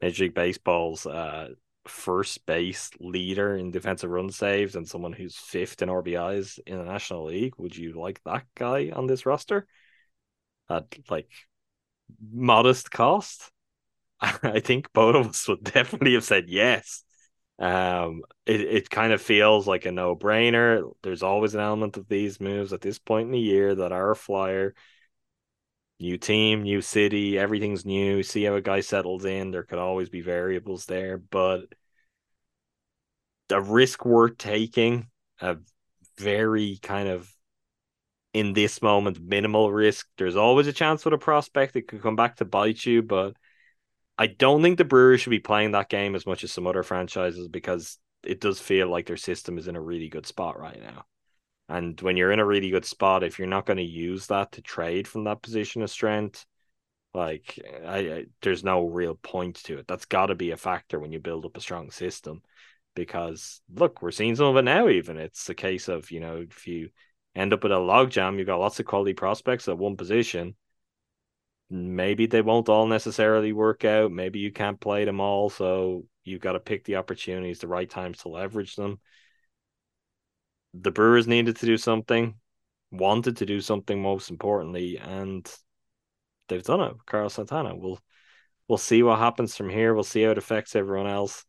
major 0.00 0.24
league 0.24 0.34
baseball's 0.34 1.06
uh 1.06 1.48
first 1.86 2.44
base 2.46 2.90
leader 3.00 3.56
in 3.56 3.70
defensive 3.70 4.10
run 4.10 4.30
saves 4.30 4.76
and 4.76 4.88
someone 4.88 5.12
who's 5.12 5.36
fifth 5.36 5.82
in 5.82 5.88
RBIs 5.88 6.60
in 6.64 6.78
the 6.78 6.84
National 6.84 7.24
League. 7.24 7.54
Would 7.58 7.76
you 7.76 8.00
like 8.00 8.22
that 8.24 8.44
guy 8.54 8.92
on 8.94 9.08
this 9.08 9.26
roster 9.26 9.66
at 10.72 10.98
like 11.10 11.30
modest 12.32 12.90
cost? 12.90 13.50
I 14.20 14.60
think 14.60 14.92
both 14.92 15.16
of 15.16 15.28
us 15.28 15.48
would 15.48 15.64
definitely 15.74 16.14
have 16.14 16.24
said 16.24 16.48
yes. 16.48 17.04
Um, 17.58 18.22
it, 18.46 18.60
it 18.60 18.90
kind 18.90 19.12
of 19.12 19.22
feels 19.22 19.66
like 19.66 19.86
a 19.86 19.92
no 19.92 20.16
brainer. 20.16 20.92
There's 21.02 21.22
always 21.22 21.54
an 21.54 21.60
element 21.60 21.96
of 21.96 22.08
these 22.08 22.40
moves 22.40 22.72
at 22.72 22.80
this 22.80 22.98
point 22.98 23.26
in 23.26 23.32
the 23.32 23.38
year 23.38 23.74
that 23.74 23.92
are 23.92 24.10
a 24.10 24.16
flyer. 24.16 24.74
New 26.00 26.18
team, 26.18 26.62
new 26.62 26.80
city, 26.80 27.38
everything's 27.38 27.84
new. 27.86 28.24
See 28.24 28.42
how 28.42 28.54
a 28.54 28.60
guy 28.60 28.80
settles 28.80 29.24
in. 29.24 29.52
There 29.52 29.62
could 29.62 29.78
always 29.78 30.08
be 30.08 30.20
variables 30.20 30.86
there, 30.86 31.16
but 31.18 31.66
the 33.48 33.60
risk 33.60 34.04
worth 34.04 34.38
taking, 34.38 35.08
a 35.40 35.58
very 36.18 36.78
kind 36.82 37.08
of 37.08 37.30
in 38.32 38.52
this 38.52 38.80
moment 38.80 39.20
minimal 39.20 39.70
risk. 39.70 40.08
There's 40.16 40.36
always 40.36 40.66
a 40.66 40.72
chance 40.72 41.04
with 41.04 41.14
a 41.14 41.18
prospect 41.18 41.76
it 41.76 41.88
could 41.88 42.02
come 42.02 42.16
back 42.16 42.36
to 42.36 42.44
bite 42.44 42.84
you, 42.84 43.02
but 43.02 43.36
I 44.18 44.26
don't 44.26 44.62
think 44.62 44.78
the 44.78 44.84
Brewers 44.84 45.20
should 45.20 45.30
be 45.30 45.38
playing 45.38 45.72
that 45.72 45.88
game 45.88 46.14
as 46.14 46.26
much 46.26 46.44
as 46.44 46.52
some 46.52 46.66
other 46.66 46.82
franchises 46.82 47.48
because 47.48 47.98
it 48.24 48.40
does 48.40 48.60
feel 48.60 48.88
like 48.88 49.06
their 49.06 49.16
system 49.16 49.58
is 49.58 49.68
in 49.68 49.76
a 49.76 49.80
really 49.80 50.08
good 50.08 50.26
spot 50.26 50.58
right 50.58 50.80
now. 50.80 51.04
And 51.68 52.00
when 52.00 52.16
you're 52.16 52.32
in 52.32 52.38
a 52.38 52.44
really 52.46 52.70
good 52.70 52.84
spot, 52.84 53.22
if 53.22 53.38
you're 53.38 53.48
not 53.48 53.66
going 53.66 53.78
to 53.78 53.82
use 53.82 54.26
that 54.26 54.52
to 54.52 54.62
trade 54.62 55.08
from 55.08 55.24
that 55.24 55.42
position 55.42 55.82
of 55.82 55.90
strength, 55.90 56.44
like 57.14 57.58
I, 57.86 57.98
I 57.98 58.24
there's 58.40 58.64
no 58.64 58.86
real 58.86 59.14
point 59.14 59.56
to 59.64 59.78
it. 59.78 59.86
That's 59.86 60.04
got 60.06 60.26
to 60.26 60.34
be 60.34 60.50
a 60.50 60.56
factor 60.56 60.98
when 60.98 61.12
you 61.12 61.20
build 61.20 61.44
up 61.44 61.56
a 61.56 61.60
strong 61.60 61.90
system. 61.90 62.42
Because 62.94 63.60
look, 63.74 64.02
we're 64.02 64.10
seeing 64.10 64.36
some 64.36 64.46
of 64.46 64.56
it 64.56 64.62
now. 64.62 64.88
Even 64.88 65.16
it's 65.18 65.48
a 65.48 65.54
case 65.54 65.88
of 65.88 66.10
you 66.10 66.20
know 66.20 66.44
if 66.48 66.66
you 66.66 66.90
end 67.34 67.52
up 67.52 67.62
with 67.62 67.72
a 67.72 67.76
logjam, 67.76 68.38
you've 68.38 68.46
got 68.46 68.60
lots 68.60 68.80
of 68.80 68.86
quality 68.86 69.14
prospects 69.14 69.68
at 69.68 69.78
one 69.78 69.96
position 69.96 70.54
maybe 71.72 72.26
they 72.26 72.42
won't 72.42 72.68
all 72.68 72.86
necessarily 72.86 73.52
work 73.52 73.84
out. 73.84 74.12
Maybe 74.12 74.38
you 74.38 74.52
can't 74.52 74.78
play 74.78 75.06
them 75.06 75.20
all, 75.20 75.48
so 75.48 76.04
you've 76.22 76.42
got 76.42 76.52
to 76.52 76.60
pick 76.60 76.84
the 76.84 76.96
opportunities, 76.96 77.60
the 77.60 77.66
right 77.66 77.88
times 77.88 78.18
to 78.18 78.28
leverage 78.28 78.76
them. 78.76 79.00
The 80.74 80.90
Brewers 80.90 81.26
needed 81.26 81.56
to 81.56 81.66
do 81.66 81.78
something, 81.78 82.34
wanted 82.90 83.38
to 83.38 83.46
do 83.46 83.60
something 83.62 84.02
most 84.02 84.30
importantly, 84.30 84.98
and 84.98 85.50
they've 86.48 86.62
done 86.62 86.80
it. 86.80 86.94
Carlos 87.06 87.34
Santana. 87.34 87.74
We'll 87.74 87.98
we'll 88.68 88.78
see 88.78 89.02
what 89.02 89.18
happens 89.18 89.56
from 89.56 89.70
here. 89.70 89.94
We'll 89.94 90.04
see 90.04 90.22
how 90.22 90.30
it 90.32 90.38
affects 90.38 90.76
everyone 90.76 91.06
else. 91.06 91.44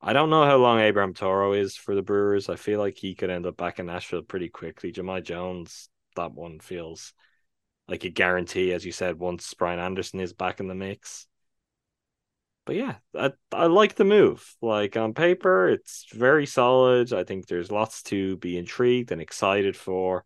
I 0.00 0.12
don't 0.12 0.30
know 0.30 0.44
how 0.44 0.56
long 0.56 0.80
Abraham 0.80 1.14
Toro 1.14 1.52
is 1.52 1.76
for 1.76 1.94
the 1.94 2.02
Brewers. 2.02 2.48
I 2.48 2.56
feel 2.56 2.78
like 2.78 2.96
he 2.96 3.14
could 3.14 3.30
end 3.30 3.46
up 3.46 3.56
back 3.56 3.78
in 3.78 3.86
Nashville 3.86 4.22
pretty 4.22 4.48
quickly. 4.48 4.92
Jahmai 4.92 5.22
Jones, 5.22 5.88
that 6.16 6.32
one 6.32 6.60
feels 6.60 7.12
like 7.88 8.04
a 8.04 8.10
guarantee, 8.10 8.72
as 8.72 8.84
you 8.84 8.92
said, 8.92 9.18
once 9.18 9.52
Brian 9.54 9.80
Anderson 9.80 10.20
is 10.20 10.32
back 10.32 10.60
in 10.60 10.68
the 10.68 10.74
mix. 10.74 11.26
But 12.66 12.76
yeah, 12.76 12.96
I, 13.16 13.32
I 13.52 13.66
like 13.66 13.94
the 13.94 14.04
move. 14.04 14.56
Like 14.60 14.96
on 14.96 15.14
paper, 15.14 15.68
it's 15.68 16.06
very 16.12 16.46
solid. 16.46 17.12
I 17.12 17.24
think 17.24 17.46
there's 17.46 17.70
lots 17.70 18.02
to 18.04 18.36
be 18.38 18.58
intrigued 18.58 19.12
and 19.12 19.20
excited 19.20 19.76
for. 19.76 20.24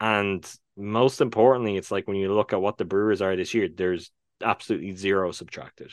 And 0.00 0.48
most 0.76 1.20
importantly, 1.20 1.76
it's 1.76 1.90
like 1.90 2.06
when 2.06 2.16
you 2.16 2.32
look 2.32 2.52
at 2.52 2.62
what 2.62 2.78
the 2.78 2.84
Brewers 2.84 3.20
are 3.20 3.34
this 3.34 3.54
year, 3.54 3.68
there's 3.68 4.12
absolutely 4.40 4.94
zero 4.94 5.32
subtracted. 5.32 5.90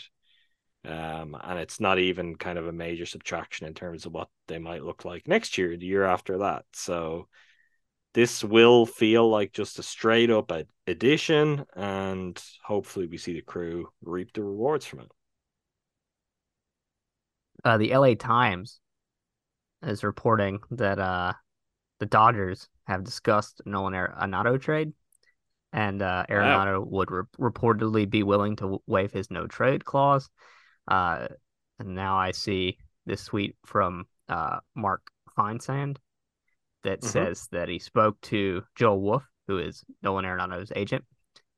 Um, 0.85 1.35
and 1.43 1.59
it's 1.59 1.79
not 1.79 1.99
even 1.99 2.35
kind 2.35 2.57
of 2.57 2.67
a 2.67 2.71
major 2.71 3.05
subtraction 3.05 3.65
in 3.65 3.73
terms 3.73 4.05
of 4.05 4.13
what 4.13 4.29
they 4.47 4.59
might 4.59 4.83
look 4.83 5.05
like 5.05 5.27
next 5.27 5.57
year, 5.57 5.75
the 5.75 5.85
year 5.85 6.03
after 6.03 6.39
that. 6.39 6.65
So 6.73 7.27
this 8.13 8.43
will 8.43 8.85
feel 8.85 9.29
like 9.29 9.51
just 9.51 9.77
a 9.79 9.83
straight 9.83 10.29
up 10.29 10.51
addition, 10.87 11.65
and 11.75 12.41
hopefully 12.63 13.07
we 13.07 13.17
see 13.17 13.33
the 13.33 13.41
crew 13.41 13.89
reap 14.01 14.31
the 14.33 14.43
rewards 14.43 14.85
from 14.85 14.99
it. 15.01 15.11
Uh, 17.63 17.77
the 17.77 17.93
LA 17.93 18.13
Times 18.13 18.79
is 19.81 20.03
reporting 20.03 20.59
that 20.71 20.99
uh, 20.99 21.33
the 21.99 22.05
Dodgers 22.05 22.69
have 22.85 23.03
discussed 23.03 23.61
Nolan 23.65 23.93
Arenado 23.93 24.61
trade, 24.61 24.93
and 25.73 26.01
uh, 26.01 26.25
Arenado 26.29 26.79
wow. 26.79 26.87
would 26.89 27.11
re- 27.11 27.23
reportedly 27.37 28.09
be 28.09 28.23
willing 28.23 28.55
to 28.57 28.81
waive 28.87 29.11
his 29.11 29.29
no 29.29 29.47
trade 29.47 29.83
clause. 29.83 30.29
Uh, 30.87 31.27
and 31.79 31.95
now 31.95 32.17
I 32.17 32.31
see 32.31 32.77
this 33.05 33.25
tweet 33.25 33.55
from 33.65 34.05
uh, 34.29 34.59
Mark 34.75 35.09
Feinsand 35.37 35.97
that 36.83 37.01
mm-hmm. 37.01 37.09
says 37.09 37.47
that 37.51 37.69
he 37.69 37.79
spoke 37.79 38.19
to 38.21 38.63
Joel 38.75 39.01
Wolfe, 39.01 39.27
who 39.47 39.59
is 39.59 39.83
Nolan 40.01 40.25
Arenado's 40.25 40.71
agent, 40.75 41.03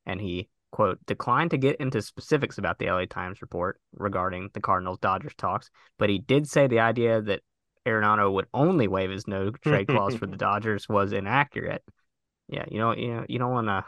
and 0.05 0.19
he 0.19 0.49
quote 0.71 0.99
declined 1.05 1.51
to 1.51 1.57
get 1.57 1.77
into 1.77 2.01
specifics 2.01 2.57
about 2.57 2.77
the 2.77 2.87
LA 2.87 3.05
Times 3.05 3.41
report 3.41 3.79
regarding 3.93 4.49
the 4.53 4.59
Cardinals 4.59 4.99
Dodgers 4.99 5.33
talks, 5.37 5.69
but 5.97 6.09
he 6.09 6.17
did 6.17 6.47
say 6.47 6.67
the 6.67 6.79
idea 6.79 7.21
that 7.21 7.41
Arenado 7.85 8.31
would 8.33 8.47
only 8.53 8.87
waive 8.87 9.09
his 9.09 9.27
no 9.27 9.51
trade 9.51 9.87
clause 9.87 10.15
for 10.15 10.25
the 10.25 10.37
Dodgers 10.37 10.89
was 10.89 11.13
inaccurate. 11.13 11.83
Yeah, 12.49 12.65
you 12.69 12.79
know, 12.79 12.93
you 12.95 13.13
know, 13.13 13.25
you 13.27 13.39
don't 13.39 13.51
want 13.51 13.67
to 13.67 13.85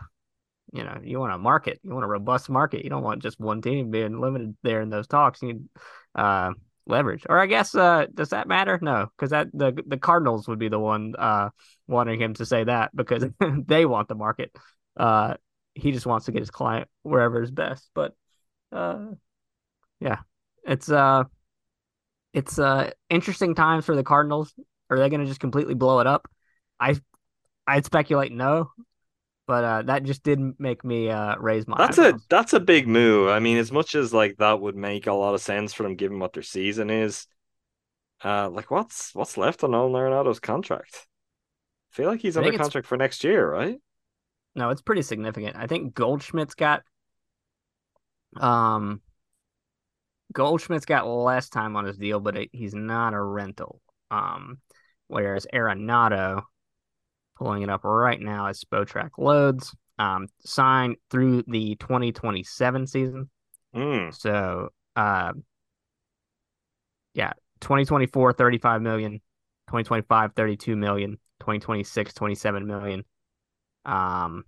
you 0.71 0.83
know, 0.83 0.99
you 1.03 1.19
want 1.19 1.33
a 1.33 1.37
market, 1.37 1.79
you 1.83 1.91
want 1.91 2.05
a 2.05 2.09
robust 2.09 2.49
market. 2.49 2.83
You 2.83 2.89
don't 2.89 3.03
want 3.03 3.21
just 3.23 3.39
one 3.39 3.61
team 3.61 3.89
being 3.89 4.19
limited 4.19 4.55
there 4.63 4.81
in 4.81 4.89
those 4.89 5.07
talks. 5.07 5.41
You 5.41 5.47
need 5.53 5.69
uh, 6.15 6.51
leverage, 6.85 7.25
or 7.27 7.39
I 7.39 7.47
guess 7.47 7.73
uh, 7.73 8.05
does 8.13 8.29
that 8.29 8.47
matter? 8.47 8.77
No, 8.81 9.07
because 9.15 9.31
that 9.31 9.47
the 9.53 9.81
the 9.87 9.97
Cardinals 9.97 10.47
would 10.47 10.59
be 10.59 10.69
the 10.69 10.79
one 10.79 11.15
uh, 11.17 11.49
wanting 11.87 12.21
him 12.21 12.33
to 12.35 12.45
say 12.45 12.63
that 12.63 12.95
because 12.95 13.25
they 13.65 13.85
want 13.85 14.07
the 14.07 14.15
market. 14.15 14.55
Uh, 14.95 15.35
he 15.73 15.91
just 15.91 16.05
wants 16.05 16.25
to 16.25 16.31
get 16.31 16.41
his 16.41 16.51
client 16.51 16.87
wherever 17.01 17.41
is 17.41 17.51
best. 17.51 17.89
But 17.95 18.13
uh, 18.71 19.07
yeah, 19.99 20.17
it's 20.65 20.91
uh, 20.91 21.23
it's 22.33 22.59
uh 22.59 22.91
interesting 23.09 23.55
times 23.55 23.85
for 23.85 23.95
the 23.95 24.03
Cardinals. 24.03 24.53
Are 24.89 24.97
they 24.97 25.09
going 25.09 25.21
to 25.21 25.27
just 25.27 25.39
completely 25.39 25.73
blow 25.73 25.99
it 25.99 26.07
up? 26.07 26.27
I 26.79 26.95
I'd 27.65 27.85
speculate 27.85 28.31
no 28.31 28.71
but 29.49 29.63
uh, 29.63 29.81
that 29.81 30.03
just 30.03 30.21
didn't 30.21 30.59
make 30.59 30.85
me 30.85 31.09
uh, 31.09 31.35
raise 31.39 31.67
my. 31.67 31.75
That's 31.75 31.97
eyebrows. 31.97 32.21
a 32.21 32.25
that's 32.29 32.53
a 32.53 32.59
big 32.59 32.87
move. 32.87 33.29
I 33.29 33.39
mean, 33.39 33.57
as 33.57 33.71
much 33.71 33.95
as 33.95 34.13
like 34.13 34.37
that 34.37 34.61
would 34.61 34.75
make 34.75 35.07
a 35.07 35.13
lot 35.13 35.33
of 35.33 35.41
sense 35.41 35.73
for 35.73 35.81
them, 35.81 35.95
given 35.95 36.19
what 36.19 36.33
their 36.33 36.43
season 36.43 36.91
is. 36.91 37.25
Uh, 38.23 38.47
like 38.47 38.69
what's 38.69 39.15
what's 39.15 39.37
left 39.37 39.63
on 39.63 39.71
Nolan 39.71 39.93
Arenado's 39.93 40.39
contract? 40.39 41.07
I 41.91 41.95
feel 41.95 42.09
like 42.11 42.21
he's 42.21 42.37
under 42.37 42.55
contract 42.55 42.85
for 42.85 42.95
next 42.95 43.23
year, 43.23 43.51
right? 43.51 43.79
No, 44.53 44.69
it's 44.69 44.83
pretty 44.83 45.01
significant. 45.01 45.55
I 45.55 45.65
think 45.65 45.95
Goldschmidt's 45.95 46.53
got 46.53 46.83
um 48.37 49.01
Goldschmidt's 50.31 50.85
got 50.85 51.07
less 51.07 51.49
time 51.49 51.75
on 51.75 51.85
his 51.85 51.97
deal, 51.97 52.19
but 52.19 52.37
it, 52.37 52.49
he's 52.51 52.75
not 52.75 53.15
a 53.15 53.21
rental. 53.21 53.81
Um, 54.11 54.59
whereas 55.07 55.47
Arenado 55.51 56.43
pulling 57.39 57.63
it 57.63 57.69
up 57.69 57.83
right 57.83 58.19
now 58.19 58.47
as 58.47 58.63
Spotrac 58.63 59.11
loads. 59.17 59.73
Um, 59.97 60.27
signed 60.45 60.95
through 61.09 61.43
the 61.47 61.75
2027 61.75 62.87
season. 62.87 63.29
Mm. 63.75 64.15
So, 64.15 64.69
uh, 64.95 65.33
yeah, 67.13 67.33
2024, 67.59 68.33
35 68.33 68.81
million, 68.81 69.11
2025, 69.67 70.33
32 70.35 70.75
million, 70.77 71.11
2026, 71.41 72.13
27 72.13 72.65
million, 72.65 73.03
um, 73.83 74.45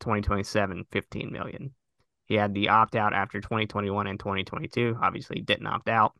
2027, 0.00 0.84
15 0.90 1.32
million. 1.32 1.74
He 2.26 2.34
had 2.34 2.52
the 2.52 2.70
opt 2.70 2.96
out 2.96 3.14
after 3.14 3.40
2021 3.40 4.06
and 4.06 4.18
2022. 4.18 4.98
Obviously, 5.00 5.36
he 5.36 5.42
didn't 5.42 5.66
opt 5.66 5.88
out, 5.88 6.12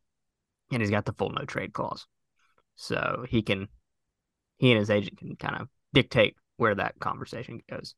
and 0.71 0.81
he's 0.81 0.91
got 0.91 1.05
the 1.05 1.13
full 1.13 1.31
no 1.31 1.45
trade 1.45 1.73
clause. 1.73 2.07
So 2.77 3.25
he 3.29 3.43
can, 3.43 3.69
he 4.59 4.71
and 4.71 4.79
his 4.79 4.91
agent 4.91 5.19
can 5.19 5.35
kind 5.35 5.57
of 5.63 5.69
dictate 5.93 6.37
where 6.57 6.75
that 6.75 6.99
conversation 6.99 7.61
goes. 7.71 7.95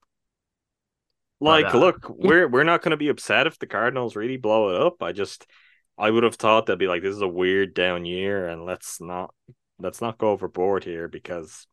Like, 1.41 1.67
but, 1.67 1.75
uh, 1.75 1.79
look, 1.79 2.07
yeah. 2.09 2.15
we're 2.29 2.49
we're 2.49 2.65
not 2.65 2.83
going 2.83 2.91
to 2.91 2.97
be 2.97 3.09
upset 3.09 3.47
if 3.47 3.59
the 3.59 3.67
Cardinals 3.67 4.17
really 4.17 4.37
blow 4.37 4.71
it 4.71 4.81
up. 4.81 5.03
I 5.03 5.13
just, 5.13 5.47
I 5.99 6.11
would 6.11 6.23
have 6.23 6.37
thought 6.37 6.67
they'd 6.67 6.79
be 6.79 6.87
like, 6.87 7.03
this 7.03 7.15
is 7.15 7.23
a 7.23 7.29
weird 7.29 7.75
down 7.75 8.05
year, 8.05 8.49
and 8.49 8.65
let's 8.65 9.01
not 9.01 9.35
let's 9.79 10.01
not 10.01 10.19
go 10.19 10.31
overboard 10.31 10.85
here 10.85 11.09
because, 11.09 11.67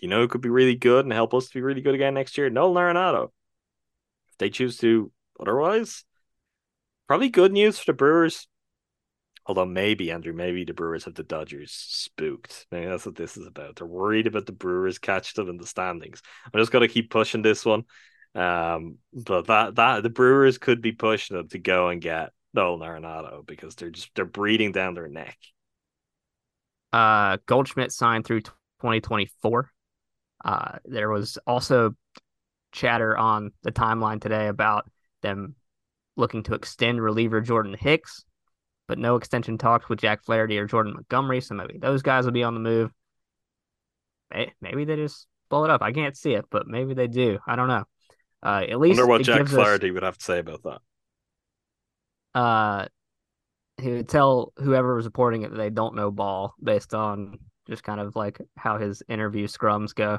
you 0.00 0.08
know, 0.08 0.22
it 0.22 0.30
could 0.30 0.42
be 0.42 0.50
really 0.50 0.76
good 0.76 1.06
and 1.06 1.12
help 1.12 1.32
us 1.32 1.48
to 1.48 1.54
be 1.54 1.62
really 1.62 1.80
good 1.80 1.94
again 1.94 2.14
next 2.14 2.36
year. 2.36 2.50
No 2.50 2.72
Arenado. 2.72 3.30
If 4.28 4.38
they 4.38 4.50
choose 4.50 4.76
to 4.78 5.10
otherwise, 5.40 6.04
probably 7.06 7.30
good 7.30 7.52
news 7.52 7.78
for 7.78 7.86
the 7.86 7.96
Brewers. 7.96 8.46
Although 9.48 9.64
maybe 9.64 10.10
Andrew, 10.10 10.34
maybe 10.34 10.64
the 10.64 10.74
Brewers 10.74 11.06
have 11.06 11.14
the 11.14 11.22
Dodgers 11.22 11.72
spooked. 11.72 12.66
Maybe 12.70 12.86
that's 12.86 13.06
what 13.06 13.16
this 13.16 13.38
is 13.38 13.46
about. 13.46 13.76
They're 13.76 13.86
worried 13.86 14.26
about 14.26 14.44
the 14.44 14.52
Brewers 14.52 14.98
catch 14.98 15.32
them 15.32 15.48
in 15.48 15.56
the 15.56 15.66
standings. 15.66 16.20
I'm 16.44 16.60
just 16.60 16.70
gonna 16.70 16.86
keep 16.86 17.10
pushing 17.10 17.40
this 17.40 17.64
one. 17.64 17.84
Um, 18.34 18.98
but 19.14 19.46
that 19.46 19.76
that 19.76 20.02
the 20.02 20.10
Brewers 20.10 20.58
could 20.58 20.82
be 20.82 20.92
pushing 20.92 21.38
them 21.38 21.48
to 21.48 21.58
go 21.58 21.88
and 21.88 22.00
get 22.00 22.32
Nolan 22.52 22.86
Arenado 22.86 23.44
because 23.46 23.74
they're 23.74 23.88
just 23.88 24.10
they're 24.14 24.26
breathing 24.26 24.70
down 24.70 24.92
their 24.92 25.08
neck. 25.08 25.38
Uh, 26.92 27.38
Goldschmidt 27.46 27.92
signed 27.92 28.26
through 28.26 28.42
2024. 28.42 29.70
Uh, 30.44 30.78
there 30.84 31.08
was 31.08 31.38
also 31.46 31.94
chatter 32.72 33.16
on 33.16 33.52
the 33.62 33.72
timeline 33.72 34.20
today 34.20 34.48
about 34.48 34.90
them 35.22 35.54
looking 36.16 36.42
to 36.42 36.54
extend 36.54 37.00
reliever 37.00 37.40
Jordan 37.40 37.74
Hicks 37.78 38.24
but 38.88 38.98
no 38.98 39.16
extension 39.16 39.58
talks 39.58 39.88
with 39.88 40.00
Jack 40.00 40.24
Flaherty 40.24 40.58
or 40.58 40.66
Jordan 40.66 40.94
Montgomery. 40.94 41.40
So 41.40 41.54
maybe 41.54 41.78
those 41.78 42.02
guys 42.02 42.24
will 42.24 42.32
be 42.32 42.42
on 42.42 42.54
the 42.54 42.60
move. 42.60 42.90
Maybe 44.60 44.84
they 44.84 44.96
just 44.96 45.26
blow 45.48 45.64
it 45.64 45.70
up. 45.70 45.82
I 45.82 45.92
can't 45.92 46.16
see 46.16 46.32
it, 46.32 46.46
but 46.50 46.66
maybe 46.66 46.94
they 46.94 47.06
do. 47.06 47.38
I 47.46 47.54
don't 47.54 47.68
know. 47.68 47.84
Uh, 48.42 48.64
at 48.68 48.78
least 48.80 48.98
wonder 48.98 49.06
what 49.06 49.22
Jack 49.22 49.46
Flaherty 49.46 49.88
us, 49.88 49.94
would 49.94 50.02
have 50.02 50.18
to 50.18 50.24
say 50.24 50.38
about 50.38 50.62
that. 50.64 50.80
Uh, 52.34 52.86
he 53.80 53.90
would 53.90 54.08
tell 54.08 54.52
whoever 54.56 54.94
was 54.94 55.04
reporting 55.04 55.42
it 55.42 55.50
that 55.50 55.56
they 55.56 55.70
don't 55.70 55.94
know 55.94 56.10
ball 56.10 56.54
based 56.62 56.94
on 56.94 57.38
just 57.68 57.82
kind 57.82 58.00
of 58.00 58.16
like 58.16 58.40
how 58.56 58.78
his 58.78 59.02
interview 59.08 59.46
scrums 59.46 59.94
go. 59.94 60.18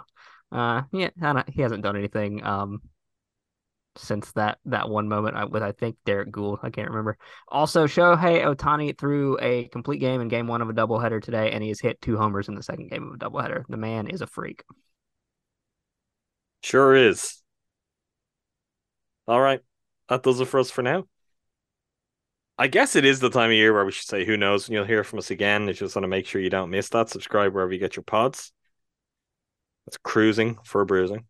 Uh, 0.52 0.84
yeah, 0.92 1.10
he 1.48 1.62
hasn't 1.62 1.84
done 1.84 1.96
anything 1.96 2.44
um 2.44 2.82
since 4.00 4.32
that 4.34 4.58
that 4.66 4.90
one 4.90 5.08
moment 5.08 5.52
with 5.52 5.64
I 5.64 5.72
think 5.72 5.98
Derrick 6.06 6.32
Goold. 6.32 6.60
I 6.64 6.70
can't 6.70 6.90
remember. 6.90 7.18
Also, 7.48 7.86
Shohei 7.86 8.44
Ohtani 8.44 8.98
threw 8.98 9.38
a 9.40 9.68
complete 9.70 10.00
game 10.00 10.22
in 10.22 10.28
game 10.28 10.48
one 10.48 10.62
of 10.62 10.70
a 10.70 10.74
doubleheader 10.74 11.22
today, 11.22 11.52
and 11.52 11.62
he 11.62 11.70
has 11.70 11.80
hit 11.80 12.02
two 12.02 12.18
homers 12.18 12.48
in 12.48 12.56
the 12.56 12.64
second 12.64 12.90
game 12.90 13.08
of 13.08 13.14
a 13.14 13.18
doubleheader. 13.18 13.64
The 13.68 13.78
man 13.78 14.08
is 14.08 14.22
a 14.22 14.28
freak. 14.28 14.64
Sure 16.62 16.96
is. 16.96 17.42
All 19.28 19.40
right. 19.40 19.62
That 20.10 20.24
does 20.24 20.40
it 20.40 20.46
for 20.46 20.60
us 20.60 20.72
for 20.72 20.82
now. 20.82 21.06
I 22.58 22.68
guess 22.68 22.98
it 22.98 23.06
is 23.06 23.22
the 23.22 23.30
time 23.30 23.52
of 23.52 23.56
year 23.56 23.72
where 23.74 23.86
we 23.86 23.94
should 23.94 24.10
say 24.10 24.26
who 24.26 24.36
knows 24.36 24.68
and 24.68 24.74
you'll 24.74 24.84
hear 24.84 25.06
from 25.06 25.20
us 25.20 25.32
again. 25.32 25.66
You 25.66 25.74
just 25.74 25.96
want 25.96 26.04
to 26.04 26.10
make 26.10 26.26
sure 26.26 26.42
you 26.42 26.50
don't 26.50 26.70
miss 26.70 26.90
that, 26.90 27.10
subscribe 27.10 27.54
wherever 27.54 27.72
you 27.72 27.80
get 27.80 27.96
your 27.96 28.04
pods. 28.04 28.52
It's 29.88 29.98
Crewsing 29.98 30.58
for 30.66 30.84
Brewsing. 30.84 31.24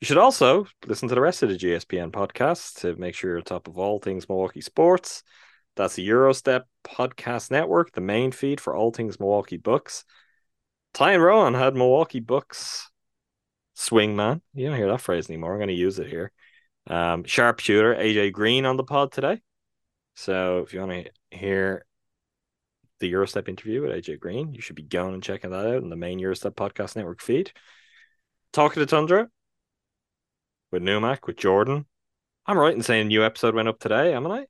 You 0.00 0.06
should 0.06 0.18
also 0.18 0.66
listen 0.86 1.08
to 1.08 1.14
the 1.14 1.20
rest 1.20 1.42
of 1.42 1.48
the 1.48 1.56
GSPN 1.56 2.10
podcast 2.10 2.80
to 2.80 2.96
make 2.96 3.14
sure 3.14 3.30
you're 3.30 3.38
on 3.38 3.44
top 3.44 3.68
of 3.68 3.78
all 3.78 3.98
things 3.98 4.28
Milwaukee 4.28 4.60
sports. 4.60 5.22
That's 5.76 5.94
the 5.94 6.06
Gyro 6.06 6.32
Step 6.32 6.66
Podcast 6.84 7.50
Network, 7.50 7.92
the 7.92 8.00
main 8.00 8.30
feed 8.30 8.60
for 8.60 8.76
all 8.76 8.90
things 8.90 9.18
Milwaukee 9.18 9.56
Bucks. 9.56 10.04
Ty 10.92 11.12
and 11.12 11.22
Rowan 11.22 11.54
had 11.54 11.74
Milwaukee 11.74 12.20
Bucks 12.20 12.90
swing 13.74 14.14
man. 14.14 14.40
You 14.52 14.68
don't 14.68 14.76
hear 14.76 14.88
that 14.88 15.00
phrase 15.00 15.28
anymore. 15.28 15.52
I'm 15.52 15.58
going 15.58 15.68
to 15.68 15.74
use 15.74 15.98
it 15.98 16.06
here. 16.06 16.30
Um, 16.86 17.24
sharpshooter 17.24 17.94
AJ 17.94 18.32
Green 18.32 18.66
on 18.66 18.76
the 18.76 18.84
pod 18.84 19.10
today. 19.10 19.40
So 20.14 20.58
if 20.58 20.72
you 20.72 20.80
want 20.80 20.92
to 20.92 21.36
hear 21.36 21.84
the 23.00 23.10
Gyro 23.10 23.26
Step 23.26 23.48
interview 23.48 23.82
with 23.82 23.90
AJ 23.90 24.20
Green, 24.20 24.54
you 24.54 24.60
should 24.60 24.76
be 24.76 24.82
going 24.82 25.14
and 25.14 25.22
checking 25.22 25.50
that 25.50 25.66
out 25.66 25.82
in 25.82 25.88
the 25.88 25.96
main 25.96 26.20
Gyro 26.20 26.34
Step 26.34 26.54
podcast 26.54 26.94
network 26.94 27.20
feed. 27.20 27.52
Talking 28.52 28.80
to 28.80 28.86
Tundra 28.86 29.28
with 30.74 30.82
Numac, 30.82 31.20
with 31.26 31.36
Jordan. 31.36 31.86
I'm 32.46 32.58
right 32.58 32.74
in 32.74 32.82
saying 32.82 33.02
a 33.06 33.08
new 33.08 33.24
episode 33.24 33.54
went 33.54 33.68
up 33.68 33.78
today, 33.78 34.12
am 34.12 34.26
I? 34.26 34.46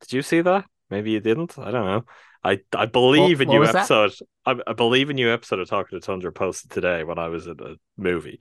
Did 0.00 0.12
you 0.12 0.22
see 0.22 0.40
that? 0.40 0.64
Maybe 0.88 1.10
you 1.10 1.20
didn't. 1.20 1.58
I 1.58 1.70
don't 1.72 1.84
know. 1.84 2.04
I 2.44 2.60
I 2.74 2.86
believe 2.86 3.40
What- 3.40 3.48
a 3.48 3.50
new 3.50 3.64
episode. 3.64 4.12
I, 4.46 4.54
I 4.66 4.72
believe 4.72 5.10
a 5.10 5.12
new 5.14 5.30
episode 5.32 5.58
of 5.58 5.68
Talking 5.68 6.00
to 6.00 6.06
Tundra 6.06 6.32
posted 6.32 6.70
today 6.70 7.02
when 7.04 7.18
I 7.18 7.28
was 7.28 7.48
at 7.48 7.60
a 7.60 7.76
movie. 7.96 8.38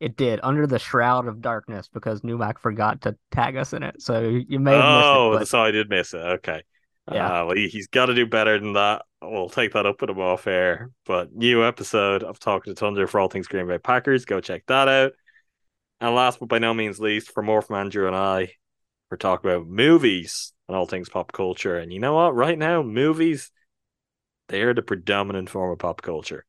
It 0.00 0.16
did 0.16 0.40
under 0.42 0.66
the 0.66 0.78
shroud 0.78 1.26
of 1.26 1.40
darkness 1.40 1.88
because 1.92 2.20
Numac 2.20 2.58
forgot 2.58 3.00
to 3.02 3.16
tag 3.30 3.56
us 3.56 3.72
in 3.72 3.82
it. 3.82 4.02
So 4.02 4.20
you 4.20 4.60
may 4.60 4.72
have 4.72 4.84
Oh, 4.84 5.30
missed 5.32 5.42
it. 5.44 5.46
so 5.46 5.60
I 5.62 5.70
did 5.70 5.88
miss 5.88 6.12
it. 6.12 6.18
Okay. 6.18 6.62
Yeah. 7.10 7.42
Uh, 7.42 7.46
well, 7.46 7.56
he, 7.56 7.68
he's 7.68 7.86
got 7.86 8.06
to 8.06 8.14
do 8.14 8.26
better 8.26 8.58
than 8.60 8.74
that. 8.74 9.02
We'll 9.30 9.48
take 9.48 9.72
that 9.72 9.86
up 9.86 10.00
with 10.00 10.10
him 10.10 10.20
off 10.20 10.46
air. 10.46 10.90
But 11.06 11.34
new 11.34 11.64
episode 11.64 12.22
of 12.22 12.38
Talking 12.38 12.74
to 12.74 12.78
Tundra 12.78 13.06
for 13.08 13.20
all 13.20 13.28
things 13.28 13.48
Green 13.48 13.66
Bay 13.66 13.78
Packers. 13.78 14.24
Go 14.24 14.40
check 14.40 14.64
that 14.66 14.88
out. 14.88 15.12
And 16.00 16.14
last 16.14 16.40
but 16.40 16.48
by 16.48 16.58
no 16.58 16.74
means 16.74 17.00
least, 17.00 17.32
for 17.32 17.42
more 17.42 17.62
from 17.62 17.76
Andrew 17.76 18.06
and 18.06 18.16
I, 18.16 18.52
we're 19.10 19.16
talking 19.16 19.50
about 19.50 19.66
movies 19.66 20.52
and 20.68 20.76
all 20.76 20.86
things 20.86 21.08
pop 21.08 21.32
culture. 21.32 21.76
And 21.76 21.92
you 21.92 22.00
know 22.00 22.14
what? 22.14 22.34
Right 22.34 22.58
now, 22.58 22.82
movies, 22.82 23.50
they 24.48 24.62
are 24.62 24.74
the 24.74 24.82
predominant 24.82 25.50
form 25.50 25.72
of 25.72 25.78
pop 25.78 26.02
culture. 26.02 26.44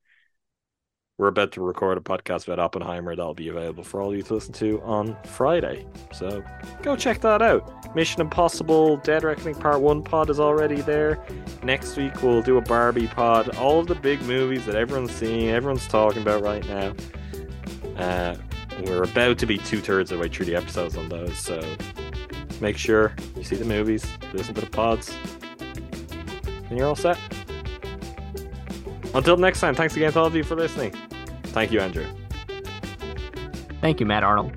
We're 1.18 1.28
about 1.28 1.54
to 1.54 1.62
record 1.62 1.98
a 1.98 2.02
podcast 2.02 2.46
about 2.46 2.60
Oppenheimer 2.60 3.16
that'll 3.16 3.34
be 3.34 3.48
available 3.48 3.86
for 3.86 4.02
all 4.02 4.14
you 4.14 4.22
to 4.24 4.34
listen 4.34 4.52
to 4.56 4.82
on 4.82 5.16
Friday. 5.24 5.86
So 6.12 6.44
go 6.82 6.98
check 6.98 7.22
that 7.22 7.42
out. 7.42 7.96
Mission 7.96 8.20
Impossible 8.20 8.98
Dead 8.98 9.24
Reckoning 9.24 9.56
Part 9.56 9.80
1 9.80 10.04
pod 10.04 10.30
is 10.30 10.42
already 10.42 10.82
there. 10.82 11.24
Next 11.64 11.96
week 11.96 12.22
we'll 12.22 12.42
do 12.42 12.58
a 12.58 12.62
Barbie 12.62 13.08
pod. 13.08 13.56
All 13.56 13.80
of 13.80 13.88
the 13.88 13.96
big 13.96 14.22
movies 14.24 14.66
that 14.66 14.76
everyone's 14.76 15.12
seeing, 15.14 15.48
everyone's 15.50 15.88
talking 15.88 16.22
about 16.22 16.44
right 16.44 16.68
now. 16.68 16.94
Uh, 17.96 18.36
we're 18.84 19.04
about 19.04 19.38
to 19.38 19.46
be 19.46 19.58
two 19.58 19.80
thirds 19.80 20.12
of 20.12 20.18
the 20.18 20.24
way 20.24 20.28
through 20.28 20.48
the 20.48 20.56
episodes 20.56 20.98
on 20.98 21.08
those, 21.08 21.38
so 21.38 21.62
make 22.60 22.78
sure 22.78 23.16
you 23.38 23.44
see 23.46 23.56
the 23.56 23.64
movies, 23.64 24.06
listen 24.34 24.54
to 24.54 24.60
the 24.60 24.68
pods, 24.68 25.16
and 26.70 26.78
you're 26.78 26.88
all 26.88 26.96
set. 26.96 27.18
Until 29.16 29.38
next 29.38 29.62
time, 29.62 29.74
thanks 29.74 29.96
again 29.96 30.12
to 30.12 30.20
all 30.20 30.26
of 30.26 30.36
you 30.36 30.44
for 30.44 30.56
listening. 30.56 30.94
Thank 31.46 31.72
you, 31.72 31.80
Andrew. 31.80 32.06
Thank 33.80 34.02
you, 34.02 34.06
Matt 34.06 34.24
Arnold. 34.24 34.52